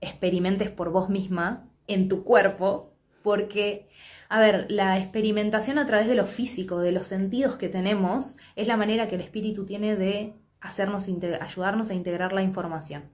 experimentes 0.00 0.68
por 0.68 0.90
vos 0.90 1.08
misma 1.08 1.66
en 1.86 2.08
tu 2.08 2.24
cuerpo, 2.24 2.92
porque, 3.22 3.88
a 4.28 4.38
ver, 4.38 4.66
la 4.68 4.98
experimentación 4.98 5.78
a 5.78 5.86
través 5.86 6.08
de 6.08 6.14
lo 6.14 6.26
físico, 6.26 6.80
de 6.80 6.92
los 6.92 7.06
sentidos 7.06 7.56
que 7.56 7.70
tenemos, 7.70 8.36
es 8.54 8.66
la 8.66 8.76
manera 8.76 9.08
que 9.08 9.14
el 9.14 9.22
espíritu 9.22 9.64
tiene 9.64 9.96
de 9.96 10.34
hacernos, 10.60 11.08
ayudarnos 11.40 11.88
a 11.88 11.94
integrar 11.94 12.34
la 12.34 12.42
información. 12.42 13.04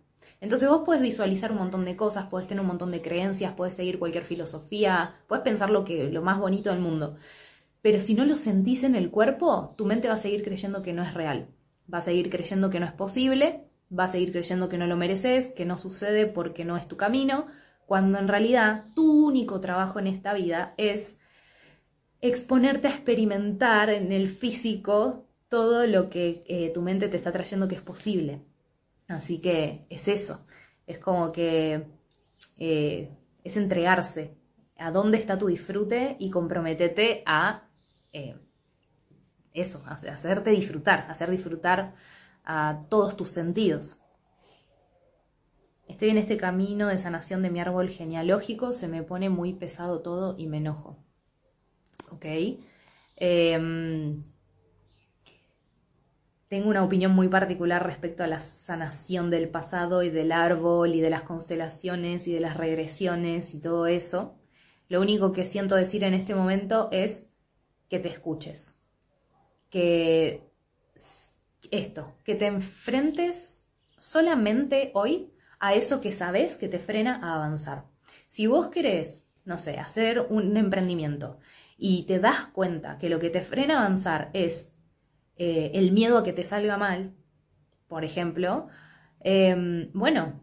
Entonces 0.40 0.68
vos 0.68 0.82
puedes 0.84 1.02
visualizar 1.02 1.52
un 1.52 1.58
montón 1.58 1.84
de 1.84 1.96
cosas, 1.96 2.26
puedes 2.30 2.48
tener 2.48 2.62
un 2.62 2.68
montón 2.68 2.90
de 2.90 3.02
creencias, 3.02 3.52
puedes 3.52 3.74
seguir 3.74 3.98
cualquier 3.98 4.24
filosofía, 4.24 5.14
puedes 5.28 5.44
pensar 5.44 5.70
lo 5.70 5.84
que 5.84 6.10
lo 6.10 6.22
más 6.22 6.38
bonito 6.38 6.70
del 6.70 6.80
mundo. 6.80 7.16
Pero 7.82 8.00
si 8.00 8.14
no 8.14 8.24
lo 8.24 8.36
sentís 8.36 8.84
en 8.84 8.94
el 8.94 9.10
cuerpo, 9.10 9.74
tu 9.76 9.86
mente 9.86 10.08
va 10.08 10.14
a 10.14 10.18
seguir 10.18 10.42
creyendo 10.42 10.82
que 10.82 10.92
no 10.92 11.02
es 11.02 11.14
real. 11.14 11.48
Va 11.92 11.98
a 11.98 12.02
seguir 12.02 12.30
creyendo 12.30 12.70
que 12.70 12.80
no 12.80 12.86
es 12.86 12.92
posible, 12.92 13.64
va 13.96 14.04
a 14.04 14.10
seguir 14.10 14.32
creyendo 14.32 14.68
que 14.68 14.78
no 14.78 14.86
lo 14.86 14.96
mereces, 14.96 15.48
que 15.48 15.64
no 15.64 15.78
sucede 15.78 16.26
porque 16.26 16.64
no 16.64 16.76
es 16.76 16.86
tu 16.86 16.96
camino, 16.96 17.46
cuando 17.86 18.18
en 18.18 18.28
realidad 18.28 18.84
tu 18.94 19.26
único 19.26 19.60
trabajo 19.60 19.98
en 19.98 20.06
esta 20.06 20.32
vida 20.34 20.74
es 20.76 21.18
exponerte 22.20 22.86
a 22.86 22.92
experimentar 22.92 23.90
en 23.90 24.12
el 24.12 24.28
físico 24.28 25.26
todo 25.48 25.86
lo 25.86 26.08
que 26.08 26.44
eh, 26.46 26.70
tu 26.72 26.82
mente 26.82 27.08
te 27.08 27.16
está 27.16 27.32
trayendo 27.32 27.66
que 27.66 27.74
es 27.74 27.82
posible. 27.82 28.42
Así 29.08 29.40
que 29.40 29.86
es 29.90 30.06
eso, 30.06 30.46
es 30.86 30.98
como 30.98 31.32
que 31.32 31.86
eh, 32.58 33.10
es 33.42 33.56
entregarse 33.56 34.36
a 34.76 34.92
dónde 34.92 35.18
está 35.18 35.36
tu 35.36 35.48
disfrute 35.48 36.16
y 36.20 36.30
comprometete 36.30 37.24
a 37.26 37.69
eh, 38.12 38.36
eso, 39.52 39.82
hacerte 39.86 40.50
disfrutar, 40.50 41.06
hacer 41.08 41.30
disfrutar 41.30 41.94
a 42.44 42.84
todos 42.88 43.16
tus 43.16 43.30
sentidos. 43.30 44.00
Estoy 45.88 46.10
en 46.10 46.18
este 46.18 46.36
camino 46.36 46.86
de 46.86 46.98
sanación 46.98 47.42
de 47.42 47.50
mi 47.50 47.60
árbol 47.60 47.90
genealógico, 47.90 48.72
se 48.72 48.86
me 48.86 49.02
pone 49.02 49.28
muy 49.28 49.52
pesado 49.54 50.02
todo 50.02 50.36
y 50.38 50.46
me 50.46 50.58
enojo. 50.58 50.96
¿Ok? 52.10 52.26
Em, 53.16 54.22
tengo 56.46 56.68
una 56.68 56.84
opinión 56.84 57.12
muy 57.12 57.28
particular 57.28 57.84
respecto 57.84 58.22
a 58.22 58.28
la 58.28 58.40
sanación 58.40 59.30
del 59.30 59.48
pasado 59.48 60.02
y 60.04 60.10
del 60.10 60.32
árbol 60.32 60.94
y 60.94 61.00
de 61.00 61.10
las 61.10 61.22
constelaciones 61.22 62.28
y 62.28 62.32
de 62.32 62.40
las 62.40 62.56
regresiones 62.56 63.54
y 63.54 63.60
todo 63.60 63.86
eso. 63.88 64.36
Lo 64.88 65.00
único 65.00 65.32
que 65.32 65.44
siento 65.44 65.74
decir 65.74 66.04
en 66.04 66.14
este 66.14 66.34
momento 66.34 66.88
es 66.92 67.29
que 67.90 67.98
te 67.98 68.08
escuches. 68.08 68.78
Que 69.68 70.48
esto, 71.70 72.14
que 72.24 72.34
te 72.34 72.46
enfrentes 72.46 73.66
solamente 73.98 74.90
hoy 74.94 75.30
a 75.58 75.74
eso 75.74 76.00
que 76.00 76.12
sabes 76.12 76.56
que 76.56 76.68
te 76.68 76.78
frena 76.78 77.20
a 77.22 77.34
avanzar. 77.34 77.84
Si 78.28 78.46
vos 78.46 78.68
querés, 78.70 79.28
no 79.44 79.58
sé, 79.58 79.78
hacer 79.78 80.20
un 80.30 80.56
emprendimiento 80.56 81.38
y 81.76 82.04
te 82.04 82.18
das 82.18 82.46
cuenta 82.46 82.98
que 82.98 83.10
lo 83.10 83.18
que 83.18 83.30
te 83.30 83.40
frena 83.40 83.76
a 83.76 83.86
avanzar 83.86 84.30
es 84.32 84.72
eh, 85.36 85.72
el 85.74 85.92
miedo 85.92 86.18
a 86.18 86.24
que 86.24 86.32
te 86.32 86.44
salga 86.44 86.78
mal, 86.78 87.14
por 87.88 88.04
ejemplo, 88.04 88.68
em, 89.20 89.90
bueno, 89.92 90.42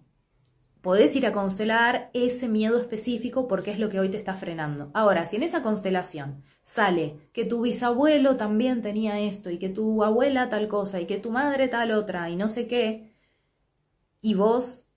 podés 0.88 1.13
ir 1.17 1.26
a 1.26 1.34
constelar 1.34 2.10
ese 2.13 2.47
miedo 2.47 2.80
específico 2.80 3.50
porque 3.50 3.71
es 3.71 3.78
lo 3.78 3.89
que 3.89 4.00
hoy 4.00 4.08
te 4.08 4.15
está 4.15 4.36
frenando. 4.36 4.89
Ahora, 4.93 5.28
si 5.28 5.36
en 5.36 5.43
esa 5.43 5.62
constelación 5.62 6.43
sale 6.62 7.30
que 7.34 7.43
tu 7.43 7.60
bisabuelo 7.63 8.38
también 8.38 8.82
tenía 8.82 9.19
esto 9.19 9.50
y 9.50 9.60
que 9.60 9.67
tu 9.67 10.02
abuela 10.06 10.47
tal 10.47 10.69
cosa 10.69 11.02
y 11.02 11.06
que 11.06 11.17
tu 11.17 11.30
madre 11.30 11.67
tal 11.67 11.91
otra 11.91 12.30
y 12.30 12.38
no 12.38 12.47
sé 12.47 12.67
qué, 12.69 13.12
y 14.21 14.36
vos 14.36 14.88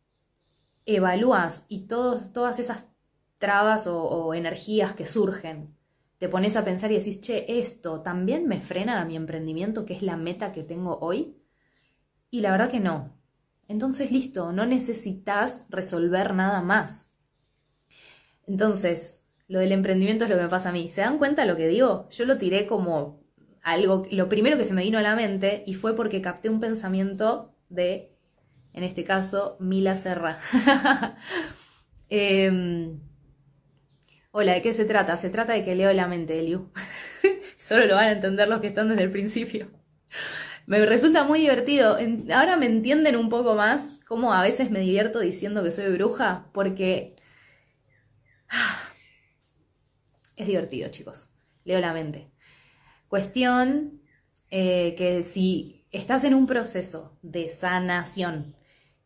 evalúas 0.86 1.66
y 1.66 1.88
todos, 1.88 2.32
todas 2.32 2.60
esas 2.60 2.84
trabas 3.38 3.88
o, 3.88 4.00
o 4.00 4.32
energías 4.32 4.94
que 4.94 5.08
surgen, 5.08 5.76
te 6.18 6.28
pones 6.28 6.54
a 6.54 6.64
pensar 6.64 6.92
y 6.92 6.98
decís, 6.98 7.20
che, 7.20 7.58
esto 7.58 8.00
también 8.00 8.46
me 8.46 8.60
frena 8.60 9.00
a 9.00 9.04
mi 9.06 9.16
emprendimiento, 9.16 9.84
que 9.84 9.94
es 9.94 10.02
la 10.02 10.16
meta 10.16 10.52
que 10.52 10.62
tengo 10.62 11.00
hoy. 11.00 11.36
Y 12.30 12.42
la 12.42 12.52
verdad 12.52 12.70
que 12.70 12.78
no, 12.78 13.19
entonces 13.70 14.10
listo, 14.10 14.50
no 14.50 14.66
necesitas 14.66 15.66
resolver 15.70 16.34
nada 16.34 16.60
más. 16.60 17.12
Entonces, 18.48 19.28
lo 19.46 19.60
del 19.60 19.70
emprendimiento 19.70 20.24
es 20.24 20.30
lo 20.30 20.36
que 20.36 20.42
me 20.42 20.48
pasa 20.48 20.70
a 20.70 20.72
mí. 20.72 20.90
¿Se 20.90 21.02
dan 21.02 21.18
cuenta 21.18 21.44
lo 21.44 21.56
que 21.56 21.68
digo? 21.68 22.08
Yo 22.10 22.24
lo 22.24 22.36
tiré 22.36 22.66
como 22.66 23.22
algo, 23.62 24.08
lo 24.10 24.28
primero 24.28 24.58
que 24.58 24.64
se 24.64 24.74
me 24.74 24.82
vino 24.82 24.98
a 24.98 25.02
la 25.02 25.14
mente 25.14 25.62
y 25.66 25.74
fue 25.74 25.94
porque 25.94 26.20
capté 26.20 26.48
un 26.48 26.58
pensamiento 26.58 27.54
de, 27.68 28.12
en 28.72 28.82
este 28.82 29.04
caso, 29.04 29.56
Mila 29.60 29.96
Serra. 29.96 30.40
Em, 32.12 32.98
hola, 34.32 34.54
¿de 34.54 34.62
qué 34.62 34.74
se 34.74 34.84
trata? 34.84 35.16
Se 35.16 35.30
trata 35.30 35.52
de 35.52 35.64
que 35.64 35.76
leo 35.76 35.92
la 35.92 36.08
mente, 36.08 36.40
Eliu. 36.40 36.72
Solo 37.56 37.86
lo 37.86 37.94
van 37.94 38.08
a 38.08 38.12
entender 38.12 38.48
los 38.48 38.60
que 38.60 38.66
están 38.66 38.88
desde 38.88 39.04
el 39.04 39.12
principio 39.12 39.68
me 40.70 40.86
resulta 40.86 41.24
muy 41.24 41.40
divertido. 41.40 41.98
Ahora 42.32 42.56
me 42.56 42.66
entienden 42.66 43.16
un 43.16 43.28
poco 43.28 43.56
más 43.56 43.98
cómo 44.06 44.32
a 44.32 44.40
veces 44.40 44.70
me 44.70 44.78
divierto 44.78 45.18
diciendo 45.18 45.64
que 45.64 45.72
soy 45.72 45.92
bruja, 45.92 46.46
porque 46.52 47.16
es 50.36 50.46
divertido, 50.46 50.88
chicos. 50.90 51.28
Leo 51.64 51.80
la 51.80 51.92
mente. 51.92 52.30
Cuestión 53.08 54.00
eh, 54.52 54.94
que 54.96 55.24
si 55.24 55.88
estás 55.90 56.22
en 56.22 56.34
un 56.34 56.46
proceso 56.46 57.18
de 57.20 57.48
sanación 57.48 58.54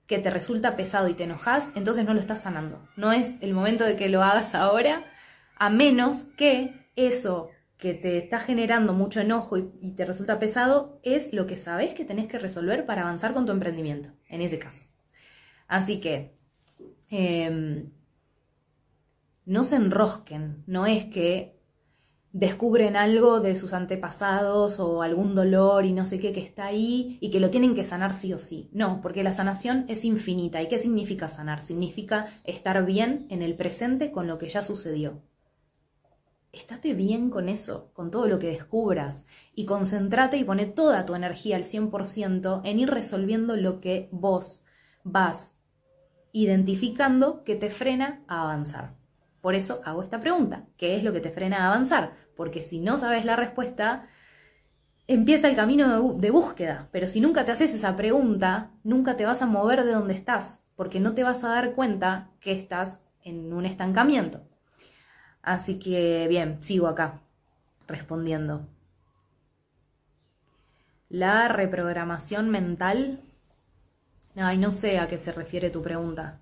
que 0.07 0.19
te 0.19 0.29
resulta 0.29 0.77
pesado 0.77 1.09
y 1.09 1.15
te 1.15 1.25
enojas, 1.25 1.73
entonces 1.77 2.05
no 2.05 2.13
lo 2.13 2.21
estás 2.21 2.43
sanando. 2.43 2.87
No 2.95 3.11
es 3.11 3.41
el 3.41 3.55
momento 3.55 3.85
de 3.85 3.97
que 3.97 4.11
lo 4.11 4.23
hagas 4.23 4.55
ahora, 4.55 5.11
a 5.57 5.71
menos 5.71 6.25
que 6.37 6.91
eso 6.95 7.49
que 7.85 7.93
te 7.93 8.17
está 8.17 8.41
generando 8.41 8.95
mucho 8.95 9.21
enojo 9.21 9.59
y, 9.59 9.91
te 9.95 10.07
resulta 10.07 10.39
pesado 10.39 11.01
es 11.03 11.35
lo 11.35 11.47
que 11.47 11.59
sabes 11.59 11.93
que 11.93 12.07
tenés 12.07 12.29
que 12.29 12.39
resolver 12.39 12.87
para 12.87 13.03
avanzar 13.03 13.35
con 13.35 13.45
tu 13.45 13.53
emprendimiento, 13.53 14.09
en 14.27 14.41
ese 14.41 14.59
caso. 14.59 14.85
Así 15.69 16.01
que 16.01 16.35
em, 17.11 17.91
no 19.45 19.65
se 19.65 19.77
enrosquen, 19.77 20.65
no 20.67 20.87
es 20.87 21.05
que 21.05 21.61
descubren 22.33 22.97
algo 22.97 23.41
de 23.41 23.55
sus 23.55 23.75
antepasados 23.75 24.81
o 24.81 25.03
algún 25.03 25.35
dolor 25.35 25.85
y 25.85 25.93
no 25.93 26.07
sé 26.07 26.19
qué 26.19 26.33
que 26.33 26.41
está 26.41 26.65
ahí 26.65 27.19
y 27.21 27.31
que 27.31 27.39
lo 27.39 27.51
tienen 27.51 27.75
que 27.75 27.85
sanar 27.85 28.15
sí 28.15 28.33
o 28.33 28.39
sí. 28.39 28.71
No, 28.73 29.03
porque 29.03 29.23
la 29.23 29.35
sanación 29.35 29.85
es 29.89 30.07
infinita. 30.07 30.63
¿Y 30.63 30.69
qué 30.69 30.79
significa 30.79 31.29
sanar? 31.29 31.63
Significa 31.63 32.29
estar 32.45 32.83
bien 32.87 33.27
en 33.29 33.43
el 33.43 33.57
presente 33.57 34.11
con 34.11 34.27
lo 34.27 34.39
que 34.39 34.49
ya 34.49 34.63
sucedió. 34.63 35.21
Estate 36.55 36.95
bien 36.95 37.31
con 37.31 37.49
eso, 37.49 37.91
con 37.93 38.11
todo 38.11 38.29
lo 38.29 38.39
que 38.39 38.49
descubras 38.49 39.27
y 39.55 39.67
concéntrate 39.67 40.37
y 40.37 40.45
pone 40.45 40.67
toda 40.67 41.05
tu 41.05 41.15
energía 41.15 41.57
al 41.57 41.65
100% 41.65 42.61
en 42.65 42.79
ir 42.79 42.91
resolviendo 42.91 43.57
lo 43.57 43.81
que 43.81 44.09
vos 44.13 44.63
vas 45.03 45.57
identificando 46.33 47.45
que 47.45 47.57
te 47.57 47.71
frena 47.71 48.23
a 48.29 48.43
avanzar. 48.43 48.95
Por 49.41 49.55
eso 49.55 49.83
hago 49.85 50.03
esta 50.03 50.21
pregunta, 50.21 50.67
¿qué 50.77 50.97
es 50.97 51.05
lo 51.05 51.13
que 51.13 51.21
te 51.21 51.31
frena 51.31 51.65
a 51.65 51.73
avanzar? 51.73 52.25
porque 52.37 52.61
si 52.61 52.81
no 52.81 52.99
sabes 52.99 53.25
la 53.25 53.37
respuesta, 53.37 54.07
empieza 55.07 55.49
el 55.49 55.57
camino 55.57 56.15
de 56.15 56.31
búsqueda, 56.31 56.89
pero 56.93 57.07
si 57.07 57.21
nunca 57.21 57.45
te 57.45 57.53
haces 57.53 57.75
esa 57.75 57.97
pregunta, 57.97 58.71
nunca 58.83 59.17
te 59.17 59.27
vas 59.27 59.43
a 59.43 59.47
mover 59.47 59.85
de 59.85 59.93
donde 59.93 60.15
estás, 60.15 60.65
porque 60.77 61.01
no 61.01 61.15
te 61.15 61.23
vas 61.23 61.45
a 61.45 61.49
dar 61.49 61.75
cuenta 61.75 62.31
que 62.41 62.53
estás 62.53 63.03
en 63.23 63.53
un 63.53 63.67
estancamiento. 63.67 64.43
Así 65.45 65.79
que 65.79 66.27
bien, 66.29 66.63
sigo 66.63 66.89
acá 66.89 67.21
respondiendo. 67.87 68.67
La 71.11 71.49
reprogramación 71.49 72.51
mental. 72.51 73.21
Ay, 74.37 74.59
no 74.59 74.73
sé 74.73 74.99
a 74.99 75.07
qué 75.07 75.19
se 75.19 75.33
refiere 75.33 75.71
tu 75.71 75.83
pregunta. 75.83 76.41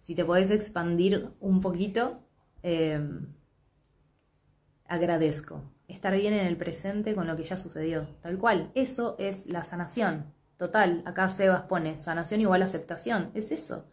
Si 0.00 0.14
te 0.14 0.24
podés 0.24 0.50
expandir 0.50 1.32
un 1.40 1.60
poquito. 1.60 2.20
Eh, 2.62 3.00
agradezco. 4.86 5.62
Estar 5.88 6.14
bien 6.16 6.32
en 6.32 6.46
el 6.46 6.56
presente 6.56 7.14
con 7.14 7.26
lo 7.26 7.36
que 7.36 7.44
ya 7.44 7.56
sucedió. 7.56 8.06
Tal 8.22 8.38
cual. 8.38 8.70
Eso 8.74 9.16
es 9.18 9.46
la 9.46 9.64
sanación. 9.64 10.32
Total. 10.56 11.02
Acá 11.04 11.28
Sebas 11.28 11.62
pone 11.62 11.98
sanación 11.98 12.40
igual 12.40 12.62
aceptación. 12.62 13.32
Es 13.34 13.50
eso. 13.50 13.86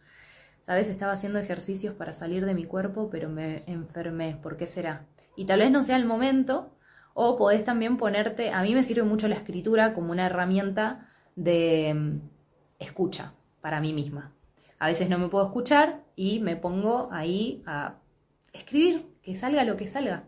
Sabes, 0.64 0.88
estaba 0.88 1.12
haciendo 1.12 1.38
ejercicios 1.38 1.94
para 1.94 2.14
salir 2.14 2.46
de 2.46 2.54
mi 2.54 2.64
cuerpo, 2.64 3.10
pero 3.10 3.28
me 3.28 3.64
enfermé. 3.66 4.38
¿Por 4.42 4.56
qué 4.56 4.66
será? 4.66 5.06
Y 5.36 5.44
tal 5.44 5.58
vez 5.58 5.70
no 5.70 5.84
sea 5.84 5.96
el 5.96 6.06
momento. 6.06 6.74
O 7.12 7.36
podés 7.36 7.66
también 7.66 7.98
ponerte. 7.98 8.50
A 8.50 8.62
mí 8.62 8.74
me 8.74 8.82
sirve 8.82 9.02
mucho 9.02 9.28
la 9.28 9.34
escritura 9.34 9.92
como 9.92 10.10
una 10.10 10.24
herramienta 10.24 11.06
de 11.36 11.92
mm, 11.94 12.20
escucha 12.78 13.34
para 13.60 13.78
mí 13.82 13.92
misma. 13.92 14.32
A 14.78 14.86
veces 14.86 15.10
no 15.10 15.18
me 15.18 15.28
puedo 15.28 15.44
escuchar 15.44 16.02
y 16.16 16.40
me 16.40 16.56
pongo 16.56 17.10
ahí 17.12 17.62
a 17.66 17.98
escribir, 18.54 19.06
que 19.22 19.36
salga 19.36 19.64
lo 19.64 19.76
que 19.76 19.86
salga. 19.86 20.24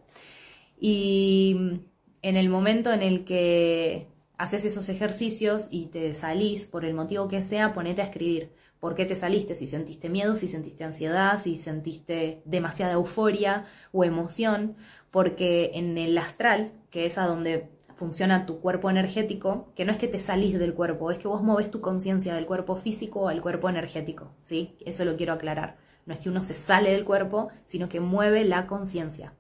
Y 0.79 1.81
en 2.21 2.37
el 2.37 2.51
momento 2.51 2.93
en 2.93 3.01
el 3.01 3.25
que 3.25 4.09
haces 4.37 4.67
esos 4.67 4.91
ejercicios 4.91 5.69
y 5.71 5.87
te 5.87 6.15
salís 6.15 6.67
por 6.67 6.85
el 6.85 6.93
motivo 6.93 7.27
que 7.27 7.41
sea, 7.41 7.73
ponete 7.73 8.03
a 8.03 8.05
escribir. 8.05 8.53
¿Por 8.81 8.95
qué 8.95 9.07
te 9.07 9.17
saliste? 9.17 9.55
Si 9.55 9.67
sentiste 9.67 10.09
miedo, 10.09 10.37
si 10.37 10.49
sentiste 10.49 10.85
ansiedad, 10.85 11.41
si 11.41 11.57
sentiste 11.57 12.43
demasiada 12.45 12.93
euforia 12.93 13.65
o 13.93 14.05
emoción, 14.05 14.77
porque 15.11 15.73
en 15.75 15.97
el 15.99 16.17
astral, 16.19 16.73
que 16.91 17.07
es 17.07 17.19
a 17.19 17.27
donde 17.27 17.71
funciona 17.95 18.45
tu 18.45 18.61
cuerpo 18.61 18.91
energético, 18.91 19.73
que 19.75 19.87
no 19.87 19.93
es 19.93 19.99
que 19.99 20.09
te 20.09 20.19
salís 20.19 20.59
del 20.59 20.75
cuerpo, 20.75 21.11
es 21.11 21.19
que 21.19 21.29
vos 21.29 21.43
moves 21.43 21.71
tu 21.71 21.81
conciencia 21.81 22.35
del 22.35 22.45
cuerpo 22.45 22.77
físico 22.77 23.29
al 23.29 23.41
cuerpo 23.41 23.71
energético, 23.71 24.33
¿sí? 24.43 24.77
Eso 24.85 25.07
lo 25.07 25.17
quiero 25.17 25.33
aclarar. 25.33 25.79
No 26.05 26.13
es 26.13 26.21
que 26.21 26.29
uno 26.29 26.43
se 26.43 26.53
sale 26.53 26.93
del 26.93 27.07
cuerpo, 27.07 27.49
sino 27.65 27.89
que 27.89 28.01
mueve 28.01 28.45
la 28.45 28.67
conciencia. 28.67 29.33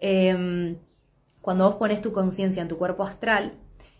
Em, 0.00 0.78
cuando 1.40 1.68
vos 1.68 1.74
pones 1.74 2.00
tu 2.00 2.12
conciencia 2.12 2.62
en 2.62 2.68
tu 2.68 2.78
cuerpo 2.78 3.02
astral, 3.02 3.54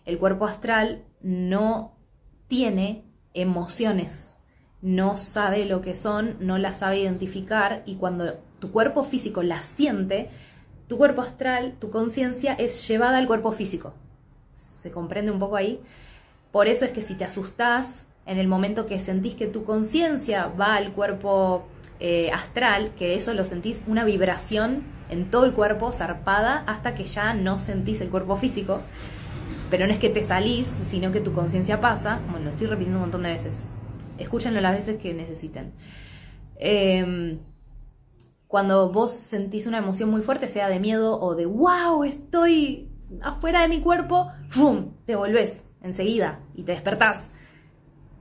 el 0.04 0.18
cuerpo 0.18 0.46
astral 0.46 1.04
no 1.20 1.96
tiene 2.46 3.07
emociones, 3.34 4.38
no 4.80 5.16
sabe 5.16 5.64
lo 5.64 5.80
que 5.80 5.94
son, 5.94 6.36
no 6.40 6.58
las 6.58 6.78
sabe 6.78 7.00
identificar 7.00 7.82
y 7.86 7.96
cuando 7.96 8.34
tu 8.60 8.70
cuerpo 8.70 9.04
físico 9.04 9.42
las 9.42 9.64
siente, 9.64 10.30
tu 10.88 10.96
cuerpo 10.96 11.22
astral, 11.22 11.74
tu 11.78 11.90
conciencia 11.90 12.54
es 12.54 12.86
llevada 12.88 13.18
al 13.18 13.26
cuerpo 13.26 13.52
físico. 13.52 13.92
¿Se 14.54 14.90
comprende 14.90 15.30
un 15.30 15.38
poco 15.38 15.56
ahí? 15.56 15.80
Por 16.52 16.66
eso 16.66 16.84
es 16.84 16.92
que 16.92 17.02
si 17.02 17.14
te 17.14 17.24
asustás 17.24 18.06
en 18.26 18.38
el 18.38 18.48
momento 18.48 18.86
que 18.86 19.00
sentís 19.00 19.34
que 19.34 19.46
tu 19.46 19.64
conciencia 19.64 20.46
va 20.46 20.76
al 20.76 20.92
cuerpo 20.92 21.66
eh, 22.00 22.30
astral, 22.32 22.92
que 22.96 23.14
eso 23.14 23.34
lo 23.34 23.44
sentís 23.44 23.80
una 23.86 24.04
vibración 24.04 24.82
en 25.10 25.30
todo 25.30 25.44
el 25.44 25.52
cuerpo, 25.52 25.92
zarpada, 25.92 26.62
hasta 26.66 26.94
que 26.94 27.04
ya 27.04 27.34
no 27.34 27.58
sentís 27.58 28.00
el 28.00 28.10
cuerpo 28.10 28.36
físico. 28.36 28.80
Pero 29.70 29.86
no 29.86 29.92
es 29.92 29.98
que 29.98 30.08
te 30.08 30.22
salís, 30.22 30.66
sino 30.66 31.12
que 31.12 31.20
tu 31.20 31.32
conciencia 31.32 31.80
pasa. 31.80 32.20
Bueno, 32.30 32.46
lo 32.46 32.50
estoy 32.50 32.66
repitiendo 32.66 32.98
un 32.98 33.02
montón 33.02 33.22
de 33.22 33.30
veces. 33.30 33.64
Escúchenlo 34.18 34.60
las 34.60 34.74
veces 34.74 34.98
que 34.98 35.12
necesiten. 35.14 35.72
Em, 36.56 37.38
cuando 38.46 38.90
vos 38.90 39.12
sentís 39.12 39.66
una 39.66 39.78
emoción 39.78 40.10
muy 40.10 40.22
fuerte, 40.22 40.48
sea 40.48 40.68
de 40.68 40.80
miedo 40.80 41.20
o 41.20 41.34
de 41.34 41.46
wow, 41.46 42.02
estoy 42.04 42.88
afuera 43.22 43.62
de 43.62 43.68
mi 43.68 43.80
cuerpo, 43.80 44.28
¡fum! 44.48 44.92
Te 45.06 45.16
volvés 45.16 45.64
enseguida 45.82 46.40
y 46.54 46.62
te 46.62 46.72
despertás. 46.72 47.28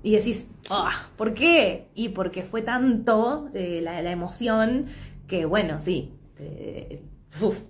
Y 0.04 0.12
decís, 0.12 0.50
ah, 0.70 1.10
¿por 1.16 1.34
qué? 1.34 1.90
Y 1.96 2.10
porque 2.10 2.44
fue 2.44 2.62
tanto 2.62 3.50
eh, 3.54 3.82
la, 3.82 4.00
emoción 4.12 4.86
que, 5.28 5.46
bueno, 5.46 5.80
sí, 5.80 6.14
te, 6.36 7.04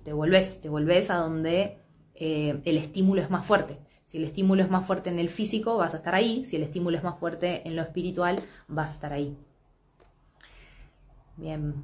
te 0.04 0.12
volvés, 0.12 0.60
te 0.60 0.68
volvés 0.68 1.10
a 1.10 1.16
donde 1.16 1.78
eh, 2.18 2.60
el 2.64 2.76
estímulo 2.76 3.22
es 3.22 3.30
más 3.30 3.46
fuerte. 3.46 3.78
Si 4.04 4.18
el 4.18 4.24
estímulo 4.24 4.62
es 4.62 4.70
más 4.70 4.86
fuerte 4.86 5.10
en 5.10 5.18
el 5.18 5.30
físico, 5.30 5.76
vas 5.76 5.94
a 5.94 5.98
estar 5.98 6.14
ahí. 6.14 6.44
Si 6.44 6.56
el 6.56 6.62
estímulo 6.62 6.96
es 6.96 7.04
más 7.04 7.18
fuerte 7.18 7.66
en 7.68 7.76
lo 7.76 7.82
espiritual, 7.82 8.36
vas 8.66 8.90
a 8.90 8.94
estar 8.94 9.12
ahí. 9.12 9.36
Bien. 11.36 11.74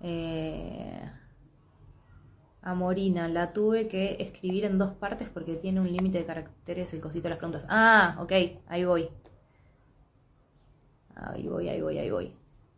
Eh, 0.00 1.10
a 2.62 2.74
Morina, 2.74 3.28
la 3.28 3.52
tuve 3.52 3.88
que 3.88 4.16
escribir 4.20 4.64
en 4.64 4.78
dos 4.78 4.92
partes 4.92 5.28
porque 5.28 5.56
tiene 5.56 5.80
un 5.80 5.92
límite 5.92 6.18
de 6.18 6.24
caracteres 6.24 6.94
el 6.94 7.00
cosito 7.00 7.24
de 7.24 7.30
las 7.30 7.38
preguntas. 7.38 7.66
Ah, 7.68 8.16
ok, 8.20 8.32
ahí 8.68 8.84
voy. 8.84 9.10
Ahí 11.14 11.46
voy, 11.48 11.68
ahí 11.68 11.80
voy, 11.82 11.98
ahí 11.98 12.10
voy. 12.10 12.36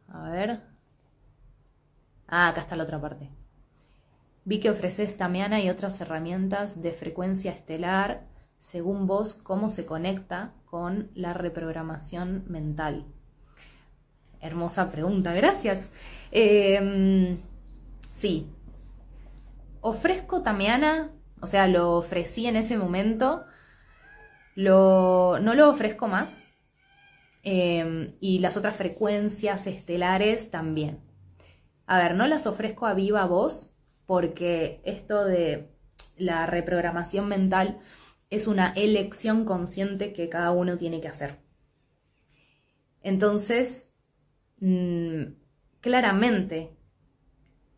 A 0.08 0.30
ver. 0.30 0.60
Ah, 2.28 2.48
acá 2.48 2.60
está 2.62 2.76
la 2.76 2.84
otra 2.84 3.00
parte. 3.00 3.30
Vi 4.46 4.60
que 4.60 4.70
ofreces 4.70 5.16
Tamiana 5.16 5.60
y 5.60 5.70
otras 5.70 6.00
herramientas 6.00 6.80
de 6.80 6.92
frecuencia 6.92 7.50
estelar, 7.50 8.28
según 8.60 9.08
vos, 9.08 9.34
cómo 9.34 9.70
se 9.70 9.86
conecta 9.86 10.52
con 10.66 11.10
la 11.16 11.34
reprogramación 11.34 12.44
mental. 12.46 13.06
Hermosa 14.40 14.88
pregunta, 14.92 15.34
gracias. 15.34 15.90
Em, 16.30 17.38
sí, 18.12 18.46
ofrezco 19.80 20.42
Tamiana, 20.42 21.10
o 21.40 21.48
sea, 21.48 21.66
lo 21.66 21.94
ofrecí 21.96 22.46
en 22.46 22.54
ese 22.54 22.78
momento, 22.78 23.46
lo, 24.54 25.40
no 25.40 25.54
lo 25.54 25.68
ofrezco 25.68 26.06
más. 26.06 26.44
Em, 27.42 28.14
y 28.20 28.38
las 28.38 28.56
otras 28.56 28.76
frecuencias 28.76 29.66
estelares 29.66 30.52
también. 30.52 31.00
A 31.88 31.98
ver, 31.98 32.14
no 32.14 32.28
las 32.28 32.46
ofrezco 32.46 32.86
a 32.86 32.94
viva 32.94 33.26
voz 33.26 33.75
porque 34.06 34.80
esto 34.84 35.24
de 35.24 35.68
la 36.16 36.46
reprogramación 36.46 37.28
mental 37.28 37.78
es 38.30 38.46
una 38.46 38.72
elección 38.72 39.44
consciente 39.44 40.12
que 40.12 40.28
cada 40.28 40.50
uno 40.50 40.76
tiene 40.76 41.00
que 41.00 41.08
hacer. 41.08 41.36
Entonces, 43.02 43.92
mm, 44.60 45.22
claramente 45.80 46.76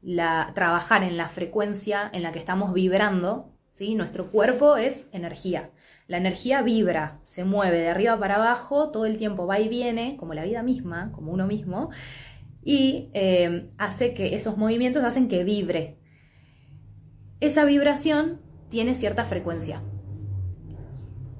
la, 0.00 0.52
trabajar 0.54 1.02
en 1.02 1.16
la 1.16 1.28
frecuencia 1.28 2.08
en 2.12 2.22
la 2.22 2.32
que 2.32 2.38
estamos 2.38 2.72
vibrando, 2.72 3.52
¿sí? 3.72 3.94
Nuestro 3.94 4.30
cuerpo 4.30 4.76
es 4.76 5.06
energía. 5.12 5.70
La 6.06 6.16
energía 6.16 6.62
vibra, 6.62 7.20
se 7.24 7.44
mueve 7.44 7.80
de 7.80 7.88
arriba 7.88 8.18
para 8.18 8.36
abajo, 8.36 8.90
todo 8.90 9.04
el 9.04 9.18
tiempo 9.18 9.46
va 9.46 9.60
y 9.60 9.68
viene, 9.68 10.16
como 10.16 10.32
la 10.32 10.44
vida 10.44 10.62
misma, 10.62 11.12
como 11.12 11.32
uno 11.32 11.46
mismo, 11.46 11.90
y 12.64 13.10
eh, 13.12 13.70
hace 13.76 14.14
que 14.14 14.34
esos 14.34 14.56
movimientos 14.56 15.04
hacen 15.04 15.28
que 15.28 15.44
vibre. 15.44 15.97
Esa 17.40 17.64
vibración 17.64 18.40
tiene 18.68 18.94
cierta 18.94 19.24
frecuencia. 19.24 19.82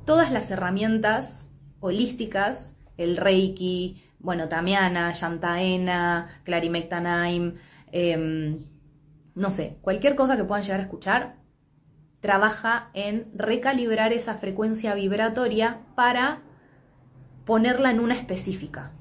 Todas 0.05 0.33
las 0.33 0.51
herramientas 0.51 1.51
holísticas, 1.81 2.77
el 2.97 3.17
Reiki, 3.17 4.03
bueno, 4.19 4.49
Tamiana, 4.49 5.13
Yantaena, 5.13 6.41
Clarimectanaim, 6.45 7.55
Em, 7.93 8.65
no 9.35 9.51
sé, 9.51 9.79
cualquier 9.81 10.17
cosa 10.17 10.37
que 10.37 10.45
puedan 10.45 10.65
llegar 10.65 10.81
a 10.81 10.85
escuchar, 10.85 11.37
trabaja 12.21 12.91
en 12.95 13.31
recalibrar 13.35 14.13
esa 14.13 14.35
frecuencia 14.35 14.95
vibratoria 14.95 15.81
para 15.95 16.43
ponerla 17.45 17.91
en 17.91 18.01
una 18.01 18.15
específica, 18.15 18.93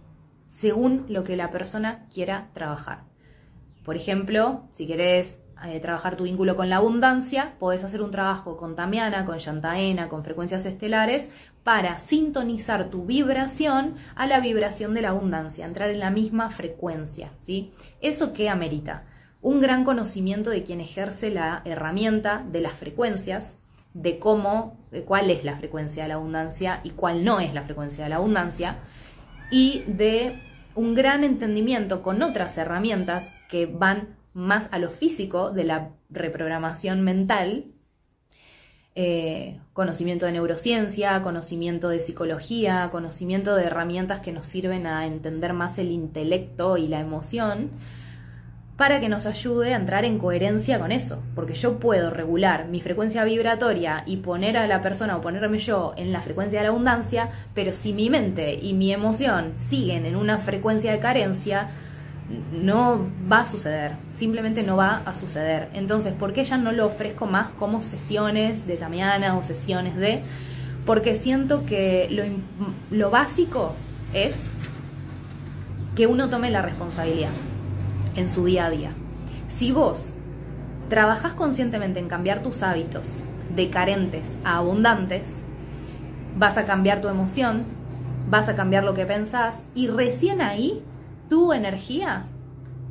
según 0.46 1.06
lo 1.10 1.24
que 1.24 1.36
la 1.36 1.52
persona 1.52 2.08
quiera 2.14 2.50
trabajar. 2.54 3.04
Por 3.84 3.96
ejemplo, 3.96 4.68
si 4.72 4.86
querés 4.86 5.42
eh, 5.65 5.80
trabajar 5.80 6.15
tu 6.15 6.26
vínculo 6.26 6.56
con 6.56 6.70
la 6.70 6.78
abundancia, 6.78 7.54
podés 7.60 7.84
hacer 7.84 8.02
un 8.02 8.12
trabajo 8.12 8.58
con 8.58 8.76
Tamiana, 8.76 9.26
con 9.26 9.39
Yantaena, 9.39 10.08
con 10.08 10.24
frecuencias 10.24 10.65
estelares, 10.65 11.30
para 11.63 12.00
sintonizar 12.00 12.89
tu 12.89 13.06
vibración 13.06 13.96
a 14.15 14.28
la 14.28 14.39
vibración 14.39 14.93
de 14.93 15.02
la 15.02 15.10
abundancia, 15.10 15.65
entrar 15.65 15.89
en 15.89 16.00
la 16.00 16.12
misma 16.12 16.52
frecuencia. 16.52 17.32
¿sí? 17.41 17.74
¿Eso 18.02 18.34
qué 18.34 18.50
amerita? 18.50 19.06
Un 19.41 19.60
gran 19.60 19.84
conocimiento 19.84 20.50
de 20.50 20.63
quien 20.63 20.80
ejerce 20.80 21.32
la 21.32 21.62
herramienta 21.65 22.46
de 22.52 22.62
las 22.62 22.74
frecuencias, 22.74 23.62
de 23.93 24.20
cómo, 24.20 24.78
de 24.91 25.04
cuál 25.04 25.32
es 25.32 25.43
la 25.43 25.56
frecuencia 25.56 26.04
de 26.04 26.10
la 26.10 26.15
abundancia 26.15 26.82
y 26.84 26.91
cuál 26.91 27.26
no 27.26 27.39
es 27.39 27.54
la 27.54 27.63
frecuencia 27.63 28.04
de 28.04 28.12
la 28.12 28.17
abundancia, 28.17 28.78
y 29.50 29.84
de 29.88 30.41
un 30.76 30.93
gran 30.93 31.24
entendimiento 31.24 32.04
con 32.04 32.22
otras 32.22 32.58
herramientas 32.58 33.34
que 33.50 33.65
van 33.65 34.16
más 34.38 34.69
a 34.71 34.78
lo 34.78 34.91
físico 34.91 35.50
de 35.50 35.63
la 35.63 35.89
reprogramación 36.12 37.02
mental, 37.02 37.65
eh, 38.93 39.60
conocimiento 39.73 40.28
de 40.28 40.32
neurociencia, 40.32 41.23
conocimiento 41.23 41.89
de 41.89 42.00
psicología, 42.00 42.89
conocimiento 42.91 43.56
de 43.56 43.65
herramientas 43.65 44.19
que 44.19 44.32
nos 44.32 44.45
sirven 44.45 44.86
a 44.86 45.08
entender 45.08 45.54
más 45.54 45.80
el 45.80 45.91
intelecto 45.91 46.78
y 46.78 46.88
la 46.88 47.00
emoción, 47.00 47.71
para 48.78 49.00
que 49.00 49.10
nos 49.10 49.26
ayude 49.26 49.73
a 49.73 49.78
entrar 49.78 50.06
en 50.06 50.19
coherencia 50.19 50.80
con 50.80 50.91
eso, 50.91 51.23
porque 51.34 51.56
yo 51.56 51.80
puedo 51.80 52.12
regular 52.12 52.67
mi 52.67 52.80
frecuencia 52.80 53.23
vibratoria 53.23 54.04
y 54.06 54.17
poner 54.17 54.56
a 54.56 54.67
la 54.67 54.84
persona 54.84 55.17
o 55.17 55.21
ponerme 55.21 55.58
yo 55.58 55.95
en 55.97 56.13
la 56.13 56.21
frecuencia 56.21 56.60
de 56.60 56.65
la 56.65 56.69
abundancia, 56.69 57.30
pero 57.56 57.73
si 57.73 57.91
mi 57.91 58.12
mente 58.12 58.54
y 58.54 58.73
mi 58.73 58.93
emoción 58.93 59.54
siguen 59.58 60.06
en 60.06 60.15
una 60.15 60.38
frecuencia 60.38 60.91
de 60.91 61.00
carencia, 61.00 61.71
no 62.52 63.08
va 63.32 63.42
a 63.42 63.46
suceder, 63.46 63.94
simplemente 64.12 64.63
no 64.63 64.76
va 64.76 65.02
a 65.06 65.13
suceder. 65.13 65.70
Entonces, 65.74 66.13
¿por 66.13 66.34
qué 66.34 66.44
ya 66.44 66.58
no 66.58 66.72
lo 66.72 66.86
ofrezco 66.86 67.26
más 67.26 67.50
como 67.58 67.82
sesiones 67.82 68.68
de 68.68 68.78
Tamiana 68.78 69.38
o 69.38 69.44
sesiones 69.44 69.96
de... 69.96 70.24
Porque 70.86 71.16
siento 71.16 71.66
que 71.66 72.08
lo, 72.10 72.24
lo 72.96 73.10
básico 73.10 73.76
es 74.13 74.50
que 75.96 76.08
uno 76.08 76.30
tome 76.30 76.50
la 76.50 76.62
responsabilidad 76.62 77.32
en 78.16 78.30
su 78.30 78.46
día 78.46 78.68
a 78.68 78.70
día. 78.70 78.92
Si 79.48 79.72
vos 79.72 80.13
trabajás 80.90 81.34
conscientemente 81.34 82.00
en 82.00 82.08
cambiar 82.08 82.42
tus 82.42 82.63
hábitos 82.63 83.24
de 83.56 83.70
carentes 83.70 84.38
a 84.46 84.58
abundantes, 84.58 85.42
vas 86.38 86.58
a 86.58 86.66
cambiar 86.66 87.02
tu 87.02 87.08
emoción, 87.08 87.63
vas 88.30 88.48
a 88.48 88.56
cambiar 88.56 88.84
lo 88.84 88.94
que 88.94 89.06
pensás 89.06 89.66
y 89.76 89.88
recién 89.88 90.42
ahí 90.42 90.84
tu 91.30 91.54
energía 91.54 92.28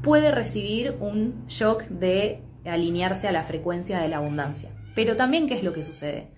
puede 0.03 0.31
recibir 0.31 0.97
un 1.01 1.47
shock 1.49 1.85
de 1.85 2.43
alinearse 2.65 3.29
a 3.29 3.33
la 3.33 3.43
frecuencia 3.43 4.01
de 4.01 4.09
la 4.09 4.19
abundancia. 4.19 4.71
Pero 4.95 5.17
también, 5.17 5.49
¿qué 5.49 5.55
es 5.55 5.65
lo 5.65 5.73
que 5.73 5.83
sucede? 5.83 6.31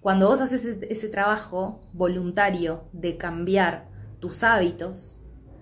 Cuando 0.00 0.28
vos 0.28 0.40
haces 0.40 0.64
ese, 0.64 1.08
trabajo 1.08 1.80
voluntario 1.92 2.84
de 2.92 3.16
cambiar 3.16 3.88
tus 4.20 4.44
hábitos 4.44 5.18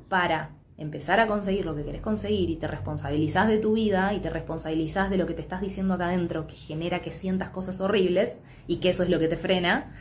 para 0.08 0.50
empezar 0.76 1.18
a 1.20 1.26
conseguir 1.26 1.64
lo 1.64 1.74
que 1.74 1.84
querés 1.84 2.02
conseguir 2.02 2.50
y 2.50 2.56
te 2.56 2.66
responsabilizás 2.66 3.48
de 3.48 3.58
tu 3.58 3.74
vida 3.74 4.12
y 4.12 4.20
te 4.20 4.28
responsabilizás 4.28 5.08
de 5.08 5.16
lo 5.16 5.26
que 5.26 5.34
te 5.34 5.42
estás 5.42 5.60
diciendo 5.60 5.94
acá 5.94 6.08
adentro 6.08 6.46
que 6.46 6.56
genera 6.56 7.00
que 7.00 7.10
sientas 7.10 7.50
cosas 7.50 7.80
horribles 7.80 8.38
y 8.66 8.78
que 8.78 8.90
eso 8.90 9.02
es 9.02 9.08
lo 9.08 9.18
que 9.18 9.28
te 9.28 9.36
frena, 9.36 9.94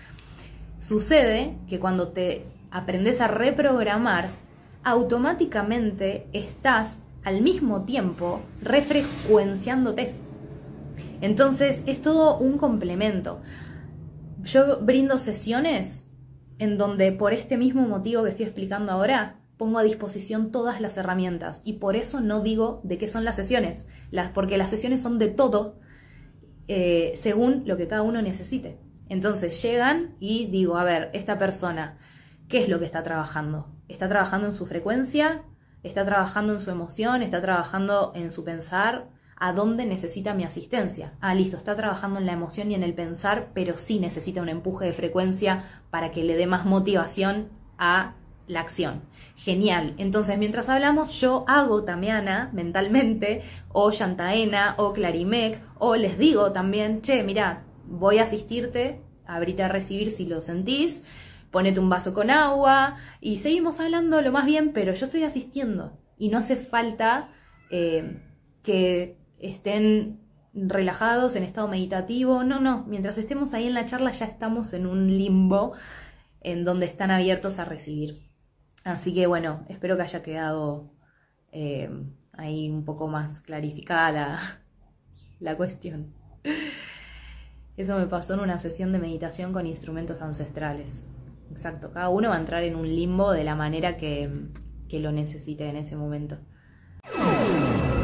sucede 0.79 1.55
que 1.69 1.79
cuando 1.79 2.09
te 2.09 2.45
aprendes 2.71 3.21
a 3.21 3.27
reprogramar, 3.27 4.29
automáticamente 4.83 6.27
estás 6.33 6.99
al 7.23 7.41
mismo 7.41 7.83
tiempo 7.83 8.41
refrecuenciándote. 8.61 10.13
Entonces 11.21 11.83
es 11.85 12.01
todo 12.01 12.37
un 12.37 12.57
complemento. 12.57 13.39
Yo 14.43 14.79
brindo 14.81 15.19
sesiones 15.19 16.09
en 16.59 16.77
donde 16.77 17.11
por 17.11 17.33
este 17.33 17.57
mismo 17.57 17.87
motivo 17.87 18.23
que 18.23 18.29
estoy 18.29 18.45
explicando 18.45 18.91
ahora, 18.91 19.39
pongo 19.57 19.79
a 19.79 19.83
disposición 19.83 20.51
todas 20.51 20.81
las 20.81 20.97
herramientas 20.97 21.61
y 21.63 21.73
por 21.73 21.95
eso 21.95 22.19
no 22.19 22.41
digo 22.41 22.81
de 22.83 22.97
qué 22.97 23.07
son 23.07 23.23
las 23.23 23.35
sesiones, 23.35 23.87
las, 24.11 24.31
porque 24.31 24.57
las 24.57 24.69
sesiones 24.69 25.01
son 25.01 25.19
de 25.19 25.29
todo 25.29 25.79
eh, 26.67 27.13
según 27.15 27.63
lo 27.65 27.77
que 27.77 27.87
cada 27.87 28.01
uno 28.01 28.21
necesite. 28.21 28.79
Entonces 29.09 29.61
llegan 29.61 30.15
y 30.19 30.47
digo, 30.47 30.77
a 30.77 30.83
ver, 30.83 31.09
esta 31.13 31.37
persona, 31.37 31.97
¿qué 32.53 32.61
es 32.61 32.69
lo 32.69 32.77
que 32.77 32.85
está 32.85 33.01
trabajando? 33.01 33.65
¿Está 33.87 34.07
trabajando 34.07 34.45
en 34.45 34.53
su 34.53 34.67
frecuencia? 34.67 35.41
¿Está 35.81 36.05
trabajando 36.05 36.53
en 36.53 36.59
su 36.59 36.69
emoción? 36.69 37.23
¿Está 37.23 37.41
trabajando 37.41 38.11
en 38.13 38.31
su 38.31 38.43
pensar? 38.43 39.09
¿A 39.35 39.53
dónde 39.53 39.87
necesita 39.87 40.35
mi 40.35 40.43
asistencia? 40.43 41.13
Ah, 41.19 41.33
listo, 41.33 41.57
está 41.57 41.75
trabajando 41.75 42.19
en 42.19 42.27
la 42.27 42.33
emoción 42.33 42.69
y 42.69 42.75
en 42.75 42.83
el 42.83 42.93
pensar, 42.93 43.47
pero 43.55 43.79
sí 43.79 43.99
necesita 43.99 44.43
un 44.43 44.49
empuje 44.49 44.85
de 44.85 44.93
frecuencia 44.93 45.63
para 45.89 46.11
que 46.11 46.23
le 46.23 46.35
dé 46.35 46.45
más 46.45 46.63
motivación 46.63 47.49
a 47.79 48.13
la 48.45 48.59
acción. 48.59 49.01
Genial. 49.35 49.95
Entonces, 49.97 50.37
mientras 50.37 50.69
hablamos, 50.69 51.19
yo 51.19 51.45
hago 51.47 51.83
Tamiana 51.85 52.51
mentalmente, 52.53 53.41
o 53.69 53.89
Yantaena, 53.89 54.75
o 54.77 54.93
Clarimec, 54.93 55.59
o 55.79 55.95
les 55.95 56.19
digo 56.19 56.51
también, 56.51 57.01
che, 57.01 57.23
mira, 57.23 57.63
voy 57.87 58.19
a 58.19 58.23
asistirte, 58.25 59.01
abrite 59.25 59.63
a 59.63 59.69
recibir 59.69 60.11
si 60.11 60.27
lo 60.27 60.39
sentís, 60.39 61.03
ponete 61.53 61.79
un 61.79 61.89
vaso 61.89 62.13
con 62.13 62.29
agua, 62.31 62.97
y 63.21 63.37
seguimos 63.37 63.79
hablando 63.79 64.21
lo 64.21 64.33
más 64.33 64.45
bien, 64.45 64.73
pero 64.73 64.93
yo 64.93 65.05
estoy 65.05 65.23
asistiendo. 65.23 65.97
Y 66.17 66.29
no 66.29 66.39
hace 66.39 66.57
falta 66.57 67.29
eh, 67.69 68.19
que 68.63 69.17
estén 69.39 70.19
relajados 70.53 71.35
en 71.35 71.43
estado 71.43 71.67
meditativo, 71.67 72.43
no, 72.43 72.59
no, 72.59 72.83
mientras 72.87 73.17
estemos 73.17 73.53
ahí 73.53 73.67
en 73.67 73.73
la 73.75 73.85
charla 73.85 74.11
ya 74.11 74.25
estamos 74.25 74.73
en 74.73 74.85
un 74.85 75.07
limbo 75.07 75.73
en 76.41 76.65
donde 76.65 76.87
están 76.87 77.11
abiertos 77.11 77.59
a 77.59 77.65
recibir. 77.65 78.29
Así 78.83 79.13
que 79.13 79.27
bueno, 79.27 79.63
espero 79.69 79.95
que 79.95 80.03
haya 80.03 80.21
quedado 80.23 80.91
eh, 81.51 81.89
ahí 82.33 82.69
un 82.69 82.83
poco 82.83 83.07
más 83.07 83.41
clarificada 83.41 84.11
la, 84.11 84.41
la 85.39 85.55
cuestión. 85.55 86.13
Eso 87.77 87.97
me 87.97 88.05
pasó 88.07 88.35
en 88.35 88.41
una 88.41 88.59
sesión 88.59 88.91
de 88.91 88.99
meditación 88.99 89.53
con 89.53 89.65
instrumentos 89.65 90.21
ancestrales. 90.21 91.05
Exacto, 91.53 91.91
cada 91.91 92.09
uno 92.09 92.29
va 92.29 92.35
a 92.35 92.39
entrar 92.39 92.63
en 92.63 92.75
un 92.75 92.87
limbo 92.87 93.31
de 93.31 93.43
la 93.43 93.55
manera 93.55 93.95
que, 93.95 94.27
que 94.89 94.99
lo 94.99 95.11
necesite 95.11 95.69
en 95.69 95.75
ese 95.75 95.95
momento. 95.95 96.39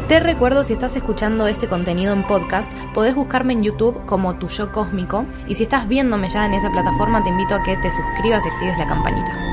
Te 0.07 0.19
recuerdo 0.19 0.63
si 0.63 0.73
estás 0.73 0.95
escuchando 0.95 1.47
este 1.47 1.67
contenido 1.67 2.13
en 2.13 2.27
podcast, 2.27 2.71
podés 2.93 3.15
buscarme 3.15 3.53
en 3.53 3.63
YouTube 3.63 4.05
como 4.05 4.37
Tu 4.37 4.47
Yo 4.49 4.71
Cósmico 4.71 5.25
y 5.47 5.55
si 5.55 5.63
estás 5.63 5.87
viéndome 5.87 6.29
ya 6.29 6.45
en 6.45 6.53
esa 6.53 6.69
plataforma 6.69 7.23
te 7.23 7.29
invito 7.29 7.55
a 7.55 7.63
que 7.63 7.75
te 7.77 7.91
suscribas 7.91 8.45
y 8.45 8.49
actives 8.49 8.77
la 8.77 8.87
campanita. 8.87 9.49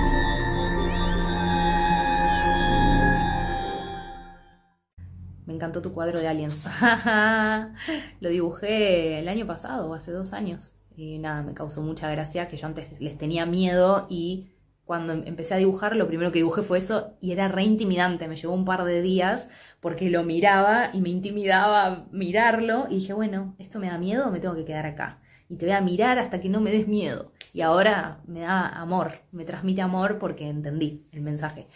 encantó 5.57 5.83
tu 5.83 5.93
cuadro 5.93 6.21
de 6.21 6.29
aliens. 6.29 6.65
Lo 8.21 8.29
dibujé 8.29 9.19
el 9.19 9.29
año 9.29 9.47
pasado, 9.47 9.91
o 9.91 9.95
hace 9.95 10.13
dos 10.13 10.33
años. 10.33 10.76
Y 10.97 11.19
nada, 11.19 11.43
me 11.43 11.53
causó 11.53 11.83
mucha 11.83 12.11
gracia 12.11 12.49
que 12.49 12.57
yo 12.57 12.67
antes 12.67 12.99
les 13.01 13.19
tenía 13.19 13.45
miedo 13.45 14.07
y 14.09 14.49
cuando 14.87 15.13
em-, 15.13 15.25
empecé 15.27 15.55
a 15.55 15.59
dibujar, 15.59 15.95
lo 15.97 16.07
primero 16.09 16.33
que 16.33 16.39
dibujé 16.39 16.63
fue 16.63 16.79
eso 16.79 17.17
y 17.21 17.33
era 17.33 17.49
re 17.49 17.65
intimidante. 17.65 18.29
Me 18.29 18.37
llevó 18.37 18.55
un 18.55 18.65
par 18.65 18.85
de 18.85 19.03
días 19.03 19.49
porque 19.81 20.09
lo 20.11 20.25
miraba 20.25 20.91
y 20.95 21.03
me 21.03 21.11
intimidaba 21.11 22.07
mirarlo. 22.13 22.87
Y 22.89 22.97
dije, 22.97 23.13
bueno, 23.13 23.55
esto 23.59 23.79
me 23.79 23.89
da 23.89 23.99
miedo, 23.99 24.31
me 24.31 24.41
tengo 24.41 24.55
que 24.55 24.65
quedar 24.65 24.87
acá. 24.87 25.21
Y 25.49 25.57
te 25.57 25.67
voy 25.67 25.75
a 25.75 25.81
mirar 25.81 26.19
hasta 26.19 26.41
que 26.41 26.49
no 26.49 26.61
me 26.61 26.71
des 26.71 26.89
miedo. 26.89 27.33
Y 27.53 27.61
ahora 27.61 28.23
me 28.27 28.41
da 28.41 28.69
amor, 28.69 29.21
me 29.33 29.45
transmite 29.45 29.83
amor 29.83 30.19
porque 30.19 30.49
entendí 30.49 31.03
el 31.13 31.21
mensaje. 31.21 31.69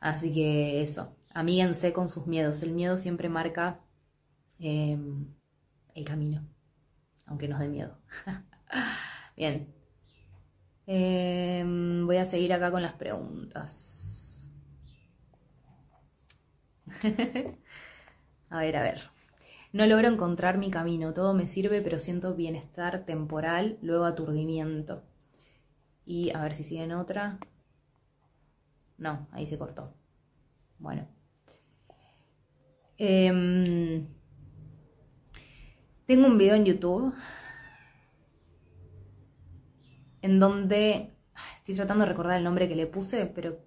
Así 0.00 0.32
que 0.32 0.82
eso, 0.82 1.16
amíguense 1.34 1.92
con 1.92 2.08
sus 2.10 2.26
miedos. 2.26 2.62
El 2.62 2.72
miedo 2.72 2.98
siempre 2.98 3.28
marca 3.28 3.80
em, 4.58 5.26
el 5.94 6.04
camino, 6.04 6.46
aunque 7.26 7.48
nos 7.48 7.60
dé 7.60 7.68
miedo. 7.68 7.98
Bien. 9.36 9.72
Em, 10.86 12.06
voy 12.06 12.16
a 12.16 12.24
seguir 12.24 12.52
acá 12.52 12.70
con 12.70 12.82
las 12.82 12.94
preguntas. 12.94 14.50
a 18.50 18.60
ver, 18.60 18.76
a 18.76 18.82
ver. 18.82 19.10
No 19.72 19.86
logro 19.86 20.08
encontrar 20.08 20.56
mi 20.58 20.70
camino, 20.70 21.12
todo 21.12 21.34
me 21.34 21.46
sirve, 21.46 21.82
pero 21.82 21.98
siento 21.98 22.34
bienestar 22.34 23.04
temporal, 23.04 23.78
luego 23.82 24.04
aturdimiento. 24.06 25.02
Y 26.06 26.30
a 26.34 26.42
ver 26.42 26.54
si 26.54 26.64
sigue 26.64 26.84
en 26.84 26.92
otra. 26.92 27.38
No, 28.96 29.28
ahí 29.32 29.46
se 29.46 29.58
cortó. 29.58 29.94
Bueno. 30.78 31.06
Em, 32.98 34.06
Tengo 36.06 36.26
un 36.26 36.38
video 36.38 36.54
en 36.54 36.64
YouTube 36.64 37.14
en 40.22 40.40
donde 40.40 41.12
estoy 41.56 41.74
tratando 41.74 42.04
de 42.04 42.10
recordar 42.10 42.36
el 42.36 42.44
nombre 42.44 42.68
que 42.68 42.76
le 42.76 42.86
puse, 42.86 43.26
pero 43.26 43.58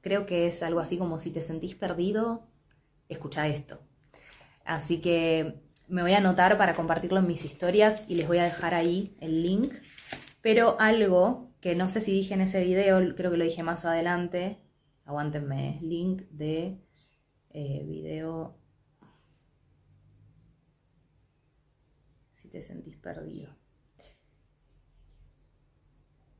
creo 0.00 0.26
que 0.26 0.46
es 0.46 0.62
algo 0.62 0.80
así 0.80 0.98
como 0.98 1.18
si 1.18 1.30
te 1.30 1.40
sentís 1.40 1.74
perdido, 1.74 2.46
escucha 3.08 3.48
esto. 3.48 3.80
Así 4.64 5.00
que 5.00 5.60
me 5.88 6.02
voy 6.02 6.12
a 6.12 6.18
anotar 6.18 6.56
para 6.58 6.74
compartirlo 6.74 7.18
en 7.18 7.26
mis 7.26 7.44
historias 7.44 8.04
y 8.08 8.16
les 8.16 8.26
voy 8.26 8.38
a 8.38 8.44
dejar 8.44 8.74
ahí 8.74 9.16
el 9.20 9.42
link. 9.42 9.72
Pero 10.40 10.78
algo 10.80 11.50
que 11.60 11.74
no 11.74 11.88
sé 11.88 12.00
si 12.00 12.12
dije 12.12 12.34
en 12.34 12.42
ese 12.42 12.62
video, 12.64 13.14
creo 13.14 13.30
que 13.30 13.36
lo 13.36 13.44
dije 13.44 13.62
más 13.62 13.84
adelante, 13.84 14.58
aguántenme, 15.04 15.78
link 15.82 16.22
de 16.30 16.78
eh, 17.50 17.82
video 17.86 18.58
si 22.34 22.48
te 22.48 22.60
sentís 22.60 22.96
perdido. 22.96 23.63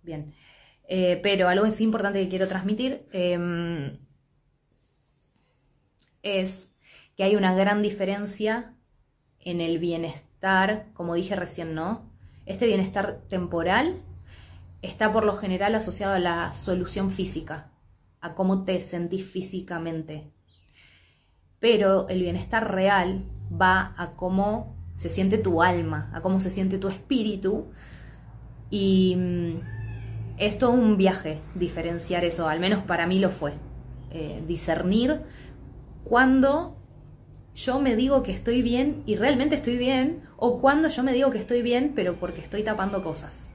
Bien, 0.05 0.35
eh, 0.87 1.19
pero 1.23 1.49
algo 1.49 1.65
es 1.67 1.81
importante 1.81 2.23
que 2.23 2.29
quiero 2.29 2.47
transmitir 2.47 3.07
em, 3.13 3.99
es 6.23 6.73
que 7.17 7.25
hay 7.25 7.37
una 7.37 7.55
gran 7.55 7.83
diferencia 7.83 8.75
en 9.41 9.61
el 9.61 9.79
bienestar, 9.79 10.89
como 10.93 11.15
dije 11.15 11.37
recién, 11.37 11.75
¿no? 11.75 12.11
Este 12.47 12.67
bienestar 12.67 13.23
temporal 13.29 14.03
está 14.83 15.13
por 15.13 15.25
lo 15.25 15.37
general 15.37 15.75
asociado 15.75 16.15
a 16.15 16.19
la 16.19 16.53
solución 16.53 17.11
física, 17.11 17.73
a 18.21 18.35
cómo 18.35 18.65
te 18.65 18.81
sentís 18.81 19.25
físicamente. 19.25 20.31
Pero 21.61 22.09
el 22.09 22.21
bienestar 22.21 22.75
real 22.75 23.25
va 23.51 23.95
a 23.97 24.17
cómo 24.17 24.77
se 24.97 25.09
siente 25.09 25.39
tu 25.39 25.63
alma, 25.63 26.11
a 26.13 26.21
cómo 26.21 26.41
se 26.41 26.51
siente 26.51 26.79
tu 26.79 26.89
espíritu. 26.89 27.71
Y 28.71 29.17
mm, 29.17 29.84
es 30.39 30.59
todo 30.59 30.73
un 30.73 30.97
viaje 30.97 31.41
diferenciar 31.55 32.25
eso, 32.25 32.49
al 32.49 32.61
menos 32.61 32.85
para 32.85 33.07
mí 33.07 33.19
lo 33.19 33.31
fue. 33.31 33.53
Eh, 34.11 34.43
discernir 34.47 35.23
cuando 36.05 36.77
yo 37.55 37.81
me 37.81 37.97
digo 37.97 38.23
que 38.23 38.33
estoy 38.33 38.63
bien 38.63 39.03
y 39.07 39.17
realmente 39.17 39.55
estoy 39.55 39.77
bien, 39.77 40.23
o 40.37 40.61
cuando 40.61 40.89
yo 40.89 41.03
me 41.03 41.13
digo 41.13 41.31
que 41.31 41.39
estoy 41.39 41.63
bien, 41.63 41.93
pero 41.95 42.17
porque 42.17 42.41
estoy 42.41 42.63
tapando 42.63 43.03
cosas, 43.03 43.49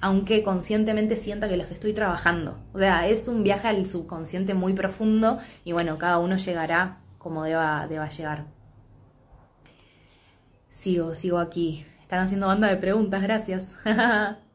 aunque 0.00 0.42
conscientemente 0.42 1.16
sienta 1.16 1.48
que 1.48 1.56
las 1.56 1.72
estoy 1.72 1.92
trabajando. 1.92 2.58
O 2.72 2.78
sea, 2.78 3.08
es 3.08 3.28
un 3.28 3.42
viaje 3.42 3.68
al 3.68 3.86
subconsciente 3.86 4.54
muy 4.54 4.74
profundo 4.74 5.38
y 5.64 5.72
bueno, 5.72 5.98
cada 5.98 6.18
uno 6.18 6.36
llegará 6.36 6.98
como 7.18 7.44
deba, 7.44 7.86
deba 7.88 8.08
llegar. 8.08 8.46
Sigo, 10.68 11.14
sigo 11.14 11.38
aquí. 11.38 11.84
Están 12.02 12.20
haciendo 12.20 12.46
banda 12.46 12.68
de 12.68 12.76
preguntas, 12.76 13.22
gracias. 13.22 13.74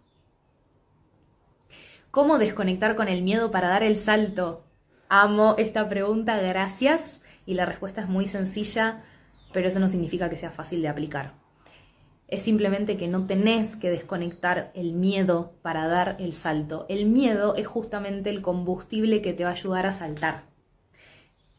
¿Cómo 2.12 2.40
desconectar 2.40 2.98
con 2.98 3.08
el 3.08 3.22
miedo 3.22 3.52
para 3.52 3.70
dar 3.70 3.84
el 3.84 3.96
salto? 3.96 4.66
Amo 5.08 5.56
esta 5.58 5.88
pregunta, 5.88 6.36
gracias 6.42 7.22
y 7.46 7.54
la 7.54 7.66
respuesta 7.66 8.02
es 8.02 8.10
muy 8.10 8.28
sencilla, 8.28 9.02
pero 9.54 9.70
eso 9.70 9.80
no 9.80 9.88
significa 9.88 10.30
que 10.30 10.36
sea 10.36 10.52
fácil 10.52 10.82
de 10.82 10.90
aplicar. 10.90 11.36
Es 12.28 12.42
simplemente 12.42 12.98
que 12.98 13.08
no 13.08 13.28
tenés 13.28 13.78
que 13.78 13.90
desconectar 13.90 14.74
el 14.76 14.92
miedo 14.92 15.54
para 15.62 15.88
dar 15.88 16.18
el 16.20 16.34
salto. 16.34 16.86
El 16.90 17.06
miedo 17.06 17.56
es 17.56 17.66
justamente 17.66 18.30
el 18.30 18.42
combustible 18.42 19.22
que 19.22 19.32
te 19.32 19.46
va 19.46 19.52
a 19.52 19.54
ayudar 19.54 19.86
a 19.86 19.94
saltar. 19.94 20.44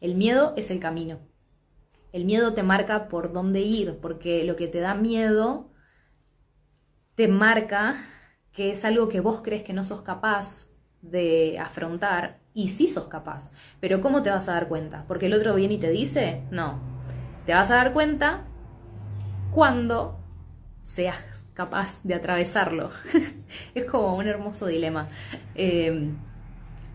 El 0.01 0.13
miedo 0.13 0.53
es 0.55 0.69
el 0.69 0.79
camino. 0.79 1.17
El 2.11 2.25
miedo 2.25 2.53
te 2.53 2.61
marca 2.61 3.07
por 3.07 3.33
dónde 3.33 3.61
ir, 3.61 3.97
porque 3.99 4.43
lo 4.43 4.55
que 4.55 4.67
te 4.67 4.81
da 4.81 4.93
miedo 4.93 5.71
te 7.15 7.27
marca 7.27 8.12
que 8.53 8.71
es 8.71 8.85
algo 8.85 9.09
que 9.09 9.19
vos 9.19 9.41
crees 9.43 9.63
que 9.63 9.73
no 9.73 9.83
sos 9.83 10.01
capaz 10.01 10.67
de 11.01 11.59
afrontar 11.59 12.39
y 12.53 12.69
sí 12.69 12.87
sos 12.87 13.07
capaz. 13.07 13.51
Pero 13.79 13.99
¿cómo 13.99 14.21
te 14.21 14.29
vas 14.29 14.47
a 14.47 14.53
dar 14.53 14.67
cuenta? 14.67 15.05
¿Porque 15.07 15.25
el 15.25 15.33
otro 15.33 15.55
viene 15.55 15.75
y 15.75 15.79
te 15.79 15.89
dice? 15.89 16.43
No. 16.51 16.79
Te 17.45 17.53
vas 17.53 17.69
a 17.71 17.75
dar 17.75 17.93
cuenta 17.93 18.45
cuando 19.51 20.19
seas 20.81 21.45
capaz 21.53 22.01
de 22.03 22.13
atravesarlo. 22.13 22.91
es 23.75 23.85
como 23.85 24.15
un 24.15 24.27
hermoso 24.27 24.67
dilema. 24.67 25.09
Em, 25.55 26.15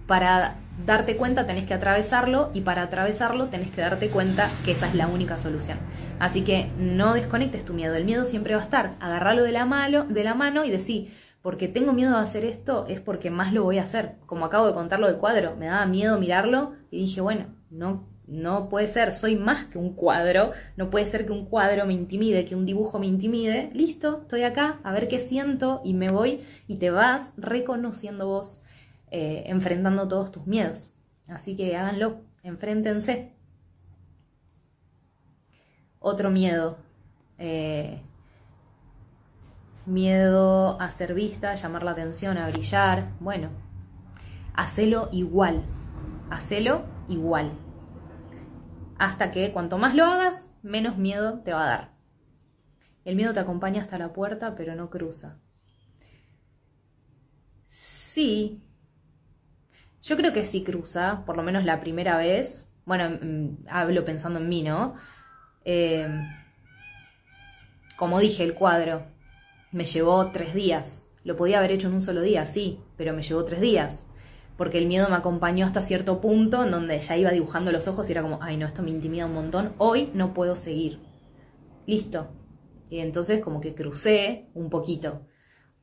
para 0.07 0.57
darte 0.87 1.17
cuenta 1.17 1.47
tenés 1.47 1.67
que 1.67 1.75
atravesarlo 1.75 2.51
y 2.55 2.61
para 2.61 2.83
atravesarlo 2.83 3.49
tenés 3.49 3.71
que 3.71 3.81
darte 3.81 4.09
cuenta 4.11 4.49
que 4.65 4.73
esa 4.73 4.87
es 4.87 4.95
la 4.95 5.09
única 5.09 5.39
solución. 5.39 5.79
Así 6.19 6.43
que 6.43 6.71
no 6.79 7.15
desconectes 7.15 7.65
tu 7.65 7.75
miedo. 7.75 7.95
El 7.95 8.05
miedo 8.05 8.25
siempre 8.25 8.55
va 8.55 8.61
a 8.61 8.65
estar. 8.65 8.93
Agarralo 9.01 9.43
de 9.43 9.53
la 9.53 9.67
mano, 9.67 10.05
de 10.05 10.25
la 10.25 10.35
mano 10.35 10.65
y 10.65 10.71
decir 10.71 11.13
porque 11.43 11.69
tengo 11.69 11.93
miedo 11.93 12.13
de 12.13 12.23
hacer 12.23 12.45
esto, 12.45 12.87
es 12.89 13.01
porque 13.01 13.31
más 13.31 13.53
lo 13.53 13.65
voy 13.65 13.79
a 13.79 13.85
hacer. 13.85 14.17
Como 14.27 14.45
acabo 14.45 14.67
de 14.67 14.75
contarlo 14.75 15.07
del 15.07 15.17
cuadro, 15.19 15.57
me 15.57 15.67
daba 15.67 15.87
miedo 15.87 16.19
mirarlo 16.19 16.73
y 16.91 17.01
dije, 17.01 17.21
bueno, 17.21 17.47
no, 17.71 18.09
no 18.27 18.69
puede 18.69 18.87
ser, 18.89 19.13
soy 19.13 19.37
más 19.37 19.67
que 19.67 19.79
un 19.79 19.95
cuadro, 19.95 20.53
no 20.77 20.91
puede 20.91 21.07
ser 21.07 21.27
que 21.27 21.33
un 21.33 21.47
cuadro 21.47 21.87
me 21.87 21.95
intimide, 21.95 22.45
que 22.45 22.57
un 22.57 22.67
dibujo 22.67 22.99
me 22.99 23.07
intimide. 23.07 23.71
Listo, 23.73 24.21
estoy 24.23 24.43
acá, 24.43 24.81
a 24.83 24.93
ver 24.93 25.09
qué 25.09 25.21
siento 25.21 25.81
y 25.85 25.95
me 25.95 26.11
voy 26.11 26.45
y 26.67 26.77
te 26.77 26.91
vas 26.91 27.33
reconociendo 27.37 28.27
vos, 28.27 28.63
eh, 29.11 29.45
enfrentando 29.47 30.09
todos 30.09 30.33
tus 30.33 30.47
miedos. 30.47 30.93
Así 31.29 31.57
que 31.57 31.77
háganlo, 31.77 32.21
enfréntense. 32.43 33.33
Otro 36.01 36.31
miedo. 36.31 36.79
Eh, 37.39 38.03
miedo 39.89 40.81
a 40.81 40.91
ser 40.91 41.15
vista, 41.15 41.51
a 41.51 41.55
llamar 41.55 41.83
la 41.83 41.93
atención, 41.93 42.39
a 42.39 42.49
brillar. 42.49 43.13
Bueno, 43.21 43.51
hacelo 44.55 45.09
igual, 45.13 45.65
hacelo 46.31 46.85
igual. 47.09 47.53
Hasta 48.99 49.31
que 49.31 49.53
cuanto 49.53 49.79
más 49.79 49.95
lo 49.95 50.05
hagas, 50.05 50.55
menos 50.63 50.97
miedo 50.97 51.41
te 51.41 51.53
va 51.53 51.65
a 51.65 51.69
dar. 51.69 51.93
El 53.05 53.17
miedo 53.17 53.33
te 53.33 53.41
acompaña 53.41 53.83
hasta 53.83 53.99
la 53.99 54.13
puerta, 54.13 54.55
pero 54.55 54.75
no 54.75 54.91
cruza. 54.91 55.39
Sí, 57.67 58.63
yo 60.03 60.17
creo 60.17 60.33
que 60.33 60.45
sí 60.45 60.65
cruza, 60.65 61.25
por 61.25 61.37
lo 61.37 61.43
menos 61.43 61.65
la 61.65 61.81
primera 61.81 62.19
vez. 62.19 62.73
Bueno, 62.85 63.19
mm, 63.23 63.67
hablo 63.69 64.05
pensando 64.05 64.41
en 64.41 64.49
mí, 64.49 64.63
¿no? 64.63 64.95
Eh, 65.65 66.09
como 67.97 68.19
dije, 68.21 68.45
el 68.45 68.55
cuadro 68.55 69.18
me 69.73 69.87
llevó 69.87 70.31
tres 70.31 70.55
días. 70.55 71.07
Lo 71.25 71.37
podía 71.37 71.59
haber 71.59 71.73
hecho 71.73 71.89
en 71.89 71.95
un 71.95 72.03
solo 72.03 72.23
día, 72.23 72.47
sí, 72.47 72.81
pero 72.97 73.13
me 73.13 73.23
llevó 73.23 73.45
tres 73.45 73.61
días. 73.61 74.07
Porque 74.57 74.79
el 74.79 74.87
miedo 74.87 75.09
me 75.09 75.17
acompañó 75.17 75.67
hasta 75.67 75.83
cierto 75.83 76.21
punto 76.21 76.65
en 76.65 76.71
donde 76.71 77.01
ya 77.01 77.17
iba 77.17 77.31
dibujando 77.31 77.71
los 77.71 77.87
ojos 77.87 78.09
y 78.09 78.13
era 78.13 78.23
como, 78.23 78.43
ay 78.43 78.57
no, 78.57 78.67
esto 78.67 78.83
me 78.83 78.91
intimida 78.91 79.27
un 79.27 79.35
montón, 79.35 79.73
hoy 79.79 80.11
no 80.15 80.35
puedo 80.35 80.57
seguir. 80.57 81.01
Listo. 81.87 82.29
Y 82.91 83.01
entonces 83.01 83.43
como 83.43 83.61
que 83.61 83.75
crucé 83.75 84.49
un 84.55 84.71
poquito. 84.71 85.27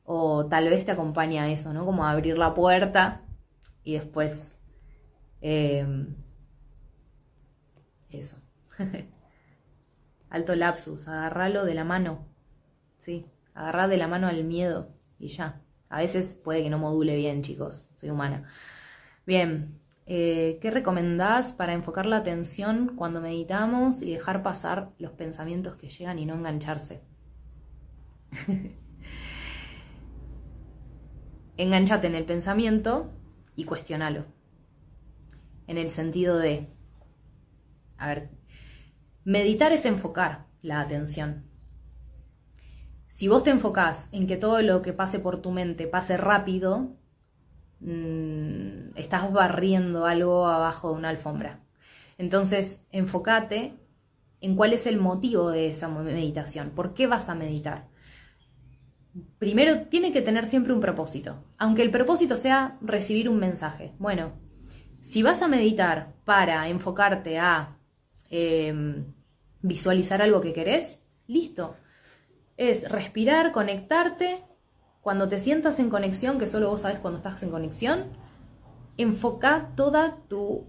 O 0.04 0.46
tal 0.46 0.68
vez 0.68 0.84
te 0.84 0.92
acompaña 0.92 1.50
eso, 1.50 1.72
¿no? 1.72 1.84
Como 1.84 2.04
abrir 2.04 2.38
la 2.38 2.54
puerta 2.54 3.22
y 3.82 3.94
después... 3.94 4.56
Em, 5.40 6.16
eso. 8.10 8.38
Alto 10.30 10.56
lapsus, 10.56 11.08
agarralo 11.08 11.64
de 11.64 11.74
la 11.74 11.84
mano. 11.84 12.26
Sí. 12.98 13.26
Agarrar 13.56 13.88
de 13.88 13.96
la 13.96 14.06
mano 14.06 14.28
al 14.28 14.44
miedo 14.44 14.94
y 15.18 15.28
ya. 15.28 15.62
A 15.88 16.00
veces 16.00 16.40
puede 16.44 16.62
que 16.62 16.68
no 16.68 16.78
module 16.78 17.16
bien, 17.16 17.42
chicos. 17.42 17.88
Soy 17.96 18.10
humana. 18.10 18.44
Bien, 19.26 19.80
eh, 20.04 20.58
¿qué 20.60 20.70
recomendás 20.70 21.54
para 21.54 21.72
enfocar 21.72 22.04
la 22.04 22.18
atención 22.18 22.92
cuando 22.96 23.22
meditamos 23.22 24.02
y 24.02 24.12
dejar 24.12 24.42
pasar 24.42 24.90
los 24.98 25.12
pensamientos 25.12 25.76
que 25.76 25.88
llegan 25.88 26.18
y 26.18 26.26
no 26.26 26.34
engancharse? 26.34 27.00
Enganchate 31.56 32.08
en 32.08 32.14
el 32.14 32.26
pensamiento 32.26 33.10
y 33.56 33.64
cuestionalo. 33.64 34.26
En 35.66 35.78
el 35.78 35.88
sentido 35.90 36.36
de, 36.36 36.68
a 37.96 38.08
ver, 38.08 38.28
meditar 39.24 39.72
es 39.72 39.86
enfocar 39.86 40.44
la 40.60 40.82
atención. 40.82 41.45
Si 43.16 43.28
vos 43.28 43.42
te 43.42 43.48
enfocás 43.48 44.10
en 44.12 44.26
que 44.26 44.36
todo 44.36 44.60
lo 44.60 44.82
que 44.82 44.92
pase 44.92 45.18
por 45.18 45.40
tu 45.40 45.50
mente 45.50 45.86
pase 45.86 46.18
rápido, 46.18 46.90
mm, 47.80 48.94
estás 48.94 49.32
barriendo 49.32 50.04
algo 50.04 50.46
abajo 50.46 50.90
de 50.90 50.96
una 50.96 51.08
alfombra. 51.08 51.60
Entonces, 52.18 52.84
enfócate 52.92 53.72
en 54.42 54.54
cuál 54.54 54.74
es 54.74 54.86
el 54.86 54.98
motivo 54.98 55.50
de 55.50 55.70
esa 55.70 55.88
meditación. 55.88 56.72
¿Por 56.72 56.92
qué 56.92 57.06
vas 57.06 57.30
a 57.30 57.34
meditar? 57.34 57.88
Primero, 59.38 59.84
tiene 59.88 60.12
que 60.12 60.20
tener 60.20 60.44
siempre 60.44 60.74
un 60.74 60.80
propósito, 60.80 61.42
aunque 61.56 61.80
el 61.80 61.90
propósito 61.90 62.36
sea 62.36 62.76
recibir 62.82 63.30
un 63.30 63.38
mensaje. 63.38 63.94
Bueno, 63.98 64.32
si 65.00 65.22
vas 65.22 65.40
a 65.40 65.48
meditar 65.48 66.12
para 66.26 66.68
enfocarte 66.68 67.38
a 67.38 67.78
em, 68.28 69.06
visualizar 69.62 70.20
algo 70.20 70.42
que 70.42 70.52
querés, 70.52 71.00
Listo. 71.26 71.76
Es 72.56 72.88
respirar, 72.90 73.52
conectarte. 73.52 74.42
Cuando 75.00 75.28
te 75.28 75.40
sientas 75.40 75.78
en 75.78 75.90
conexión, 75.90 76.38
que 76.38 76.46
solo 76.46 76.70
vos 76.70 76.80
sabes 76.80 76.98
cuando 76.98 77.18
estás 77.18 77.42
en 77.42 77.50
conexión, 77.50 78.06
enfoca 78.96 79.72
toda 79.76 80.16
tu 80.28 80.66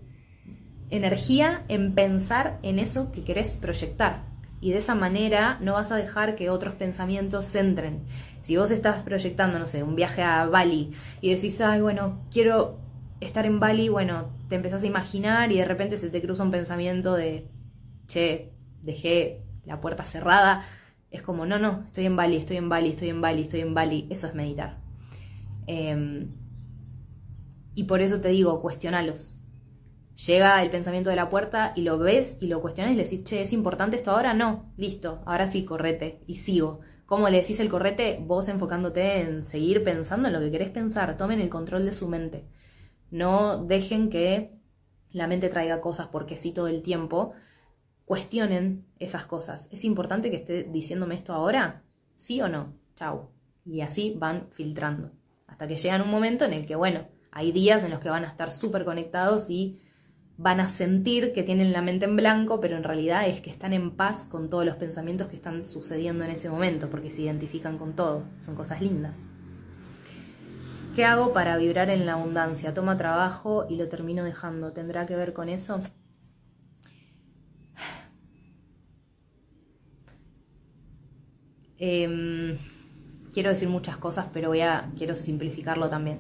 energía 0.89 1.63
en 1.67 1.95
pensar 1.95 2.59
en 2.61 2.79
eso 2.79 3.11
que 3.11 3.23
querés 3.23 3.55
proyectar. 3.55 4.25
Y 4.59 4.71
de 4.71 4.79
esa 4.79 4.95
manera 4.95 5.57
no 5.61 5.73
vas 5.73 5.91
a 5.91 5.95
dejar 5.95 6.35
que 6.35 6.49
otros 6.49 6.75
pensamientos 6.75 7.45
se 7.45 7.59
entren. 7.59 8.03
Si 8.41 8.57
vos 8.57 8.71
estás 8.71 9.03
proyectando, 9.03 9.59
no 9.59 9.67
sé, 9.67 9.83
un 9.83 9.95
viaje 9.95 10.23
a 10.23 10.45
Bali 10.45 10.93
y 11.21 11.33
decís, 11.33 11.61
ay, 11.61 11.81
bueno, 11.81 12.25
quiero 12.31 12.79
estar 13.19 13.45
en 13.45 13.59
Bali, 13.59 13.89
bueno, 13.89 14.29
te 14.49 14.55
empezás 14.55 14.83
a 14.83 14.87
imaginar 14.87 15.51
y 15.51 15.57
de 15.57 15.65
repente 15.65 15.97
se 15.97 16.09
te 16.09 16.21
cruza 16.21 16.43
un 16.43 16.51
pensamiento 16.51 17.13
de, 17.13 17.47
che, 18.07 18.53
dejé 18.81 19.43
la 19.65 19.79
puerta 19.79 20.03
cerrada. 20.03 20.63
Es 21.11 21.21
como, 21.21 21.45
no, 21.45 21.57
no, 21.59 21.83
estoy 21.85 22.05
en 22.05 22.15
Bali, 22.15 22.37
estoy 22.37 22.57
en 22.57 22.69
Bali, 22.69 22.89
estoy 22.89 23.09
en 23.09 23.21
Bali, 23.21 23.41
estoy 23.43 23.61
en 23.61 23.73
Bali. 23.73 24.07
Eso 24.09 24.27
es 24.27 24.35
meditar. 24.35 24.77
Em, 25.67 26.31
y 27.75 27.83
por 27.83 28.01
eso 28.01 28.19
te 28.21 28.29
digo, 28.29 28.61
cuestionalos. 28.61 29.39
Llega 30.25 30.63
el 30.63 30.71
pensamiento 30.71 31.09
de 31.11 31.15
la 31.15 31.29
puerta 31.29 31.73
y 31.75 31.83
lo 31.83 31.99
ves 31.99 32.37
y 32.41 32.47
lo 32.47 32.61
cuestionas 32.61 32.93
y 32.93 32.95
le 32.95 33.03
decís, 33.03 33.23
che, 33.23 33.43
¿es 33.43 33.53
importante 33.53 33.97
esto 33.97 34.11
ahora? 34.11 34.33
No, 34.33 34.73
listo, 34.75 35.21
ahora 35.25 35.51
sí, 35.51 35.63
correte 35.63 36.23
y 36.25 36.35
sigo. 36.35 36.79
¿Cómo 37.05 37.29
le 37.29 37.37
decís 37.37 37.59
el 37.59 37.69
correte? 37.69 38.19
Vos 38.25 38.49
enfocándote 38.49 39.21
en 39.21 39.45
seguir 39.45 39.83
pensando 39.83 40.27
en 40.27 40.33
lo 40.33 40.39
que 40.39 40.51
querés 40.51 40.71
pensar. 40.71 41.17
Tomen 41.17 41.39
el 41.39 41.49
control 41.49 41.85
de 41.85 41.93
su 41.93 42.09
mente. 42.09 42.45
No 43.11 43.63
dejen 43.63 44.09
que 44.09 44.57
la 45.11 45.27
mente 45.27 45.49
traiga 45.49 45.81
cosas 45.81 46.07
porque 46.07 46.35
sí 46.35 46.51
todo 46.51 46.67
el 46.67 46.81
tiempo. 46.81 47.33
Cuestionen 48.07 48.85
esas 48.99 49.25
cosas. 49.25 49.67
¿Es 49.69 49.83
importante 49.83 50.31
que 50.31 50.37
esté 50.37 50.63
diciéndome 50.63 51.15
esto 51.15 51.33
ahora? 51.33 51.83
¿Sí 52.15 52.41
o 52.41 52.47
no? 52.47 52.73
Chau. 52.95 53.27
Y 53.65 53.81
así 53.81 54.15
van 54.17 54.47
filtrando. 54.53 55.11
Hasta 55.45 55.67
que 55.67 55.75
llegan 55.75 56.03
un 56.03 56.09
momento 56.09 56.45
en 56.45 56.53
el 56.53 56.65
que, 56.65 56.77
bueno, 56.77 57.05
hay 57.33 57.51
días 57.51 57.83
en 57.83 57.91
los 57.91 57.99
que 57.99 58.09
van 58.09 58.23
a 58.23 58.29
estar 58.29 58.49
súper 58.49 58.85
conectados 58.85 59.49
y 59.49 59.81
van 60.37 60.61
a 60.61 60.69
sentir 60.69 61.33
que 61.33 61.43
tienen 61.43 61.73
la 61.73 61.81
mente 61.81 62.05
en 62.05 62.15
blanco, 62.15 62.61
pero 62.61 62.77
en 62.77 62.85
realidad 62.85 63.27
es 63.27 63.41
que 63.41 63.49
están 63.49 63.73
en 63.73 63.91
paz 63.91 64.29
con 64.31 64.49
todos 64.49 64.65
los 64.65 64.77
pensamientos 64.77 65.27
que 65.27 65.35
están 65.35 65.65
sucediendo 65.65 66.23
en 66.23 66.31
ese 66.31 66.49
momento, 66.49 66.89
porque 66.89 67.11
se 67.11 67.23
identifican 67.23 67.77
con 67.77 67.93
todo. 67.93 68.23
Son 68.39 68.55
cosas 68.55 68.81
lindas. 68.81 69.17
¿Qué 70.95 71.03
hago 71.03 71.33
para 71.33 71.57
vibrar 71.57 71.89
en 71.89 72.05
la 72.05 72.13
abundancia? 72.13 72.73
Toma 72.73 72.95
trabajo 72.95 73.65
y 73.69 73.75
lo 73.75 73.89
termino 73.89 74.23
dejando. 74.23 74.71
¿Tendrá 74.71 75.05
que 75.05 75.17
ver 75.17 75.33
con 75.33 75.49
eso? 75.49 75.81
Em, 81.79 82.57
quiero 83.33 83.49
decir 83.49 83.69
muchas 83.69 83.97
cosas, 83.97 84.27
pero 84.33 84.49
voy 84.49 84.61
a, 84.61 84.91
quiero 84.97 85.15
simplificarlo 85.15 85.89
también. 85.89 86.19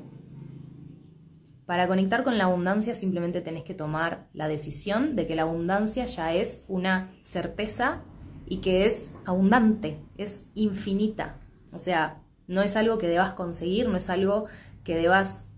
Para 1.65 1.87
conectar 1.87 2.23
con 2.23 2.37
la 2.37 2.45
abundancia 2.45 2.95
simplemente 2.95 3.41
tenés 3.41 3.63
que 3.63 3.73
tomar 3.73 4.29
la 4.33 4.47
decisión 4.47 5.15
de 5.15 5.27
que 5.27 5.35
la 5.35 5.41
abundancia 5.41 6.05
ya 6.05 6.33
es 6.33 6.63
una 6.69 7.11
certeza 7.23 8.03
y 8.45 8.59
que 8.59 8.85
es 8.85 9.13
abundante, 9.25 9.99
es 10.17 10.49
infinita. 10.55 11.41
O 11.73 11.79
sea, 11.79 12.23
no 12.47 12.61
es 12.61 12.77
algo 12.77 12.97
que 12.97 13.09
debas 13.09 13.33
conseguir, 13.33 13.89
no 13.89 13.97
es 13.97 14.09
algo 14.09 14.45
que 14.85 14.95
debas 14.95 15.49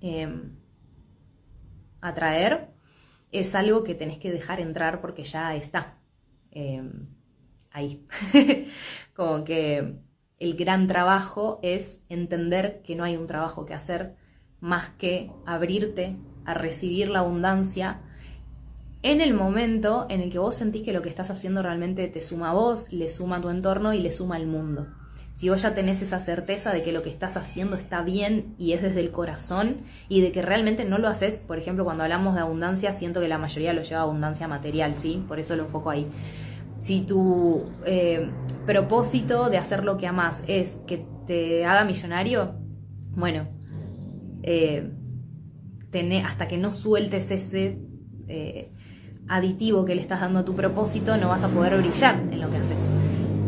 em, 0.00 0.56
atraer, 2.02 2.68
es 3.32 3.54
algo 3.54 3.82
que 3.82 3.94
tenés 3.94 4.18
que 4.18 4.30
dejar 4.30 4.60
entrar 4.60 5.00
porque 5.00 5.24
ya 5.24 5.56
está 5.56 5.98
em, 6.50 7.13
ahí. 7.74 8.06
Como 9.14 9.44
que 9.44 9.96
el 10.38 10.56
gran 10.56 10.86
trabajo 10.86 11.60
es 11.62 12.00
entender 12.08 12.80
que 12.82 12.96
no 12.96 13.04
hay 13.04 13.18
un 13.18 13.26
trabajo 13.26 13.66
que 13.66 13.74
hacer 13.74 14.16
más 14.60 14.88
que 14.96 15.30
abrirte 15.44 16.16
a 16.46 16.54
recibir 16.54 17.10
la 17.10 17.18
abundancia 17.18 18.00
en 19.02 19.20
el 19.20 19.34
momento 19.34 20.06
en 20.08 20.22
el 20.22 20.30
que 20.30 20.38
vos 20.38 20.56
sentís 20.56 20.82
que 20.82 20.94
lo 20.94 21.02
que 21.02 21.10
estás 21.10 21.30
haciendo 21.30 21.62
realmente 21.62 22.08
te 22.08 22.22
suma 22.22 22.50
a 22.50 22.54
vos, 22.54 22.90
le 22.90 23.10
suma 23.10 23.36
a 23.36 23.40
tu 23.42 23.50
entorno 23.50 23.92
y 23.92 24.00
le 24.00 24.10
suma 24.10 24.36
al 24.36 24.46
mundo 24.46 24.86
si 25.34 25.48
vos 25.48 25.62
ya 25.62 25.74
tenés 25.74 26.00
esa 26.00 26.20
certeza 26.20 26.72
de 26.72 26.82
que 26.82 26.92
lo 26.92 27.02
que 27.02 27.10
estás 27.10 27.36
haciendo 27.36 27.76
está 27.76 28.02
bien 28.02 28.54
y 28.56 28.72
es 28.72 28.82
desde 28.82 29.00
el 29.00 29.10
corazón 29.10 29.78
y 30.08 30.20
de 30.20 30.30
que 30.30 30.42
realmente 30.42 30.84
no 30.84 30.98
lo 30.98 31.08
haces, 31.08 31.40
por 31.40 31.58
ejemplo, 31.58 31.84
cuando 31.84 32.04
hablamos 32.04 32.36
de 32.36 32.40
abundancia, 32.40 32.92
siento 32.92 33.20
que 33.20 33.28
la 33.28 33.38
mayoría 33.38 33.72
lo 33.72 33.82
lleva 33.82 34.00
a 34.00 34.04
abundancia 34.04 34.46
material, 34.46 34.96
¿sí? 34.96 35.22
Por 35.26 35.40
eso 35.40 35.56
lo 35.56 35.64
enfoco 35.64 35.90
ahí. 35.90 36.06
Si 36.84 37.00
tu 37.00 37.64
eh, 37.86 38.28
propósito 38.66 39.48
de 39.48 39.56
hacer 39.56 39.84
lo 39.84 39.96
que 39.96 40.06
amas 40.06 40.42
es 40.46 40.82
que 40.86 41.02
te 41.26 41.64
haga 41.64 41.82
millonario, 41.82 42.56
bueno, 43.16 43.48
eh, 44.42 44.92
hasta 46.26 46.46
que 46.46 46.58
no 46.58 46.72
sueltes 46.72 47.30
ese 47.30 47.78
eh, 48.28 48.70
aditivo 49.28 49.86
que 49.86 49.94
le 49.94 50.02
estás 50.02 50.20
dando 50.20 50.40
a 50.40 50.44
tu 50.44 50.54
propósito, 50.54 51.16
no 51.16 51.28
vas 51.28 51.42
a 51.42 51.48
poder 51.48 51.78
brillar 51.78 52.20
en 52.30 52.38
lo 52.38 52.50
que 52.50 52.58
haces. 52.58 52.78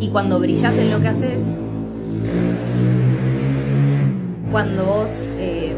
Y 0.01 0.09
cuando 0.09 0.41
brillas 0.41 0.75
en 0.79 0.91
lo 0.91 0.99
que 1.03 1.09
haces, 1.09 1.55
cuando 4.51 4.87
vos 4.87 5.11
eh, 5.39 5.77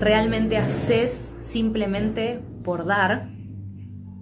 realmente 0.00 0.56
haces 0.56 1.34
simplemente 1.42 2.40
por 2.64 2.86
dar, 2.86 3.28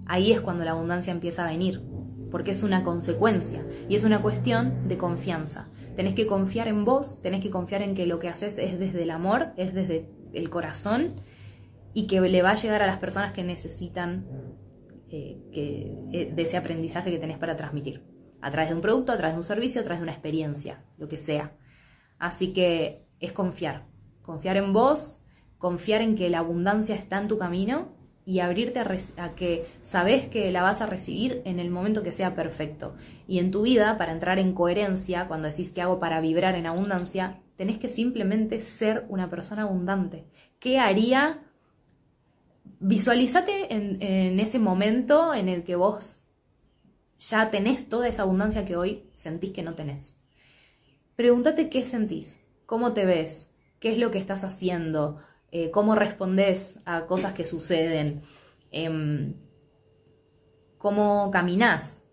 ahí 0.05 0.33
es 0.33 0.41
cuando 0.41 0.65
la 0.65 0.71
abundancia 0.71 1.13
empieza 1.13 1.45
a 1.45 1.49
venir, 1.49 1.81
porque 2.33 2.49
es 2.49 2.63
una 2.63 2.83
consecuencia 2.83 3.63
y 3.87 3.95
es 3.95 4.05
una 4.05 4.23
cuestión 4.23 4.87
de 4.87 4.97
confianza. 4.97 5.69
Tenés 5.95 6.15
que 6.15 6.25
confiar 6.25 6.67
en 6.67 6.83
vos, 6.83 7.21
tenés 7.21 7.43
que 7.43 7.51
confiar 7.51 7.83
en 7.83 7.93
que 7.93 8.07
lo 8.07 8.17
que 8.17 8.27
haces 8.27 8.57
es 8.57 8.79
desde 8.79 9.03
el 9.03 9.11
amor, 9.11 9.53
es 9.55 9.71
desde 9.75 10.09
el 10.33 10.49
corazón 10.49 11.13
y 11.93 12.07
que 12.07 12.19
le 12.21 12.41
va 12.41 12.49
a 12.49 12.55
llegar 12.55 12.81
a 12.81 12.87
las 12.87 12.97
personas 12.97 13.33
que 13.33 13.43
necesitan 13.43 14.25
eh, 15.11 15.37
eh, 15.51 16.33
de 16.35 16.41
ese 16.41 16.57
aprendizaje 16.57 17.11
que 17.11 17.19
tenés 17.19 17.37
para 17.37 17.55
transmitir. 17.55 18.03
A 18.41 18.49
través 18.49 18.69
de 18.71 18.75
un 18.77 18.81
producto, 18.81 19.11
a 19.11 19.17
través 19.17 19.35
de 19.35 19.37
un 19.37 19.43
servicio, 19.43 19.81
a 19.81 19.83
través 19.83 19.99
de 19.99 20.05
una 20.05 20.13
experiencia, 20.13 20.83
lo 20.97 21.07
que 21.07 21.17
sea. 21.17 21.55
Así 22.17 22.51
que 22.51 23.05
es 23.19 23.31
confiar, 23.31 23.85
confiar 24.23 24.57
en 24.57 24.73
vos, 24.73 25.19
confiar 25.59 26.01
en 26.01 26.15
que 26.15 26.31
la 26.31 26.39
abundancia 26.39 26.95
está 26.95 27.19
en 27.19 27.27
tu 27.27 27.37
camino 27.37 27.93
y 28.25 28.39
abrirte 28.39 28.79
a, 28.79 29.35
que 29.35 29.65
sabes 29.81 30.27
que 30.27 30.51
la 30.51 30.63
vas 30.63 30.81
a 30.81 30.85
recibir 30.85 31.41
en 31.45 31.59
el 31.59 31.69
momento 31.69 32.03
que 32.03 32.11
sea 32.11 32.35
perfecto. 32.35 32.95
Y 33.27 33.39
en 33.39 33.51
tu 33.51 33.63
vida, 33.63 33.97
para 33.97 34.13
entrar 34.13 34.39
en 34.39 34.53
coherencia, 34.53 35.27
cuando 35.27 35.49
decís 35.49 35.71
que 35.71 35.81
hago 35.81 35.99
para 35.99 36.21
vibrar 36.21 36.55
en 36.55 36.65
abundancia, 36.65 37.41
tenés 37.57 37.79
que 37.79 37.89
simplemente 37.89 38.59
ser 38.59 39.05
una 39.09 39.29
persona 39.29 39.63
abundante. 39.63 40.25
¿Qué 40.59 40.79
haría? 40.79 41.43
Visualízate 42.79 43.73
en, 43.73 44.01
en 44.01 44.39
ese 44.39 44.59
momento 44.59 45.33
en 45.33 45.49
el 45.49 45.63
que 45.63 45.75
vos 45.75 46.21
ya 47.19 47.49
tenés 47.49 47.89
toda 47.89 48.07
esa 48.07 48.23
abundancia 48.23 48.65
que 48.65 48.75
hoy 48.75 49.09
sentís 49.13 49.51
que 49.51 49.63
no 49.63 49.75
tenés. 49.75 50.19
Pregúntate 51.15 51.69
qué 51.69 51.85
sentís, 51.85 52.43
cómo 52.65 52.93
te 52.93 53.05
ves, 53.05 53.53
qué 53.79 53.91
es 53.91 53.97
lo 53.97 54.11
que 54.11 54.17
estás 54.17 54.43
haciendo, 54.43 55.19
eh, 55.55 55.71
cómo 55.71 55.95
respondes 55.95 56.79
a 56.85 57.05
cosas 57.05 57.33
que 57.33 57.45
suceden, 57.45 58.23
em, 58.71 59.35
cómo 60.77 61.31
caminás, 61.31 62.09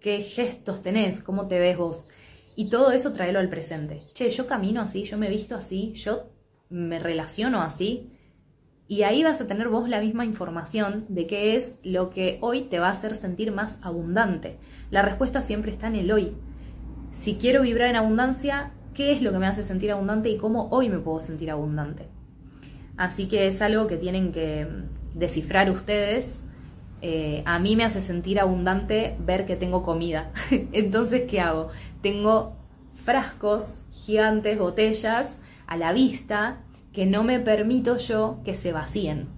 qué 0.00 0.20
gestos 0.22 0.82
tenés, 0.82 1.20
cómo 1.20 1.48
te 1.48 1.58
ves 1.58 1.76
vos. 1.76 2.08
Y 2.54 2.68
todo 2.68 2.92
eso 2.92 3.12
tráelo 3.12 3.40
al 3.40 3.48
presente. 3.48 4.02
Che, 4.12 4.30
yo 4.30 4.46
camino 4.46 4.80
así, 4.80 5.04
yo 5.04 5.18
me 5.18 5.28
visto 5.28 5.56
así, 5.56 5.92
yo 5.94 6.30
me 6.68 7.00
relaciono 7.00 7.62
así. 7.62 8.12
Y 8.86 9.02
ahí 9.02 9.24
vas 9.24 9.40
a 9.40 9.46
tener 9.48 9.68
vos 9.68 9.88
la 9.88 10.00
misma 10.00 10.24
información 10.24 11.06
de 11.08 11.26
qué 11.26 11.56
es 11.56 11.80
lo 11.82 12.10
que 12.10 12.38
hoy 12.42 12.62
te 12.62 12.78
va 12.78 12.88
a 12.88 12.92
hacer 12.92 13.16
sentir 13.16 13.50
más 13.50 13.80
abundante. 13.82 14.58
La 14.90 15.02
respuesta 15.02 15.42
siempre 15.42 15.72
está 15.72 15.88
en 15.88 15.96
el 15.96 16.12
hoy 16.12 16.36
si 17.14 17.36
quiero 17.36 17.62
vibrar 17.62 17.90
en 17.90 17.96
abundancia, 17.96 18.72
qué 18.92 19.12
es 19.12 19.22
lo 19.22 19.32
que 19.32 19.38
me 19.38 19.46
hace 19.46 19.62
sentir 19.62 19.92
abundante 19.92 20.28
y 20.28 20.36
cómo 20.36 20.68
hoy 20.70 20.88
me 20.88 20.98
puedo 20.98 21.20
sentir 21.20 21.50
abundante. 21.50 22.08
Así 22.96 23.26
que 23.26 23.46
es 23.46 23.60
algo 23.62 23.86
que 23.86 23.96
tienen 23.96 24.32
que 24.32 24.66
mm, 24.66 25.18
descifrar 25.18 25.70
ustedes. 25.70 26.42
Eh, 27.02 27.42
a 27.44 27.58
mí 27.58 27.76
me 27.76 27.84
hace 27.84 28.00
sentir 28.00 28.40
abundante 28.40 29.16
ver 29.18 29.46
que 29.46 29.56
tengo 29.56 29.82
comida. 29.82 30.32
Entonces, 30.72 31.24
¿qué 31.28 31.40
hago? 31.40 31.68
Tengo 32.02 32.56
frascos 32.94 33.82
gigantes, 33.90 34.58
botellas 34.58 35.38
a 35.66 35.76
la 35.76 35.92
vista 35.92 36.60
que 36.92 37.06
no 37.06 37.24
me 37.24 37.40
permito 37.40 37.96
yo 37.98 38.38
que 38.44 38.54
se 38.54 38.72
vacíen. 38.72 39.28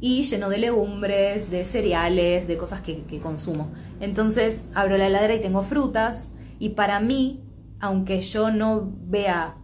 Y 0.00 0.24
lleno 0.24 0.48
de 0.48 0.58
legumbres, 0.58 1.50
de 1.50 1.64
cereales, 1.64 2.48
de 2.48 2.56
cosas 2.56 2.80
que, 2.80 3.02
que 3.04 3.20
consumo. 3.20 3.70
Entonces 4.00 4.70
abro 4.74 4.96
la 4.96 5.06
heladera 5.06 5.34
y 5.34 5.40
tengo 5.40 5.62
frutas, 5.62 6.32
y 6.58 6.70
para 6.70 7.00
mí, 7.00 7.42
aunque 7.80 8.22
yo 8.22 8.50
no 8.50 8.92
vea 9.04 9.56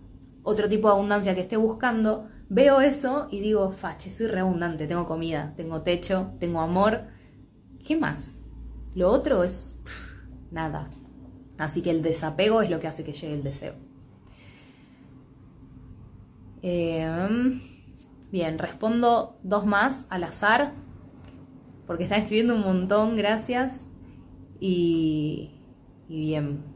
otro 0.43 0.69
tipo 0.69 0.89
de 0.89 0.95
abundancia 0.95 1.35
que 1.35 1.41
esté 1.41 1.57
buscando, 1.57 2.29
veo 2.49 2.81
eso 2.81 3.29
y 3.31 3.41
digo, 3.41 3.71
fache, 3.73 4.11
soy 4.11 4.27
reabundante, 4.27 4.87
tengo 4.87 5.07
comida, 5.07 5.55
tengo 5.57 5.83
techo, 5.83 6.33
tengo 6.39 6.61
amor. 6.61 7.05
¿Qué 7.85 7.97
más? 7.97 8.43
Lo 8.95 9.11
otro 9.11 9.45
es 9.45 9.81
nada. 10.51 10.89
Así 11.59 11.83
que 11.83 11.91
el 11.91 12.03
desapego 12.03 12.63
es 12.63 12.71
lo 12.71 12.81
que 12.81 12.89
hace 12.89 13.05
que 13.05 13.13
llegue 13.13 13.35
el 13.35 13.43
deseo. 13.43 13.75
Em, 16.63 17.61
bien, 18.31 18.59
respondo 18.59 19.39
dos 19.43 19.67
más 19.67 20.07
al 20.11 20.25
azar, 20.25 20.73
porque 21.87 22.05
están 22.05 22.21
escribiendo 22.21 22.55
un 22.55 22.63
montón, 22.63 23.17
gracias. 23.17 23.87
Y, 24.61 25.53
y 26.09 26.27
bien. 26.27 26.68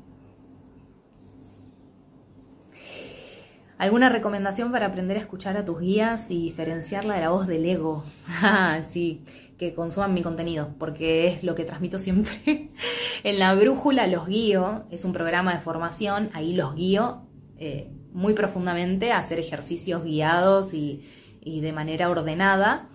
¿Alguna 3.82 4.10
recomendación 4.10 4.70
para 4.70 4.86
aprender 4.86 5.16
a 5.16 5.20
escuchar 5.20 5.56
a 5.56 5.64
tus 5.64 5.80
guías 5.80 6.30
y 6.30 6.40
diferenciarla 6.40 7.16
de 7.16 7.20
la 7.22 7.30
voz 7.30 7.48
del 7.48 7.64
ego? 7.64 8.04
Ah, 8.40 8.80
sí, 8.88 9.24
que 9.58 9.74
consuman 9.74 10.14
mi 10.14 10.22
contenido, 10.22 10.70
porque 10.78 11.26
es 11.26 11.42
lo 11.42 11.56
que 11.56 11.64
transmito 11.64 11.98
siempre. 11.98 12.70
en 13.24 13.38
la 13.40 13.52
brújula 13.56 14.06
los 14.06 14.28
guío, 14.28 14.84
es 14.92 15.04
un 15.04 15.12
programa 15.12 15.52
de 15.52 15.58
formación, 15.58 16.30
ahí 16.32 16.54
los 16.54 16.76
guío 16.76 17.22
eh, 17.58 17.90
muy 18.12 18.34
profundamente 18.34 19.10
a 19.10 19.18
hacer 19.18 19.40
ejercicios 19.40 20.04
guiados 20.04 20.74
y, 20.74 21.02
de 21.44 21.72
manera 21.72 22.08
ordenada. 22.08 22.86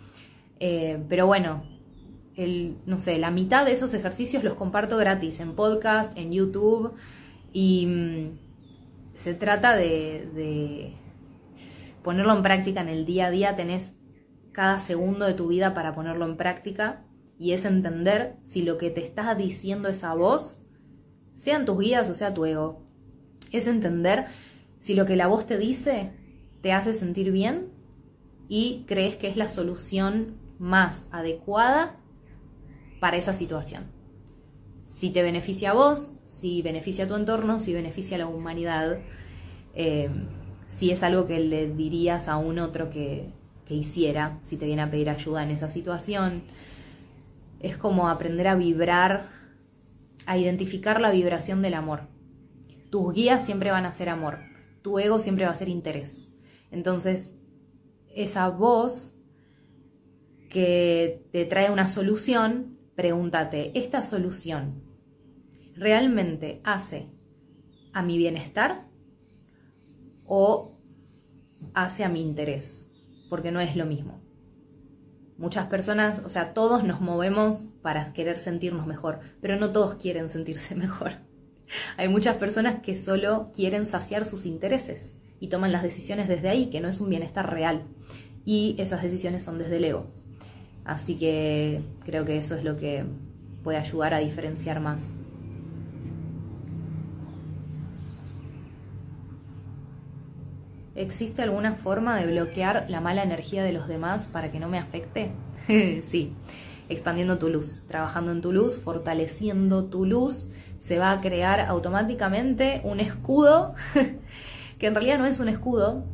Eh, 0.61 1.03
pero 1.09 1.27
bueno, 1.27 1.63
el, 2.37 2.77
no 2.85 3.01
sé, 3.01 3.17
la 3.17 3.29
mitad 3.29 3.65
de 3.65 3.73
esos 3.73 3.93
ejercicios 3.93 4.41
los 4.41 4.53
comparto 4.53 4.95
gratis 4.95 5.41
en 5.41 5.53
podcast, 5.53 6.17
en 6.17 6.31
YouTube 6.31 6.93
y 7.51 7.87
mm, 7.87 8.46
se 9.17 9.33
trata 9.33 9.75
de, 9.75 10.93
ponerlo 12.03 12.35
en 12.35 12.43
práctica 12.43 12.81
en 12.81 12.87
el 12.87 13.05
día 13.05 13.27
a 13.27 13.31
día. 13.31 13.55
Tenés 13.55 13.95
cada 14.51 14.79
segundo 14.79 15.25
de 15.25 15.33
tu 15.33 15.47
vida 15.47 15.73
para 15.73 15.93
ponerlo 15.93 16.25
en 16.25 16.37
práctica 16.37 17.03
y 17.37 17.51
es 17.51 17.65
entender 17.65 18.37
si 18.43 18.61
lo 18.61 18.77
que 18.77 18.91
te 18.91 19.03
está 19.03 19.33
diciendo 19.35 19.89
esa 19.89 20.13
voz, 20.13 20.61
sean 21.35 21.65
tus 21.65 21.79
guías 21.79 22.09
o 22.09 22.13
sea 22.13 22.33
tu 22.33 22.45
ego, 22.45 22.87
es 23.51 23.67
entender 23.67 24.25
si 24.79 24.93
lo 24.93 25.05
que 25.05 25.15
la 25.15 25.27
voz 25.27 25.45
te 25.45 25.57
dice 25.57 26.13
te 26.61 26.73
hace 26.73 26.93
sentir 26.93 27.31
bien 27.31 27.71
y 28.47 28.85
crees 28.87 29.17
que 29.17 29.27
es 29.27 29.37
la 29.37 29.47
solución 29.47 30.37
más 30.57 31.07
adecuada 31.11 31.97
para 32.99 33.17
esa 33.17 33.33
situación. 33.33 33.96
Si 34.87 35.09
te 35.09 35.21
beneficia 35.21 35.71
a 35.71 35.73
vos, 35.73 36.13
si 36.23 36.61
beneficia 36.61 37.03
a 37.03 37.07
tu 37.09 37.15
entorno, 37.15 37.59
si 37.59 37.73
beneficia 37.73 38.15
a 38.15 38.19
la 38.19 38.27
humanidad, 38.27 38.99
eh, 39.75 40.09
si 40.69 40.91
es 40.91 41.03
algo 41.03 41.27
que 41.27 41.41
le 41.41 41.67
dirías 41.67 42.29
a 42.29 42.37
un 42.37 42.57
otro 42.57 42.89
que, 42.89 43.33
que 43.65 43.75
hiciera 43.75 44.39
si 44.43 44.55
te 44.55 44.65
viene 44.65 44.83
a 44.83 44.89
pedir 44.89 45.09
ayuda 45.09 45.43
en 45.43 45.51
esa 45.51 45.69
situación. 45.69 46.43
Es 47.59 47.75
como 47.75 48.07
aprender 48.07 48.47
a 48.47 48.55
vibrar, 48.55 49.29
a 50.25 50.37
identificar 50.37 51.01
la 51.01 51.11
vibración 51.11 51.61
del 51.61 51.73
amor. 51.73 52.03
Tus 52.89 53.13
guías 53.13 53.45
siempre 53.45 53.71
van 53.71 53.85
a 53.85 53.91
ser 53.91 54.07
amor, 54.07 54.39
tu 54.83 54.99
ego 54.99 55.19
siempre 55.19 55.43
va 55.43 55.51
a 55.51 55.55
ser 55.55 55.67
interés. 55.67 56.31
Entonces, 56.71 57.35
esa 58.15 58.47
voz 58.47 59.15
que 60.49 61.27
te 61.33 61.43
trae 61.43 61.71
una 61.71 61.89
solución, 61.89 62.76
pregúntate, 62.97 63.71
¿esta 63.79 64.01
solución 64.01 64.83
realmente 65.75 66.59
hace 66.65 67.07
a 67.93 68.01
mi 68.01 68.17
bienestar 68.17 68.89
o 70.25 70.77
hace 71.73 72.03
a 72.03 72.09
mi 72.09 72.21
interés? 72.21 72.91
porque 73.29 73.51
no 73.51 73.59
es 73.59 73.75
lo 73.75 73.85
mismo. 73.85 74.21
Muchas 75.37 75.67
personas, 75.67 76.23
o 76.25 76.29
sea, 76.29 76.53
todos 76.53 76.83
nos 76.83 76.99
movemos 76.99 77.69
para 77.81 78.13
querer 78.13 78.37
sentirnos 78.37 78.87
mejor, 78.87 79.19
pero 79.39 79.55
no 79.55 79.71
todos 79.71 79.95
quieren 79.95 80.29
sentirse 80.29 80.75
mejor. 80.75 81.13
Hay 81.97 82.09
muchas 82.09 82.37
personas 82.37 82.81
que 82.81 82.95
solo 82.95 83.51
quieren 83.53 83.85
saciar 83.85 84.25
sus 84.25 84.45
intereses 84.45 85.15
y 85.39 85.49
toman 85.49 85.71
las 85.71 85.83
decisiones 85.83 86.27
desde 86.27 86.49
ahí, 86.49 86.69
que 86.69 86.81
no 86.81 86.87
es 86.87 86.99
un 87.01 87.09
bienestar 87.09 87.51
real. 87.51 87.83
Y 88.45 88.75
esas 88.79 89.03
decisiones 89.03 89.43
son 89.43 89.57
desde 89.57 89.77
el 89.77 89.83
ego. 89.83 90.07
Así 90.87 91.17
que 91.17 91.81
creo 92.05 92.23
que 92.23 92.37
eso 92.37 92.55
es 92.55 92.63
lo 92.63 92.77
que 92.77 93.03
puede 93.61 93.77
ayudar 93.77 94.13
a 94.13 94.19
diferenciar 94.19 94.79
más. 94.79 95.15
¿Existe 100.95 101.41
alguna 101.41 101.75
forma 101.75 102.17
de 102.17 102.27
bloquear 102.31 102.85
la 102.89 103.01
mala 103.01 103.21
energía 103.21 103.65
de 103.65 103.73
los 103.73 103.89
demás 103.89 104.27
para 104.27 104.49
que 104.49 104.61
no 104.61 104.69
me 104.69 104.79
afecte? 104.79 105.31
sí, 106.03 106.33
expandiendo 106.87 107.37
tu 107.37 107.49
luz, 107.49 107.81
trabajando 107.89 108.31
en 108.31 108.39
tu 108.39 108.53
luz, 108.53 108.77
fortaleciendo 108.77 109.83
tu 109.85 110.05
luz, 110.05 110.51
se 110.79 110.99
va 110.99 111.11
a 111.11 111.19
crear 111.19 111.59
automáticamente 111.59 112.79
un 112.85 113.01
escudo, 113.01 113.75
que 114.79 114.87
en 114.87 114.95
realidad 114.95 115.19
no 115.19 115.25
es 115.25 115.41
un 115.41 115.49
escudo. 115.49 116.05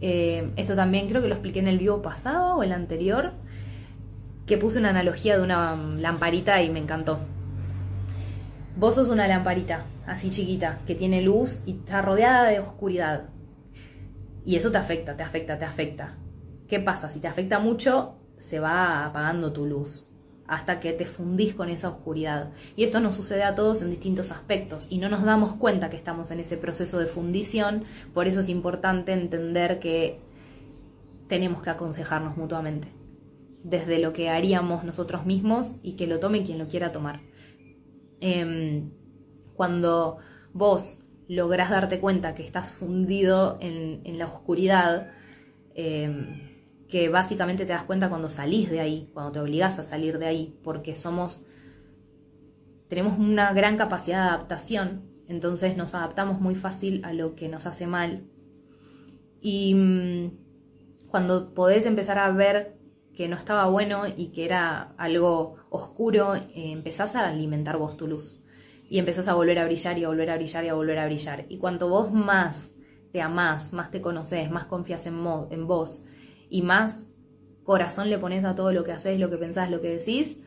Eh, 0.00 0.50
esto 0.56 0.74
también 0.74 1.08
creo 1.08 1.20
que 1.20 1.28
lo 1.28 1.34
expliqué 1.34 1.58
en 1.58 1.68
el 1.68 1.78
vivo 1.78 2.00
pasado 2.00 2.56
o 2.56 2.62
el 2.62 2.72
anterior, 2.72 3.34
que 4.48 4.58
puse 4.58 4.80
una 4.80 4.90
analogía 4.90 5.36
de 5.36 5.44
una 5.44 5.76
lamparita 5.76 6.60
y 6.62 6.70
me 6.70 6.80
encantó. 6.80 7.20
Vos 8.76 8.96
sos 8.96 9.10
una 9.10 9.28
lamparita, 9.28 9.84
así 10.06 10.30
chiquita, 10.30 10.80
que 10.86 10.94
tiene 10.94 11.22
luz 11.22 11.62
y 11.66 11.72
está 11.72 12.02
rodeada 12.02 12.48
de 12.48 12.58
oscuridad 12.58 13.28
y 14.44 14.56
eso 14.56 14.70
te 14.70 14.78
afecta, 14.78 15.16
te 15.16 15.22
afecta, 15.22 15.58
te 15.58 15.66
afecta. 15.66 16.16
¿Qué 16.66 16.80
pasa? 16.80 17.10
Si 17.10 17.20
te 17.20 17.28
afecta 17.28 17.58
mucho, 17.58 18.16
se 18.38 18.60
va 18.60 19.04
apagando 19.04 19.52
tu 19.52 19.66
luz 19.66 20.08
hasta 20.46 20.80
que 20.80 20.94
te 20.94 21.04
fundís 21.04 21.54
con 21.54 21.68
esa 21.68 21.90
oscuridad. 21.90 22.50
Y 22.74 22.84
esto 22.84 23.00
nos 23.00 23.14
sucede 23.14 23.42
a 23.42 23.54
todos 23.54 23.82
en 23.82 23.90
distintos 23.90 24.30
aspectos 24.30 24.86
y 24.88 24.96
no 24.96 25.10
nos 25.10 25.22
damos 25.24 25.52
cuenta 25.52 25.90
que 25.90 25.98
estamos 25.98 26.30
en 26.30 26.40
ese 26.40 26.56
proceso 26.56 26.98
de 26.98 27.04
fundición, 27.04 27.84
por 28.14 28.26
eso 28.26 28.40
es 28.40 28.48
importante 28.48 29.12
entender 29.12 29.78
que 29.78 30.20
tenemos 31.28 31.60
que 31.60 31.68
aconsejarnos 31.68 32.38
mutuamente, 32.38 32.88
desde 33.68 33.98
lo 33.98 34.12
que 34.12 34.30
haríamos 34.30 34.84
nosotros 34.84 35.26
mismos 35.26 35.76
y 35.82 35.92
que 35.92 36.06
lo 36.06 36.18
tome 36.20 36.42
quien 36.42 36.58
lo 36.58 36.68
quiera 36.68 36.92
tomar. 36.92 37.20
Em, 38.20 38.90
cuando 39.54 40.18
vos 40.52 41.00
logras 41.28 41.70
darte 41.70 42.00
cuenta 42.00 42.34
que 42.34 42.44
estás 42.44 42.72
fundido 42.72 43.58
en, 43.60 44.18
la 44.18 44.26
oscuridad, 44.26 45.10
em, 45.74 46.86
que 46.88 47.10
básicamente 47.10 47.66
te 47.66 47.72
das 47.72 47.82
cuenta 47.82 48.08
cuando 48.08 48.30
salís 48.30 48.70
de 48.70 48.80
ahí, 48.80 49.10
cuando 49.12 49.32
te 49.32 49.40
obligas 49.40 49.78
a 49.78 49.82
salir 49.82 50.18
de 50.18 50.26
ahí, 50.26 50.58
porque 50.64 50.96
somos, 50.96 51.44
tenemos 52.88 53.18
una 53.18 53.52
gran 53.52 53.76
capacidad 53.76 54.24
de 54.24 54.28
adaptación, 54.30 55.02
entonces 55.28 55.76
nos 55.76 55.94
adaptamos 55.94 56.40
muy 56.40 56.54
fácil 56.54 57.04
a 57.04 57.12
lo 57.12 57.34
que 57.34 57.50
nos 57.50 57.66
hace 57.66 57.86
mal. 57.86 58.24
Y 59.42 59.74
mm, 59.74 60.30
cuando 61.10 61.52
podés 61.52 61.84
empezar 61.84 62.18
a 62.18 62.30
ver 62.32 62.77
que 63.18 63.26
no 63.26 63.34
estaba 63.34 63.66
bueno 63.66 64.04
y 64.06 64.28
que 64.28 64.44
era 64.44 64.92
algo 64.96 65.56
oscuro, 65.70 66.36
eh, 66.36 66.50
empezás 66.54 67.16
a 67.16 67.26
alimentar 67.26 67.76
vos 67.76 67.96
tu 67.96 68.06
luz 68.06 68.44
y 68.88 69.00
empezás 69.00 69.26
a 69.26 69.34
volver 69.34 69.58
a 69.58 69.64
brillar 69.64 69.98
y 69.98 70.04
a 70.04 70.08
volver 70.08 70.30
a 70.30 70.36
brillar 70.36 70.64
y 70.64 70.68
a 70.68 70.74
volver 70.74 70.98
a 71.00 71.06
brillar. 71.06 71.44
Y 71.48 71.58
cuanto 71.58 71.88
vos 71.88 72.12
más 72.12 72.76
te 73.12 73.20
amás, 73.20 73.72
más 73.72 73.90
te 73.90 74.00
conoces, 74.00 74.52
más 74.52 74.66
confías 74.66 75.04
en, 75.08 75.16
en 75.50 75.66
vos 75.66 76.04
y 76.48 76.62
más 76.62 77.10
corazón 77.64 78.08
le 78.08 78.18
pones 78.18 78.44
a 78.44 78.54
todo 78.54 78.72
lo 78.72 78.84
que 78.84 78.92
haces, 78.92 79.18
lo 79.18 79.28
que 79.30 79.36
pensás, 79.36 79.68
lo 79.68 79.80
que 79.80 79.96
decís, 79.96 80.38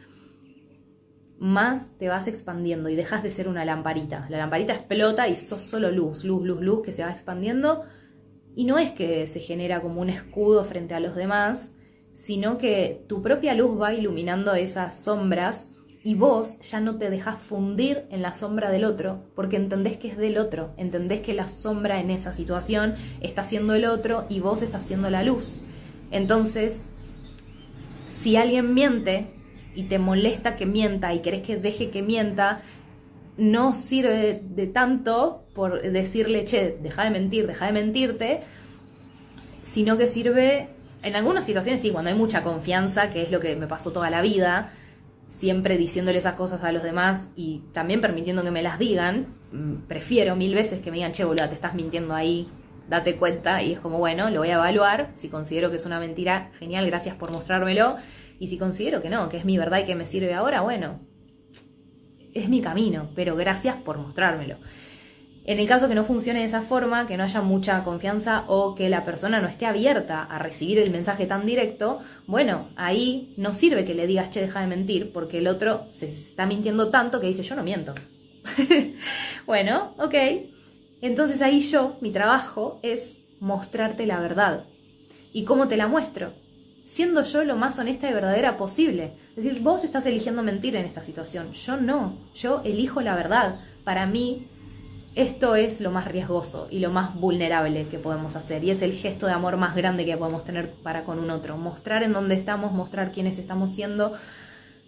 más 1.40 1.98
te 1.98 2.08
vas 2.08 2.30
expandiendo 2.30 2.88
y 2.88 2.96
dejas 2.96 3.22
de 3.22 3.32
ser 3.32 3.50
una 3.50 3.66
lamparita. 3.66 4.28
La 4.30 4.38
lamparita 4.38 4.72
explota 4.72 5.28
y 5.28 5.36
sos 5.36 5.62
solo 5.62 5.92
luz, 5.92 6.24
luz, 6.24 6.42
luz, 6.42 6.62
luz 6.62 6.84
que 6.84 6.94
se 6.94 7.04
va 7.04 7.12
expandiendo. 7.12 7.84
Y 8.56 8.64
no 8.64 8.80
es 8.80 8.92
que 8.92 9.28
se 9.28 9.42
genera 9.42 9.82
como 9.82 10.00
un 10.00 10.10
escudo 10.10 10.64
frente 10.64 10.94
a 10.94 11.02
los 11.02 11.18
demás, 11.18 11.74
sino 12.14 12.58
que 12.58 13.04
tu 13.08 13.22
propia 13.22 13.54
luz 13.54 13.80
va 13.80 13.94
iluminando 13.94 14.54
esas 14.54 15.04
sombras 15.04 15.68
y 16.04 16.16
vos 16.16 16.60
ya 16.62 16.80
no 16.80 16.98
te 16.98 17.10
dejas 17.10 17.40
fundir 17.40 18.06
en 18.10 18.22
la 18.22 18.34
sombra 18.34 18.72
del 18.72 18.86
otro 18.86 19.24
porque 19.36 19.56
entendés 19.56 19.98
que 19.98 20.08
es 20.08 20.18
del 20.18 20.38
otro, 20.38 20.74
entendés 20.78 21.22
que 21.22 21.34
la 21.34 21.48
sombra 21.48 22.00
en 22.00 22.10
esa 22.10 22.34
situación 22.34 22.96
está 23.22 23.44
siendo 23.44 23.76
el 23.76 23.86
otro 23.86 24.26
y 24.30 24.40
vos 24.40 24.62
estás 24.62 24.84
siendo 24.84 25.10
la 25.10 25.24
luz. 25.24 25.60
Entonces, 26.10 26.88
si 28.08 28.36
alguien 28.36 28.74
miente 28.74 29.28
y 29.76 29.84
te 29.84 30.00
molesta 30.00 30.56
que 30.56 30.66
mienta 30.66 31.14
y 31.14 31.20
querés 31.20 31.42
que 31.42 31.58
deje 31.58 31.92
que 31.92 32.02
mienta, 32.02 32.62
no 33.38 33.74
sirve 33.74 34.42
de 34.44 34.68
tanto 34.68 35.46
por 35.54 35.82
decirle, 35.82 36.46
che, 36.46 36.78
deja 36.82 37.04
de 37.04 37.12
mentir, 37.12 37.48
deja 37.48 37.68
de 37.68 37.74
mentirte, 37.74 38.42
sino 39.62 39.98
que 39.98 40.08
sirve 40.08 40.70
en 41.04 41.16
algunas 41.16 41.46
situaciones, 41.46 41.82
sí, 41.82 41.92
cuando 41.92 42.12
hay 42.12 42.18
mucha 42.18 42.44
confianza, 42.44 43.10
que 43.10 43.24
es 43.24 43.32
lo 43.32 43.40
que 43.40 43.56
me 43.56 43.68
pasó 43.68 43.92
toda 43.92 44.10
la 44.10 44.22
vida, 44.22 44.72
siempre 45.28 45.78
diciéndole 45.78 46.20
esas 46.20 46.36
cosas 46.36 46.64
a 46.64 46.72
los 46.72 46.84
demás 46.84 47.28
y 47.36 47.64
también 47.74 48.02
permitiendo 48.02 48.44
que 48.44 48.52
me 48.52 48.62
las 48.62 48.78
digan, 48.78 49.36
mm, 49.52 49.88
prefiero 49.88 50.36
mil 50.36 50.54
veces 50.54 50.82
que 50.82 50.92
me 50.92 50.98
digan, 50.98 51.12
che, 51.14 51.24
boluda, 51.24 51.48
te 51.48 51.56
estás 51.56 51.74
mintiendo 51.74 52.14
ahí, 52.14 52.48
date 52.88 53.16
cuenta, 53.16 53.64
y 53.64 53.74
es 53.74 53.80
como, 53.80 53.98
bueno, 53.98 54.30
lo 54.30 54.40
voy 54.40 54.50
a 54.50 54.56
evaluar, 54.56 55.12
si 55.16 55.30
considero 55.30 55.72
que 55.72 55.78
es 55.78 55.86
una 55.86 56.00
mentira, 56.00 56.52
genial, 56.60 56.86
gracias 56.86 57.16
por 57.16 57.32
mostrármelo, 57.32 57.98
y 58.40 58.48
si 58.48 58.58
considero 58.58 59.02
que 59.02 59.10
no, 59.10 59.30
que 59.30 59.38
es 59.38 59.46
mi 59.46 59.58
verdad 59.58 59.80
y 59.80 59.86
que 59.86 59.96
me 59.96 60.06
sirve 60.06 60.34
ahora, 60.34 60.62
bueno, 60.62 61.00
es 62.34 62.50
mi 62.50 62.62
camino, 62.62 63.10
pero 63.16 63.36
gracias 63.36 63.76
por 63.78 63.98
mostrármelo. 63.98 64.58
En 65.44 65.60
el 65.60 65.68
caso 65.68 65.90
que 65.90 65.96
no 65.96 66.04
funcione 66.04 66.42
de 66.42 66.46
esa 66.46 66.62
forma, 66.62 67.08
que 67.08 67.18
no 67.18 67.24
haya 67.24 67.42
mucha 67.42 67.84
confianza 67.84 68.44
o 68.48 68.76
que 68.76 68.90
la 68.90 69.04
persona 69.04 69.42
no 69.42 69.48
esté 69.48 69.66
abierta 69.66 70.24
a 70.24 70.38
recibir 70.38 70.78
el 70.78 70.92
mensaje 70.92 71.26
tan 71.26 71.48
directo, 71.48 72.00
bueno, 72.28 72.70
ahí 72.76 73.34
no 73.38 73.54
sirve 73.54 73.84
que 73.84 73.96
le 73.96 74.06
digas, 74.06 74.30
che, 74.30 74.42
deja 74.42 74.62
de 74.62 74.68
mentir, 74.68 75.12
porque 75.12 75.40
el 75.40 75.48
otro 75.48 75.86
se 75.90 76.12
está 76.12 76.46
mintiendo 76.46 76.90
tanto 76.90 77.20
que 77.20 77.28
dice, 77.28 77.42
yo 77.42 77.56
no 77.56 77.64
miento. 77.64 77.96
bueno, 79.48 79.96
ok. 79.98 80.14
Entonces 81.02 81.42
ahí 81.42 81.62
yo, 81.62 81.98
mi 82.02 82.12
trabajo 82.12 82.80
es 82.84 83.18
mostrarte 83.40 84.06
la 84.06 84.20
verdad. 84.20 84.66
¿Y 85.34 85.44
cómo 85.46 85.68
te 85.68 85.78
la 85.78 85.88
muestro? 85.88 86.34
Siendo 86.86 87.24
yo 87.24 87.44
lo 87.44 87.56
más 87.56 87.80
honesta 87.80 88.10
y 88.10 88.14
verdadera 88.14 88.58
posible. 88.58 89.14
Es 89.36 89.44
decir, 89.44 89.62
vos 89.62 89.84
estás 89.84 90.06
eligiendo 90.06 90.44
mentir 90.44 90.76
en 90.76 90.86
esta 90.86 91.04
situación. 91.04 91.54
Yo 91.54 91.78
no. 91.78 92.18
Yo 92.36 92.62
elijo 92.64 93.02
la 93.02 93.16
verdad. 93.16 93.60
Para 93.84 94.06
mí, 94.06 94.48
esto 95.16 95.56
es 95.56 95.82
lo 95.82 95.92
más 95.92 96.08
riesgoso 96.08 96.68
y 96.72 96.80
lo 96.80 96.90
más 96.90 97.16
vulnerable 97.16 97.88
que 97.88 98.00
podemos 98.00 98.36
hacer 98.36 98.64
y 98.64 98.72
es 98.72 98.82
el 98.82 98.94
gesto 98.94 99.26
de 99.26 99.34
amor 99.34 99.58
más 99.58 99.76
grande 99.76 100.06
que 100.06 100.16
podemos 100.16 100.46
tener 100.46 100.72
para 100.72 101.04
con 101.04 101.20
un 101.20 101.30
otro. 101.30 101.58
Mostrar 101.58 102.04
en 102.04 102.14
dónde 102.14 102.36
estamos, 102.36 102.72
mostrar 102.72 103.12
quiénes 103.12 103.38
estamos 103.38 103.74
siendo, 103.74 104.14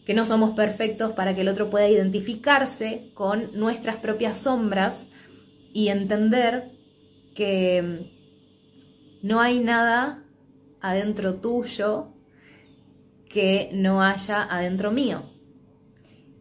que 0.05 0.13
no 0.13 0.25
somos 0.25 0.51
perfectos 0.51 1.11
para 1.11 1.35
que 1.35 1.41
el 1.41 1.49
otro 1.49 1.69
pueda 1.69 1.89
identificarse 1.89 3.11
con 3.13 3.49
nuestras 3.53 3.97
propias 3.97 4.37
sombras 4.37 5.09
y 5.73 5.89
entender 5.89 6.71
que 7.35 8.11
no 9.21 9.41
hay 9.41 9.59
nada 9.59 10.23
adentro 10.79 11.35
tuyo 11.35 12.13
que 13.29 13.71
no 13.73 14.01
haya 14.01 14.43
adentro 14.43 14.91
mío. 14.91 15.23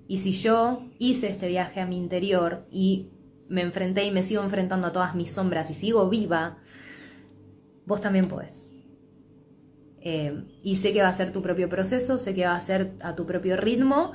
Y 0.07 0.19
si 0.19 0.33
yo 0.33 0.85
hice 0.99 1.31
este 1.31 1.49
viaje 1.49 1.81
a 1.81 1.87
mi 1.87 1.97
interior 1.97 2.67
y 2.71 3.09
me 3.53 3.61
enfrenté 3.61 4.05
y 4.05 4.11
me 4.11 4.23
sigo 4.23 4.43
enfrentando 4.43 4.87
a 4.87 4.93
todas 4.93 5.15
mis 5.15 5.31
sombras 5.31 5.71
y 5.71 5.75
sigo 5.75 6.09
viva, 6.09 6.57
vos 7.85 8.01
también 8.01 8.27
podés. 8.27 8.71
Eh, 10.01 10.45
y 10.63 10.77
sé 10.77 10.95
que 10.95 11.03
va 11.03 11.09
a 11.09 11.13
ser 11.13 11.33
tu 11.33 11.43
propio 11.43 11.69
proceso, 11.69 12.17
sé 12.17 12.35
que 12.35 12.47
va 12.47 12.57
a 12.57 12.61
ser 12.61 12.95
a 13.03 13.15
tu 13.15 13.27
propio 13.27 13.59
ritmo. 13.59 14.13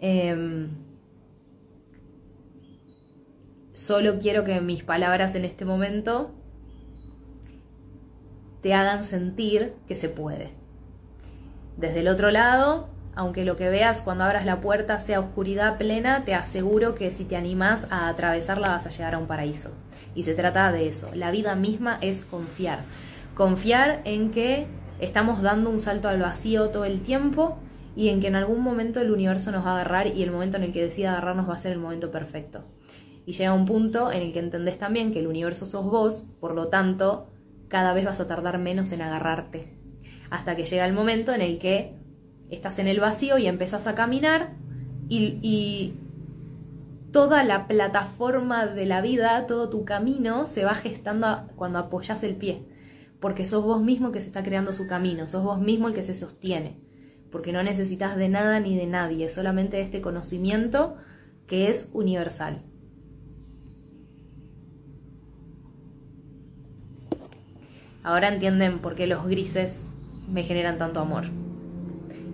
Em, 0.00 0.68
solo 3.72 4.18
quiero 4.20 4.44
que 4.44 4.60
mis 4.60 4.84
palabras 4.84 5.34
en 5.34 5.46
este 5.46 5.64
momento 5.64 6.34
te 8.60 8.74
hagan 8.74 9.02
sentir 9.02 9.72
que 9.88 9.94
se 9.94 10.10
puede. 10.10 10.50
Desde 11.78 12.00
el 12.00 12.08
otro 12.08 12.30
lado, 12.30 12.90
aunque 13.14 13.44
lo 13.44 13.56
que 13.56 13.68
veas 13.68 14.00
cuando 14.00 14.24
abras 14.24 14.46
la 14.46 14.60
puerta 14.60 14.98
sea 14.98 15.20
oscuridad 15.20 15.76
plena, 15.76 16.24
te 16.24 16.34
aseguro 16.34 16.94
que 16.94 17.10
si 17.10 17.24
te 17.24 17.36
animas 17.36 17.86
a 17.90 18.08
atravesarla 18.08 18.68
vas 18.68 18.86
a 18.86 18.90
llegar 18.90 19.14
a 19.14 19.18
un 19.18 19.26
paraíso. 19.26 19.70
Y 20.14 20.22
se 20.22 20.34
trata 20.34 20.72
de 20.72 20.88
eso. 20.88 21.10
La 21.14 21.30
vida 21.30 21.54
misma 21.54 21.98
es 22.00 22.22
confiar. 22.22 22.80
Confiar 23.34 24.00
en 24.04 24.30
que 24.30 24.66
estamos 24.98 25.42
dando 25.42 25.68
un 25.68 25.80
salto 25.80 26.08
al 26.08 26.20
vacío 26.20 26.70
todo 26.70 26.84
el 26.84 27.02
tiempo 27.02 27.58
y 27.94 28.08
en 28.08 28.20
que 28.20 28.28
en 28.28 28.36
algún 28.36 28.60
momento 28.60 29.00
el 29.00 29.10
universo 29.10 29.52
nos 29.52 29.66
va 29.66 29.72
a 29.72 29.74
agarrar 29.74 30.06
y 30.06 30.22
el 30.22 30.30
momento 30.30 30.56
en 30.56 30.62
el 30.62 30.72
que 30.72 30.82
decida 30.82 31.10
agarrarnos 31.12 31.48
va 31.48 31.54
a 31.54 31.58
ser 31.58 31.72
el 31.72 31.78
momento 31.78 32.10
perfecto. 32.10 32.64
Y 33.26 33.32
llega 33.32 33.52
un 33.52 33.66
punto 33.66 34.10
en 34.10 34.22
el 34.22 34.32
que 34.32 34.38
entendés 34.38 34.78
también 34.78 35.12
que 35.12 35.20
el 35.20 35.26
universo 35.26 35.66
sos 35.66 35.84
vos, 35.84 36.28
por 36.40 36.54
lo 36.54 36.68
tanto, 36.68 37.28
cada 37.68 37.92
vez 37.92 38.04
vas 38.04 38.20
a 38.20 38.26
tardar 38.26 38.58
menos 38.58 38.90
en 38.92 39.02
agarrarte. 39.02 39.76
Hasta 40.30 40.56
que 40.56 40.64
llega 40.64 40.86
el 40.86 40.94
momento 40.94 41.32
en 41.32 41.42
el 41.42 41.58
que 41.58 42.01
estás 42.52 42.78
en 42.78 42.86
el 42.86 43.00
vacío 43.00 43.38
y 43.38 43.46
empezás 43.46 43.86
a 43.86 43.94
caminar 43.94 44.50
y, 45.08 45.94
toda 47.10 47.44
la 47.44 47.66
plataforma 47.68 48.66
de 48.66 48.86
la 48.86 49.02
vida, 49.02 49.46
todo 49.46 49.68
tu 49.68 49.84
camino 49.84 50.46
se 50.46 50.64
va 50.64 50.74
gestando 50.74 51.46
cuando 51.56 51.78
apoyas 51.78 52.22
el 52.22 52.36
pie, 52.36 52.62
porque 53.20 53.44
sos 53.44 53.62
vos 53.62 53.82
mismo 53.82 54.12
que 54.12 54.22
se 54.22 54.28
está 54.28 54.42
creando 54.42 54.72
su 54.72 54.86
camino, 54.86 55.28
sos 55.28 55.44
vos 55.44 55.60
mismo 55.60 55.88
el 55.88 55.94
que 55.94 56.02
se 56.02 56.14
sostiene, 56.14 56.80
porque 57.30 57.52
no 57.52 57.62
necesitas 57.62 58.16
de 58.16 58.30
nada 58.30 58.60
ni 58.60 58.78
de 58.78 58.86
nadie, 58.86 59.28
solamente 59.28 59.76
de 59.76 59.82
este 59.82 60.00
conocimiento 60.00 60.96
que 61.46 61.68
es 61.68 61.90
universal. 61.92 62.62
Ahora 68.02 68.28
entienden 68.28 68.78
por 68.78 68.94
qué 68.94 69.06
los 69.06 69.26
grises 69.26 69.90
me 70.30 70.44
generan 70.44 70.78
tanto 70.78 71.00
amor. 71.00 71.26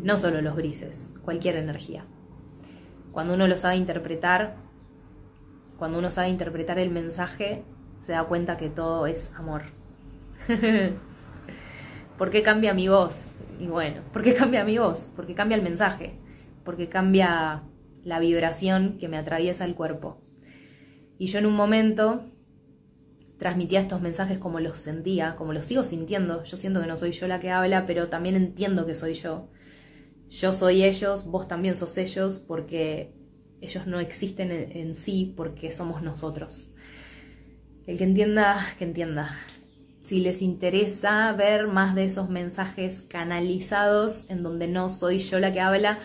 No 0.02 0.16
solo 0.16 0.40
los 0.40 0.56
grises, 0.56 1.10
cualquier 1.22 1.56
energía. 1.56 2.04
Cuando 3.10 3.34
uno 3.34 3.48
lo 3.48 3.58
sabe 3.58 3.76
interpretar, 3.76 4.56
cuando 5.76 5.98
uno 5.98 6.10
sabe 6.10 6.28
interpretar 6.28 6.78
el 6.78 6.90
mensaje, 6.90 7.64
se 8.00 8.12
da 8.12 8.24
cuenta 8.24 8.56
que 8.56 8.68
todo 8.68 9.06
es 9.06 9.32
amor. 9.34 9.62
¿Por 12.16 12.30
qué 12.30 12.42
cambia 12.42 12.74
mi 12.74 12.88
voz? 12.88 13.28
Y 13.58 13.66
bueno, 13.66 14.02
¿por 14.12 14.22
qué 14.22 14.34
cambia 14.34 14.64
mi 14.64 14.78
voz? 14.78 15.10
Porque 15.16 15.34
cambia 15.34 15.56
el 15.56 15.62
mensaje, 15.62 16.18
porque 16.64 16.88
cambia 16.88 17.64
la 18.04 18.20
vibración 18.20 18.98
que 18.98 19.08
me 19.08 19.18
atraviesa 19.18 19.64
el 19.64 19.74
cuerpo. 19.74 20.22
Y 21.18 21.26
yo 21.26 21.40
en 21.40 21.46
un 21.46 21.56
momento 21.56 22.30
transmitía 23.36 23.80
estos 23.80 24.00
mensajes 24.00 24.38
como 24.38 24.60
los 24.60 24.78
sentía, 24.78 25.34
como 25.34 25.52
los 25.52 25.64
sigo 25.64 25.82
sintiendo. 25.82 26.44
Yo 26.44 26.56
siento 26.56 26.80
que 26.80 26.86
no 26.86 26.96
soy 26.96 27.10
yo 27.10 27.26
la 27.26 27.40
que 27.40 27.50
habla, 27.50 27.86
pero 27.86 28.08
también 28.08 28.36
entiendo 28.36 28.86
que 28.86 28.94
soy 28.94 29.14
yo 29.14 29.48
yo 30.30 30.52
soy 30.52 30.84
ellos, 30.84 31.24
vos 31.24 31.48
también 31.48 31.76
sos 31.76 31.96
ellos, 31.98 32.38
porque 32.38 33.12
ellos 33.60 33.86
no 33.86 33.98
existen 33.98 34.50
en, 34.52 34.94
sí, 34.94 35.32
porque 35.36 35.70
somos 35.70 36.02
nosotros. 36.02 36.70
El 37.86 37.98
que 37.98 38.04
entienda, 38.04 38.66
que 38.78 38.84
entienda. 38.84 39.34
Si 40.02 40.20
les 40.20 40.42
interesa 40.42 41.32
ver 41.32 41.66
más 41.66 41.94
de 41.94 42.04
esos 42.04 42.28
mensajes 42.28 43.02
canalizados 43.08 44.28
en 44.30 44.42
donde 44.42 44.68
no 44.68 44.88
soy 44.88 45.18
yo 45.18 45.38
la 45.40 45.52
que 45.52 45.60
habla, 45.60 45.98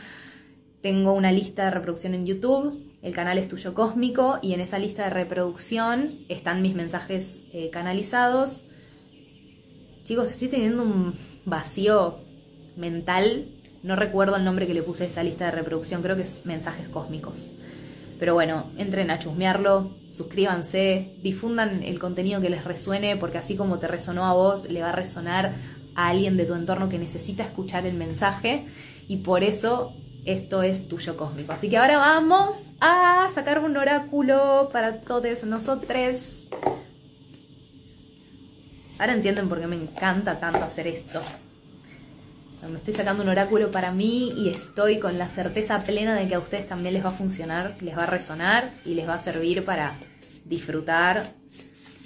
tengo 0.82 1.14
una 1.14 1.32
lista 1.32 1.66
de 1.66 1.72
reproducción 1.72 2.14
en 2.14 2.26
YouTube, 2.26 2.94
el 3.02 3.14
canal 3.14 3.38
es 3.38 3.48
Tuyo 3.50 3.74
Cósmico 3.74 4.40
y 4.42 4.54
en 4.54 4.62
esa 4.62 4.80
lista 4.80 5.04
de 5.04 5.10
reproducción 5.10 6.26
están 6.30 6.62
mis 6.62 6.74
mensajes 6.74 7.46
eh, 7.54 7.70
canalizados. 7.70 8.64
Chicos, 10.04 10.32
estoy 10.32 10.48
teniendo 10.48 10.84
un 10.84 11.16
vacío 11.46 12.20
mental 12.76 13.63
no 13.84 13.96
recuerdo 13.96 14.38
el 14.38 14.46
nombre 14.46 14.66
que 14.66 14.74
le 14.74 14.82
puse 14.82 15.04
a 15.04 15.08
esa 15.08 15.24
lista 15.24 15.46
de 15.46 15.52
reproducción, 15.52 16.02
creo 16.02 16.16
que 16.16 16.24
es 16.24 16.46
mensajes 16.46 16.88
cósmicos. 16.88 17.52
Pero 18.20 18.34
bueno, 18.34 18.72
entren 18.78 19.12
a 19.12 19.20
chusmearlo, 19.20 19.92
suscríbanse, 20.12 21.16
difundan 21.22 21.84
el 21.84 22.00
contenido 22.00 22.40
que 22.40 22.50
les 22.50 22.64
resuene, 22.64 23.18
porque 23.18 23.38
así 23.38 23.58
como 23.58 23.80
te 23.80 23.88
resonó 23.88 24.26
a 24.26 24.34
vos, 24.34 24.70
le 24.70 24.82
va 24.82 24.90
a 24.90 24.94
resonar 24.94 25.54
a 25.96 26.08
alguien 26.08 26.38
de 26.38 26.46
tu 26.46 26.54
entorno 26.54 26.88
que 26.88 26.98
necesita 26.98 27.44
escuchar 27.44 27.86
el 27.86 27.96
mensaje. 27.96 28.66
Y 29.10 29.18
por 29.18 29.44
eso 29.44 29.94
esto 30.26 30.64
es 30.64 30.88
tuyo 30.88 31.18
cósmico. 31.18 31.52
Así 31.52 31.70
que 31.70 31.78
ahora 31.78 31.98
vamos 31.98 32.56
a 32.80 33.28
sacar 33.36 33.60
un 33.60 33.76
oráculo 33.76 34.70
para 34.72 35.02
todos 35.02 35.44
nosotros. 35.44 36.46
Ahora 39.00 39.14
entienden 39.14 39.50
por 39.50 39.60
qué 39.60 39.68
me 39.68 39.76
encanta 39.76 40.40
tanto 40.40 40.64
hacer 40.64 40.88
esto. 40.88 41.22
Me 42.70 42.78
estoy 42.78 42.94
sacando 42.94 43.24
un 43.24 43.30
oráculo 43.30 43.72
para 43.72 43.92
mí 43.92 44.34
y 44.38 44.50
estoy 44.50 45.00
con 45.00 45.18
la 45.18 45.30
certeza 45.30 45.80
plena 45.80 46.16
de 46.16 46.28
que 46.28 46.36
a 46.36 46.40
ustedes 46.40 46.68
también 46.68 46.94
les 46.94 47.04
va 47.04 47.10
a 47.10 47.14
funcionar, 47.14 47.76
les 47.82 47.98
va 47.98 48.04
a 48.04 48.08
resonar 48.08 48.70
y 48.86 48.94
les 48.94 49.08
va 49.08 49.16
a 49.16 49.22
servir 49.22 49.66
para 49.66 49.94
disfrutar 50.46 51.34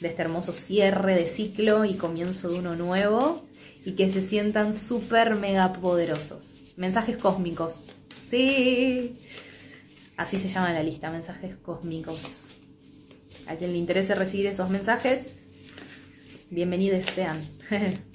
de 0.01 0.07
este 0.07 0.21
hermoso 0.21 0.53
cierre 0.53 1.15
de 1.15 1.27
ciclo 1.27 1.85
y 1.85 1.93
comienzo 1.93 2.49
de 2.49 2.59
uno 2.59 2.75
nuevo 2.75 3.45
y 3.85 3.91
que 3.91 4.09
se 4.09 4.21
sientan 4.21 4.73
súper 4.73 5.35
mega 5.35 5.73
poderosos. 5.73 6.63
Mensajes 6.75 7.17
cósmicos. 7.17 7.85
Sí. 8.29 9.15
Así 10.17 10.37
se 10.39 10.49
llama 10.49 10.73
la 10.73 10.81
lista, 10.81 11.11
mensajes 11.11 11.55
cósmicos. 11.57 12.43
A 13.47 13.55
quien 13.55 13.71
le 13.71 13.77
interese 13.77 14.15
recibir 14.15 14.47
esos 14.47 14.69
mensajes, 14.69 15.33
bienvenidos 16.49 17.05
sean. 17.13 17.39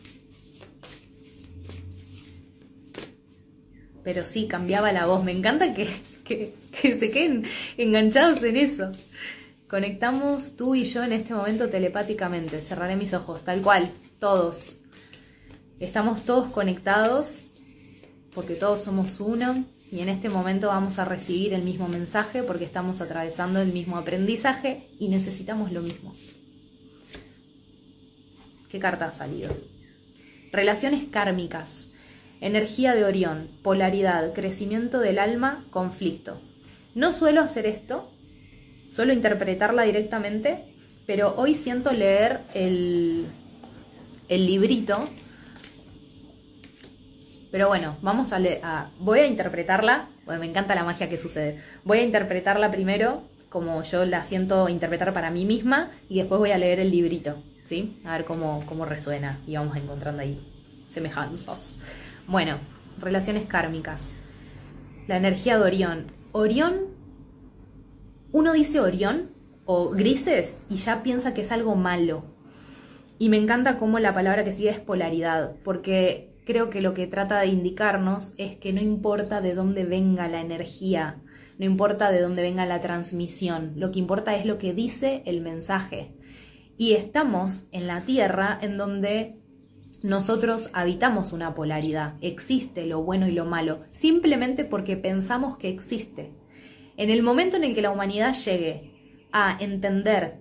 pero 4.05 4.25
sí, 4.25 4.47
cambiaba 4.47 4.93
la 4.93 5.07
voz. 5.07 5.25
Me 5.25 5.33
encanta 5.33 5.75
que, 5.75 5.89
se 6.83 7.11
queden 7.11 7.45
enganchados 7.77 8.43
en 8.43 8.57
eso. 8.57 8.93
Conectamos 9.69 10.57
tú 10.57 10.75
y 10.75 10.85
yo 10.85 11.03
en 11.03 11.13
este 11.13 11.35
momento 11.35 11.69
telepáticamente. 11.69 12.61
Cerraré 12.61 12.97
mis 12.97 13.15
ojos, 13.15 13.45
tal 13.45 13.63
cual, 13.63 13.91
todos. 14.19 14.77
Estamos 15.81 16.25
todos 16.25 16.53
conectados 16.53 17.45
porque 18.35 18.55
todos 18.55 18.83
somos 18.83 19.21
uno 19.21 19.65
y 19.91 20.01
en 20.01 20.09
este 20.09 20.29
momento 20.29 20.69
vamos 20.69 20.99
a 20.99 21.05
recibir 21.05 21.53
el 21.53 21.63
mismo 21.63 21.89
mensaje 21.89 22.43
porque 22.43 22.65
estamos 22.65 23.01
atravesando 23.01 23.61
el 23.61 23.73
mismo 23.73 23.97
aprendizaje 23.97 24.89
y 24.99 25.09
necesitamos 25.09 25.73
lo 25.73 25.83
mismo. 25.83 26.15
¿Qué 28.71 28.79
carta 28.79 29.09
ha 29.09 29.13
salido? 29.13 29.55
Relaciones 30.51 31.05
kármicas. 31.11 31.92
Energía 32.43 32.97
de 32.97 33.05
Orión, 33.05 33.49
polaridad, 33.63 34.33
crecimiento 34.33 34.99
del 34.99 35.21
alma, 35.21 35.65
conflicto. 35.71 36.41
No 36.93 37.13
suelo 37.13 37.41
hacer 37.41 37.67
esto, 37.67 38.11
suelo 38.91 39.13
interpretarla 39.13 39.85
directamente, 39.85 40.65
pero 41.07 41.37
hoy 41.37 41.55
siento 41.55 41.93
leer 41.93 42.41
el, 42.53 43.29
el 44.29 44.47
librito. 44.47 45.09
Pero 47.53 47.69
bueno, 47.69 47.97
vamos 48.03 48.33
a, 48.33 48.41
leer, 48.41 48.61
Voy 48.99 49.21
a 49.21 49.27
interpretarla, 49.29 50.09
me 50.27 50.45
encanta 50.45 50.75
la 50.75 50.83
magia 50.83 51.09
que 51.09 51.19
sucede. 51.19 51.63
Voy 51.85 51.99
a 51.99 52.03
interpretarla 52.03 52.73
primero 52.73 53.23
como 53.51 53.85
yo 53.85 54.05
la 54.05 54.25
siento 54.25 54.69
interpretar 54.69 55.13
para 55.13 55.31
mí 55.31 55.45
misma 55.45 55.91
y 56.09 56.19
después 56.19 56.41
voy 56.41 56.51
a 56.51 56.59
leer 56.59 56.81
el 56.81 56.91
librito, 56.91 57.41
¿sí? 57.65 58.01
A 58.05 58.17
ver 58.17 58.25
cómo, 58.25 58.65
cómo 58.67 58.85
resuena 58.85 59.39
y 59.47 59.55
vamos 59.55 59.77
encontrando 59.77 60.23
ahí 60.23 60.41
semejanzas. 60.89 61.79
Bueno, 62.27 62.59
relaciones 62.99 63.47
kármicas. 63.47 64.17
La 65.09 65.17
energía 65.17 65.59
de 65.59 65.65
Orión. 65.65 66.07
Orión, 66.31 66.87
uno 68.31 68.53
dice 68.53 68.81
Orión 68.81 69.31
o 69.65 69.91
grises 69.91 70.63
y 70.69 70.77
ya 70.77 71.03
piensa 71.03 71.35
que 71.35 71.41
es 71.41 71.53
algo 71.53 71.75
malo. 71.75 72.25
Y 73.19 73.29
me 73.29 73.37
encanta 73.37 73.77
cómo 73.77 73.99
la 73.99 74.15
palabra 74.15 74.45
que 74.45 74.53
sigue 74.53 74.71
es 74.71 74.81
polaridad, 74.81 75.57
porque 75.65 76.33
creo 76.45 76.71
que 76.71 76.81
lo 76.81 76.95
que 76.95 77.07
trata 77.07 77.41
de 77.41 77.49
indicarnos 77.49 78.35
es 78.39 78.57
que 78.57 78.73
no 78.73 78.81
importa 78.81 79.41
de 79.41 79.55
dónde 79.55 79.85
venga 79.85 80.29
la 80.29 80.41
energía, 80.41 81.21
no 81.59 81.65
importa 81.65 82.11
de 82.11 82.21
dónde 82.21 82.43
venga 82.43 82.67
la 82.67 82.81
transmisión, 82.81 83.75
lo 83.77 83.93
que 83.93 83.99
importa 83.99 84.37
es 84.37 84.47
lo 84.47 84.59
que 84.59 84.75
dice 84.75 85.23
el 85.27 85.41
mensaje. 85.41 86.15
Y 86.77 86.95
estamos 86.95 87.67
en 87.71 87.87
la 87.87 88.01
Tierra 88.03 88.59
en 88.61 88.77
donde 88.77 89.42
nosotros 90.03 90.71
habitamos 90.73 91.33
una 91.33 91.55
polaridad, 91.55 92.15
existe 92.21 92.87
lo 92.87 93.03
bueno 93.03 93.29
y 93.29 93.33
lo 93.33 93.45
malo, 93.45 93.83
simplemente 93.93 94.65
porque 94.65 94.97
pensamos 94.97 95.57
que 95.59 95.69
existe. 95.69 96.33
En 96.97 97.11
el 97.11 97.23
momento 97.23 97.57
en 97.57 97.65
el 97.65 97.75
que 97.75 97.83
la 97.83 97.91
humanidad 97.91 98.35
llegue 98.35 98.91
a 99.33 99.57
entender 99.61 100.41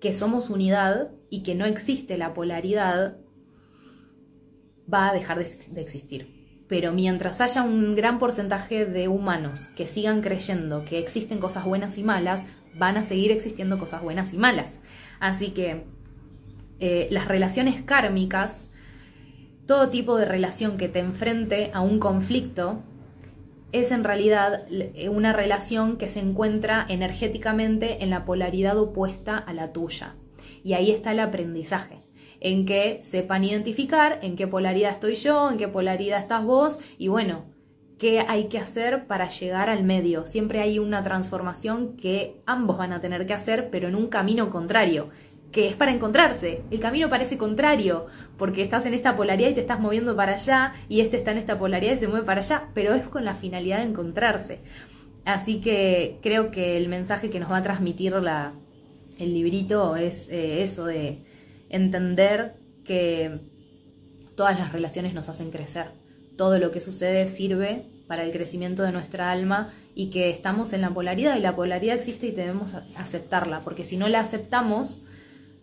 que 0.00 0.12
somos 0.12 0.50
unidad 0.50 1.10
y 1.30 1.42
que 1.42 1.54
no 1.54 1.64
existe 1.64 2.16
la 2.16 2.34
polaridad, 2.34 3.18
va 4.92 5.10
a 5.10 5.14
dejar 5.14 5.38
de, 5.38 5.80
existir. 5.80 6.64
Pero 6.68 6.92
mientras 6.92 7.40
haya 7.40 7.62
un 7.62 7.94
gran 7.94 8.18
porcentaje 8.18 8.86
de 8.86 9.08
humanos 9.08 9.68
que 9.68 9.86
sigan 9.86 10.22
creyendo 10.22 10.84
que 10.84 10.98
existen 10.98 11.38
cosas 11.38 11.64
buenas 11.64 11.98
y 11.98 12.04
malas, 12.04 12.44
van 12.74 12.96
a 12.96 13.04
seguir 13.04 13.32
existiendo 13.32 13.78
cosas 13.78 14.02
buenas 14.02 14.32
y 14.32 14.38
malas. 14.38 14.80
Así 15.20 15.50
que 15.50 15.84
eh, 16.80 17.08
las 17.10 17.28
relaciones 17.28 17.82
kármicas, 17.82 18.70
todo 19.66 19.90
tipo 19.90 20.16
de 20.16 20.24
relación 20.24 20.76
que 20.76 20.88
te 20.88 21.00
enfrente 21.00 21.70
a 21.74 21.80
un 21.80 21.98
conflicto, 21.98 22.82
es 23.72 23.90
en 23.90 24.04
realidad 24.04 24.66
eh, 24.70 25.08
una 25.08 25.32
relación 25.32 25.96
que 25.96 26.08
se 26.08 26.20
encuentra 26.20 26.86
energéticamente 26.88 28.02
en 28.02 28.10
la 28.10 28.24
polaridad 28.24 28.78
opuesta 28.78 29.36
a 29.36 29.52
la 29.52 29.72
tuya. 29.72 30.14
Y 30.64 30.72
ahí 30.72 30.90
está 30.90 31.12
el 31.12 31.20
aprendizaje 31.20 32.02
en 32.40 32.66
que 32.66 33.00
sepan 33.02 33.44
identificar 33.44 34.20
en 34.22 34.36
qué 34.36 34.46
polaridad 34.46 34.92
estoy 34.92 35.16
yo, 35.16 35.50
en 35.50 35.58
qué 35.58 35.68
polaridad 35.68 36.20
estás 36.20 36.44
vos 36.44 36.78
y 36.96 37.08
bueno, 37.08 37.46
qué 37.98 38.20
hay 38.20 38.44
que 38.44 38.58
hacer 38.58 39.06
para 39.06 39.28
llegar 39.28 39.68
al 39.68 39.82
medio. 39.82 40.24
Siempre 40.24 40.60
hay 40.60 40.78
una 40.78 41.02
transformación 41.02 41.96
que 41.96 42.40
ambos 42.46 42.78
van 42.78 42.92
a 42.92 43.00
tener 43.00 43.26
que 43.26 43.34
hacer, 43.34 43.70
pero 43.70 43.88
en 43.88 43.96
un 43.96 44.06
camino 44.06 44.50
contrario, 44.50 45.10
que 45.52 45.68
es 45.68 45.76
para 45.76 45.92
encontrarse. 45.92 46.62
El 46.70 46.80
camino 46.80 47.08
parece 47.08 47.38
contrario, 47.38 48.06
porque 48.36 48.62
estás 48.62 48.86
en 48.86 48.94
esta 48.94 49.16
polaridad 49.16 49.50
y 49.50 49.54
te 49.54 49.60
estás 49.60 49.80
moviendo 49.80 50.14
para 50.14 50.34
allá, 50.34 50.74
y 50.88 51.00
este 51.00 51.16
está 51.16 51.32
en 51.32 51.38
esta 51.38 51.58
polaridad 51.58 51.94
y 51.94 51.98
se 51.98 52.08
mueve 52.08 52.26
para 52.26 52.40
allá, 52.40 52.68
pero 52.74 52.94
es 52.94 53.08
con 53.08 53.24
la 53.24 53.34
finalidad 53.34 53.78
de 53.78 53.84
encontrarse. 53.84 54.60
Así 55.24 55.60
que 55.60 56.18
creo 56.22 56.50
que 56.50 56.76
el 56.76 56.88
mensaje 56.88 57.30
que 57.30 57.40
nos 57.40 57.50
va 57.50 57.58
a 57.58 57.62
transmitir 57.62 58.12
la, 58.14 58.54
el 59.18 59.34
librito 59.34 59.96
es 59.96 60.28
eh, 60.28 60.62
eso 60.62 60.86
de 60.86 61.24
entender 61.68 62.54
que 62.84 63.40
todas 64.36 64.58
las 64.58 64.72
relaciones 64.72 65.14
nos 65.14 65.28
hacen 65.28 65.50
crecer. 65.50 65.86
Todo 66.36 66.58
lo 66.58 66.70
que 66.70 66.80
sucede 66.80 67.26
sirve 67.26 67.86
para 68.06 68.24
el 68.24 68.32
crecimiento 68.32 68.82
de 68.82 68.92
nuestra 68.92 69.30
alma 69.30 69.72
y 69.94 70.10
que 70.10 70.30
estamos 70.30 70.72
en 70.72 70.80
la 70.80 70.90
polaridad 70.90 71.36
y 71.36 71.40
la 71.40 71.56
polaridad 71.56 71.96
existe 71.96 72.28
y 72.28 72.30
debemos 72.30 72.74
aceptarla, 72.96 73.60
porque 73.60 73.84
si 73.84 73.96
no 73.96 74.08
la 74.08 74.20
aceptamos, 74.20 75.02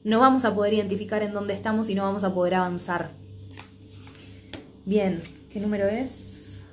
no 0.06 0.20
vamos 0.20 0.46
a 0.46 0.54
poder 0.54 0.76
identificar 0.76 1.24
en 1.24 1.34
dónde 1.34 1.56
estamos 1.56 1.90
y 1.90 1.96
no 1.96 2.04
vamos 2.04 2.24
a 2.24 2.32
poder 2.32 2.54
avanzar. 2.54 3.10
Bien, 4.86 5.22
¿qué 5.52 5.60
número 5.60 5.88
es? 5.88 6.64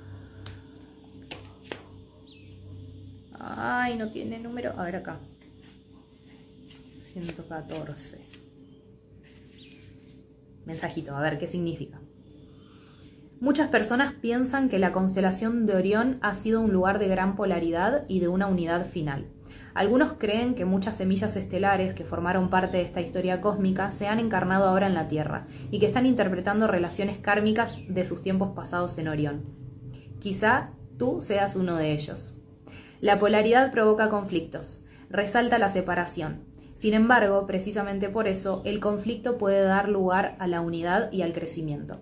Ay, 3.39 3.97
no 3.97 4.11
tiene 4.11 4.39
número. 4.39 4.79
A 4.79 4.83
ver 4.83 4.97
acá. 4.97 5.17
114. 7.01 8.19
Mensajito, 10.65 11.15
a 11.15 11.21
ver 11.21 11.39
qué 11.39 11.47
significa. 11.47 11.99
Muchas 13.39 13.67
personas 13.69 14.13
piensan 14.13 14.69
que 14.69 14.77
la 14.77 14.91
constelación 14.91 15.65
de 15.65 15.75
Orión 15.75 16.19
ha 16.21 16.35
sido 16.35 16.61
un 16.61 16.71
lugar 16.71 16.99
de 16.99 17.07
gran 17.07 17.35
polaridad 17.35 18.05
y 18.07 18.19
de 18.19 18.27
una 18.27 18.45
unidad 18.45 18.85
final. 18.85 19.25
Algunos 19.73 20.13
creen 20.13 20.53
que 20.53 20.65
muchas 20.65 20.97
semillas 20.97 21.35
estelares 21.35 21.93
que 21.93 22.03
formaron 22.03 22.49
parte 22.49 22.77
de 22.77 22.83
esta 22.83 23.01
historia 23.01 23.41
cósmica 23.41 23.91
se 23.91 24.07
han 24.07 24.19
encarnado 24.19 24.67
ahora 24.67 24.87
en 24.87 24.93
la 24.93 25.07
Tierra 25.07 25.47
y 25.71 25.79
que 25.79 25.87
están 25.87 26.05
interpretando 26.05 26.67
relaciones 26.67 27.17
kármicas 27.17 27.81
de 27.87 28.05
sus 28.05 28.21
tiempos 28.21 28.51
pasados 28.55 28.97
en 28.97 29.07
Orión. 29.07 29.45
Quizá 30.19 30.69
tú 30.97 31.21
seas 31.21 31.55
uno 31.55 31.75
de 31.75 31.91
ellos. 31.91 32.37
La 33.01 33.19
polaridad 33.19 33.71
provoca 33.71 34.09
conflictos, 34.09 34.83
resalta 35.09 35.57
la 35.57 35.69
separación, 35.69 36.53
sin 36.75 36.95
embargo, 36.95 37.45
precisamente 37.45 38.09
por 38.09 38.27
eso, 38.27 38.61
el 38.65 38.79
conflicto 38.79 39.37
puede 39.37 39.61
dar 39.61 39.89
lugar 39.89 40.35
a 40.39 40.47
la 40.47 40.61
unidad 40.61 41.11
y 41.11 41.21
al 41.21 41.33
crecimiento. 41.33 41.99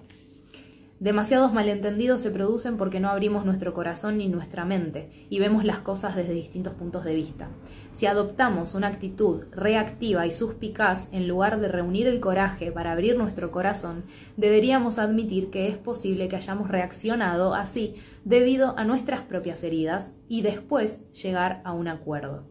Demasiados 1.02 1.52
malentendidos 1.52 2.22
se 2.22 2.30
producen 2.30 2.78
porque 2.78 2.99
no 2.99 3.10
abrimos 3.10 3.43
nuestro 3.43 3.74
corazón 3.74 4.20
ni 4.20 4.28
nuestra 4.28 4.66
mente 4.66 5.10
y 5.32 5.39
vemos 5.39 5.66
las 5.66 5.80
cosas 5.80 6.16
desde 6.16 6.36
distintos 6.36 6.76
puntos 6.76 7.04
de 7.04 7.16
vista. 7.16 7.49
Si 7.91 8.06
adoptamos 8.06 8.76
una 8.76 8.86
actitud 8.86 9.45
reactiva 9.49 10.28
y 10.28 10.32
suspicaz 10.32 11.10
en 11.12 11.28
lugar 11.28 11.60
de 11.60 11.70
reunir 11.70 12.06
el 12.06 12.20
coraje 12.20 12.72
para 12.72 12.91
abrir 12.91 13.18
nuestro 13.18 13.49
corazón, 13.49 14.04
deberíamos 14.38 14.99
admitir 14.99 15.49
que 15.49 15.70
es 15.70 15.76
posible 15.76 16.30
que 16.30 16.36
hayamos 16.36 16.68
reaccionado 16.68 17.56
así 17.56 17.95
debido 18.24 18.78
a 18.78 18.84
nuestras 18.84 19.22
propias 19.22 19.64
heridas 19.64 20.14
y 20.28 20.43
después 20.43 21.12
llegar 21.14 21.64
a 21.66 21.74
un 21.74 21.88
acuerdo. 21.88 22.45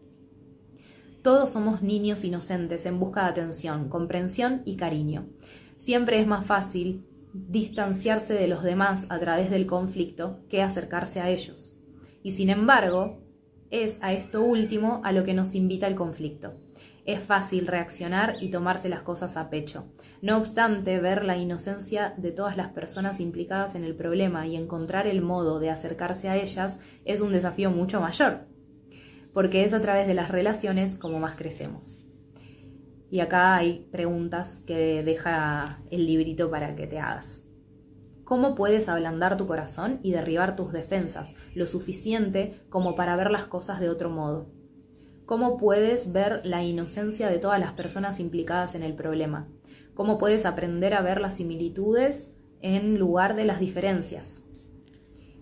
Todos 1.21 1.51
somos 1.51 1.81
niños 1.83 2.25
inocentes 2.25 2.85
en 2.85 2.99
busca 2.99 3.23
de 3.23 3.29
atención, 3.29 3.87
comprensión 3.87 4.61
y 4.65 4.75
cariño. 4.75 5.29
Siempre 5.77 6.19
es 6.19 6.27
más 6.27 6.45
fácil 6.45 7.05
distanciarse 7.33 8.33
de 8.33 8.47
los 8.47 8.63
demás 8.63 9.05
a 9.09 9.19
través 9.19 9.49
del 9.49 9.65
conflicto 9.65 10.39
que 10.49 10.61
acercarse 10.61 11.21
a 11.21 11.29
ellos. 11.29 11.77
Y 12.23 12.31
sin 12.31 12.49
embargo, 12.49 13.19
es 13.69 13.97
a 14.01 14.13
esto 14.13 14.43
último 14.43 15.01
a 15.03 15.11
lo 15.11 15.23
que 15.23 15.33
nos 15.33 15.55
invita 15.55 15.87
el 15.87 15.95
conflicto. 15.95 16.53
Es 17.05 17.21
fácil 17.21 17.67
reaccionar 17.67 18.35
y 18.41 18.49
tomarse 18.49 18.89
las 18.89 19.01
cosas 19.01 19.37
a 19.37 19.49
pecho. 19.49 19.85
No 20.21 20.37
obstante, 20.37 20.99
ver 20.99 21.25
la 21.25 21.37
inocencia 21.37 22.13
de 22.17 22.31
todas 22.31 22.57
las 22.57 22.69
personas 22.69 23.19
implicadas 23.19 23.75
en 23.75 23.83
el 23.83 23.95
problema 23.95 24.45
y 24.45 24.55
encontrar 24.55 25.07
el 25.07 25.21
modo 25.21 25.59
de 25.59 25.71
acercarse 25.71 26.29
a 26.29 26.37
ellas 26.37 26.81
es 27.05 27.21
un 27.21 27.31
desafío 27.31 27.71
mucho 27.71 28.01
mayor 28.01 28.51
porque 29.33 29.63
es 29.63 29.73
a 29.73 29.81
través 29.81 30.07
de 30.07 30.13
las 30.13 30.29
relaciones 30.29 30.95
como 30.95 31.19
más 31.19 31.35
crecemos. 31.35 32.00
Y 33.11 33.19
acá 33.19 33.55
hay 33.57 33.89
preguntas 33.91 34.63
que 34.65 35.03
deja 35.03 35.81
el 35.91 36.07
librito 36.07 36.49
para 36.49 36.75
que 36.77 36.87
te 36.87 36.97
hagas. 36.97 37.45
¿Cómo 38.23 38.55
puedes 38.55 38.87
ablandar 38.87 39.35
tu 39.35 39.45
corazón 39.45 39.99
y 40.01 40.13
derribar 40.13 40.55
tus 40.55 40.71
defensas 40.71 41.35
lo 41.53 41.67
suficiente 41.67 42.63
como 42.69 42.95
para 42.95 43.17
ver 43.17 43.29
las 43.29 43.43
cosas 43.43 43.81
de 43.81 43.89
otro 43.89 44.09
modo? 44.09 44.49
¿Cómo 45.25 45.57
puedes 45.57 46.13
ver 46.13 46.39
la 46.45 46.63
inocencia 46.63 47.27
de 47.27 47.37
todas 47.37 47.59
las 47.59 47.73
personas 47.73 48.21
implicadas 48.21 48.75
en 48.75 48.83
el 48.83 48.95
problema? 48.95 49.49
¿Cómo 49.93 50.17
puedes 50.17 50.45
aprender 50.45 50.93
a 50.93 51.01
ver 51.01 51.19
las 51.19 51.35
similitudes 51.35 52.31
en 52.61 52.97
lugar 52.97 53.35
de 53.35 53.43
las 53.43 53.59
diferencias? 53.59 54.43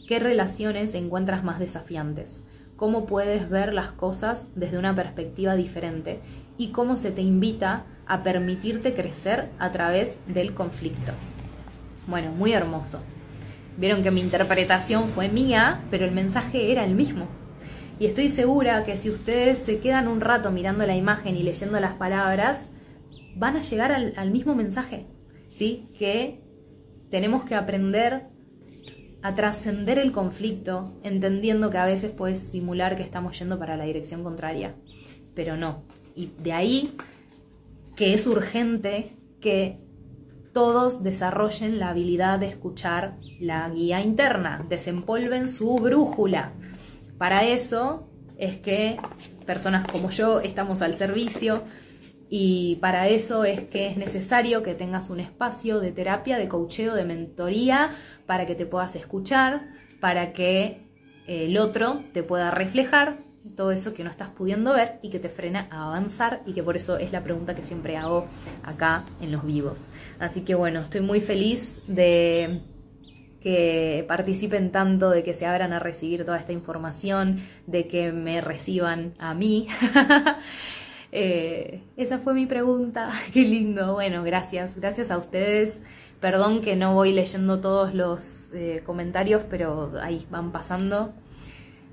¿Qué 0.07 0.17
relaciones 0.17 0.95
encuentras 0.95 1.43
más 1.43 1.59
desafiantes? 1.59 2.43
cómo 2.79 3.05
puedes 3.05 3.49
ver 3.49 3.73
las 3.73 3.91
cosas 3.91 4.47
desde 4.55 4.77
una 4.77 4.95
perspectiva 4.95 5.57
diferente 5.57 6.21
y 6.59 6.67
cómo 6.67 6.97
se 6.97 7.09
te 7.09 7.21
invita 7.21 7.85
a 8.05 8.21
permitirte 8.21 8.93
crecer 8.93 9.49
a 9.57 9.71
través 9.71 10.19
del 10.27 10.53
conflicto. 10.53 11.13
Bueno, 12.05 12.31
muy 12.31 12.51
hermoso. 12.51 12.99
Vieron 13.77 14.03
que 14.03 14.11
mi 14.11 14.19
interpretación 14.19 15.07
fue 15.07 15.29
mía, 15.29 15.81
pero 15.89 16.05
el 16.05 16.11
mensaje 16.11 16.71
era 16.71 16.83
el 16.83 16.95
mismo. 16.95 17.27
Y 17.97 18.07
estoy 18.07 18.27
segura 18.27 18.83
que 18.83 18.97
si 18.97 19.09
ustedes 19.09 19.59
se 19.59 19.79
quedan 19.79 20.09
un 20.09 20.19
rato 20.19 20.51
mirando 20.51 20.85
la 20.85 20.97
imagen 20.97 21.37
y 21.37 21.43
leyendo 21.43 21.79
las 21.79 21.93
palabras, 21.93 22.69
van 23.35 23.55
a 23.55 23.61
llegar 23.61 23.93
al, 23.93 24.31
mismo 24.31 24.53
mensaje, 24.53 25.05
¿sí? 25.51 25.87
Que 25.97 26.41
tenemos 27.09 27.45
que 27.45 27.55
aprender 27.55 28.27
a 29.21 29.33
trascender 29.33 29.97
el 29.97 30.11
conflicto, 30.11 30.93
entendiendo 31.03 31.69
que 31.69 31.77
a 31.77 31.85
veces 31.85 32.11
puedes 32.11 32.39
simular 32.39 32.97
que 32.97 33.03
estamos 33.03 33.39
yendo 33.39 33.59
para 33.59 33.77
la 33.77 33.85
dirección 33.85 34.23
contraria, 34.23 34.75
pero 35.35 35.55
no. 35.55 35.83
Y 36.19 36.33
de 36.37 36.51
ahí 36.51 36.97
que 37.95 38.13
es 38.13 38.27
urgente 38.27 39.15
que 39.39 39.77
todos 40.51 41.01
desarrollen 41.01 41.79
la 41.79 41.91
habilidad 41.91 42.39
de 42.39 42.47
escuchar 42.47 43.15
la 43.39 43.69
guía 43.69 44.01
interna, 44.01 44.65
desempolven 44.67 45.47
su 45.47 45.77
brújula. 45.77 46.51
Para 47.17 47.45
eso 47.45 48.09
es 48.37 48.57
que 48.57 48.97
personas 49.45 49.87
como 49.89 50.09
yo 50.09 50.41
estamos 50.41 50.81
al 50.81 50.95
servicio 50.95 51.63
y 52.29 52.75
para 52.81 53.07
eso 53.07 53.45
es 53.45 53.63
que 53.63 53.87
es 53.87 53.95
necesario 53.95 54.61
que 54.61 54.75
tengas 54.75 55.09
un 55.09 55.21
espacio 55.21 55.79
de 55.79 55.93
terapia, 55.93 56.37
de 56.37 56.49
coacheo, 56.49 56.95
de 56.95 57.05
mentoría, 57.05 57.91
para 58.25 58.45
que 58.45 58.55
te 58.55 58.65
puedas 58.65 58.93
escuchar, 58.97 59.69
para 60.01 60.33
que 60.33 60.85
el 61.27 61.57
otro 61.57 62.03
te 62.11 62.23
pueda 62.23 62.51
reflejar 62.51 63.28
todo 63.59 63.73
eso 63.73 63.93
que 63.93 64.05
no 64.05 64.09
estás 64.09 64.29
pudiendo 64.29 64.73
ver 64.73 64.99
y 65.01 65.09
que 65.09 65.19
te 65.19 65.27
frena 65.27 65.67
a 65.69 65.87
avanzar 65.87 66.41
y 66.45 66.53
que 66.53 66.63
por 66.63 66.77
eso 66.77 66.97
es 66.97 67.11
la 67.11 67.25
pregunta 67.25 67.55
que 67.55 67.61
siempre 67.61 67.97
hago 67.97 68.25
acá 68.63 69.03
en 69.19 69.33
los 69.33 69.45
vivos. 69.45 69.89
Así 70.17 70.45
que 70.45 70.55
bueno, 70.55 70.79
estoy 70.79 71.01
muy 71.01 71.19
feliz 71.19 71.81
de 71.85 72.61
que 73.41 74.05
participen 74.07 74.71
tanto, 74.71 75.09
de 75.09 75.23
que 75.23 75.33
se 75.33 75.45
abran 75.45 75.73
a 75.73 75.79
recibir 75.79 76.23
toda 76.23 76.39
esta 76.39 76.53
información, 76.53 77.41
de 77.67 77.85
que 77.85 78.13
me 78.13 78.39
reciban 78.39 79.13
a 79.19 79.33
mí. 79.33 79.67
Eh, 81.11 81.81
esa 81.97 82.19
fue 82.19 82.35
mi 82.35 82.45
pregunta. 82.45 83.11
Qué 83.33 83.41
lindo. 83.41 83.93
Bueno, 83.93 84.23
gracias. 84.23 84.75
Gracias 84.75 85.09
a 85.09 85.17
ustedes. 85.17 85.81
Perdón 86.21 86.61
que 86.61 86.75
no 86.75 86.93
voy 86.93 87.13
leyendo 87.13 87.59
todos 87.61 87.95
los 87.95 88.53
eh, 88.53 88.83
comentarios, 88.85 89.41
pero 89.49 89.91
ahí 90.03 90.27
van 90.29 90.51
pasando. 90.51 91.15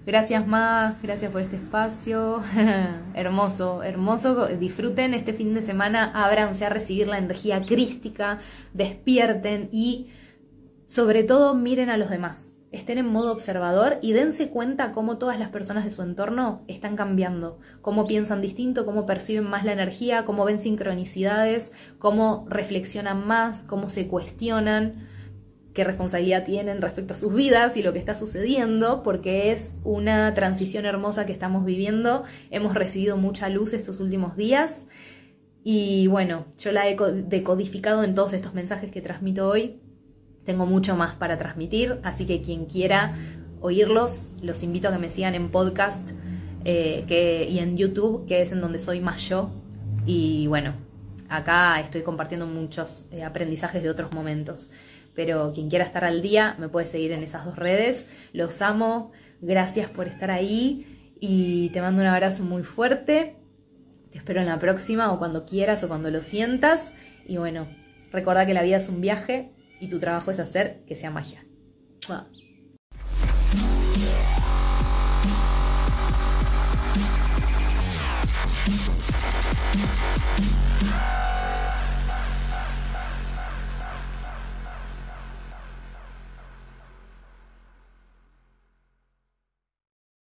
Gracias 0.06 0.46
más, 0.46 1.02
gracias 1.02 1.32
por 1.32 1.40
este 1.40 1.56
espacio. 1.56 2.40
hermoso, 3.14 3.82
hermoso. 3.82 4.46
Disfruten 4.46 5.14
este 5.14 5.32
fin 5.32 5.52
de 5.52 5.62
semana, 5.62 6.12
ábranse 6.14 6.64
a 6.64 6.68
recibir 6.68 7.08
la 7.08 7.18
energía 7.18 7.66
crística, 7.66 8.38
despierten 8.72 9.68
y 9.72 10.10
sobre 10.86 11.24
todo 11.24 11.54
miren 11.56 11.90
a 11.90 11.96
los 11.96 12.08
demás 12.08 12.56
estén 12.72 12.98
en 12.98 13.06
modo 13.06 13.32
observador 13.32 13.98
y 14.02 14.12
dense 14.12 14.50
cuenta 14.50 14.92
cómo 14.92 15.18
todas 15.18 15.38
las 15.38 15.48
personas 15.48 15.84
de 15.84 15.90
su 15.90 16.02
entorno 16.02 16.62
están 16.68 16.96
cambiando, 16.96 17.58
cómo 17.80 18.06
piensan 18.06 18.42
distinto, 18.42 18.84
cómo 18.84 19.06
perciben 19.06 19.44
más 19.44 19.64
la 19.64 19.72
energía, 19.72 20.24
cómo 20.24 20.44
ven 20.44 20.60
sincronicidades, 20.60 21.72
cómo 21.98 22.46
reflexionan 22.48 23.26
más, 23.26 23.62
cómo 23.62 23.88
se 23.88 24.08
cuestionan, 24.08 25.08
qué 25.76 25.84
responsabilidad 25.84 26.44
tienen 26.44 26.80
respecto 26.80 27.12
a 27.12 27.16
sus 27.16 27.34
vidas 27.34 27.76
y 27.76 27.82
lo 27.82 27.92
que 27.92 27.98
está 27.98 28.14
sucediendo, 28.14 29.02
porque 29.02 29.52
es 29.52 29.76
una 29.84 30.32
transición 30.32 30.86
hermosa 30.86 31.26
que 31.26 31.32
estamos 31.32 31.66
viviendo. 31.66 32.24
Hemos 32.50 32.74
recibido 32.74 33.18
mucha 33.18 33.50
luz 33.50 33.74
estos 33.74 34.00
últimos 34.00 34.36
días 34.36 34.86
y 35.62 36.06
bueno, 36.06 36.46
yo 36.58 36.72
la 36.72 36.88
he 36.88 36.96
decodificado 37.28 38.04
en 38.04 38.14
todos 38.14 38.32
estos 38.32 38.54
mensajes 38.54 38.90
que 38.90 39.02
transmito 39.02 39.46
hoy 39.46 39.80
tengo 40.46 40.64
mucho 40.64 40.96
más 40.96 41.14
para 41.14 41.36
transmitir, 41.36 41.98
así 42.04 42.24
que 42.24 42.40
quien 42.40 42.64
quiera 42.64 43.14
oírlos, 43.60 44.32
los 44.40 44.62
invito 44.62 44.88
a 44.88 44.92
que 44.92 44.98
me 44.98 45.10
sigan 45.10 45.34
en 45.34 45.50
podcast 45.50 46.10
eh, 46.64 47.48
y 47.50 47.58
en 47.58 47.76
YouTube, 47.76 48.26
que 48.26 48.40
es 48.40 48.52
en 48.52 48.62
donde 48.62 48.78
soy 48.78 49.00
más 49.00 49.28
yo. 49.28 49.50
Y 50.06 50.46
bueno, 50.46 50.72
acá 51.28 51.80
estoy 51.80 52.02
compartiendo 52.02 52.46
muchos 52.46 53.06
eh, 53.10 53.24
aprendizajes 53.24 53.82
de 53.82 53.90
otros 53.90 54.12
momentos. 54.12 54.70
Pero 55.16 55.50
quien 55.52 55.68
quiera 55.68 55.84
estar 55.84 56.04
al 56.04 56.22
día 56.22 56.54
me 56.58 56.68
puede 56.68 56.86
seguir 56.86 57.10
en 57.10 57.24
esas 57.24 57.44
dos 57.44 57.56
redes. 57.56 58.08
Los 58.32 58.62
amo, 58.62 59.10
gracias 59.40 59.90
por 59.90 60.06
estar 60.06 60.30
ahí 60.30 61.14
y 61.18 61.70
te 61.70 61.80
mando 61.80 62.02
un 62.02 62.08
abrazo 62.08 62.44
muy 62.44 62.62
fuerte. 62.62 63.36
Te 64.12 64.18
espero 64.18 64.40
en 64.40 64.46
la 64.46 64.58
próxima 64.58 65.12
o 65.12 65.18
cuando 65.18 65.46
quieras 65.46 65.82
o 65.82 65.88
cuando 65.88 66.10
lo 66.10 66.22
sientas. 66.22 66.92
Y 67.26 67.38
bueno, 67.38 67.66
recuerda 68.12 68.46
que 68.46 68.54
la 68.54 68.62
vida 68.62 68.76
es 68.76 68.88
un 68.88 69.00
viaje 69.00 69.52
y 69.80 69.88
tu 69.88 69.98
trabajo 69.98 70.30
es 70.30 70.38
hacer 70.38 70.84
que 70.86 70.94
sea 70.94 71.10
magia. 71.10 71.44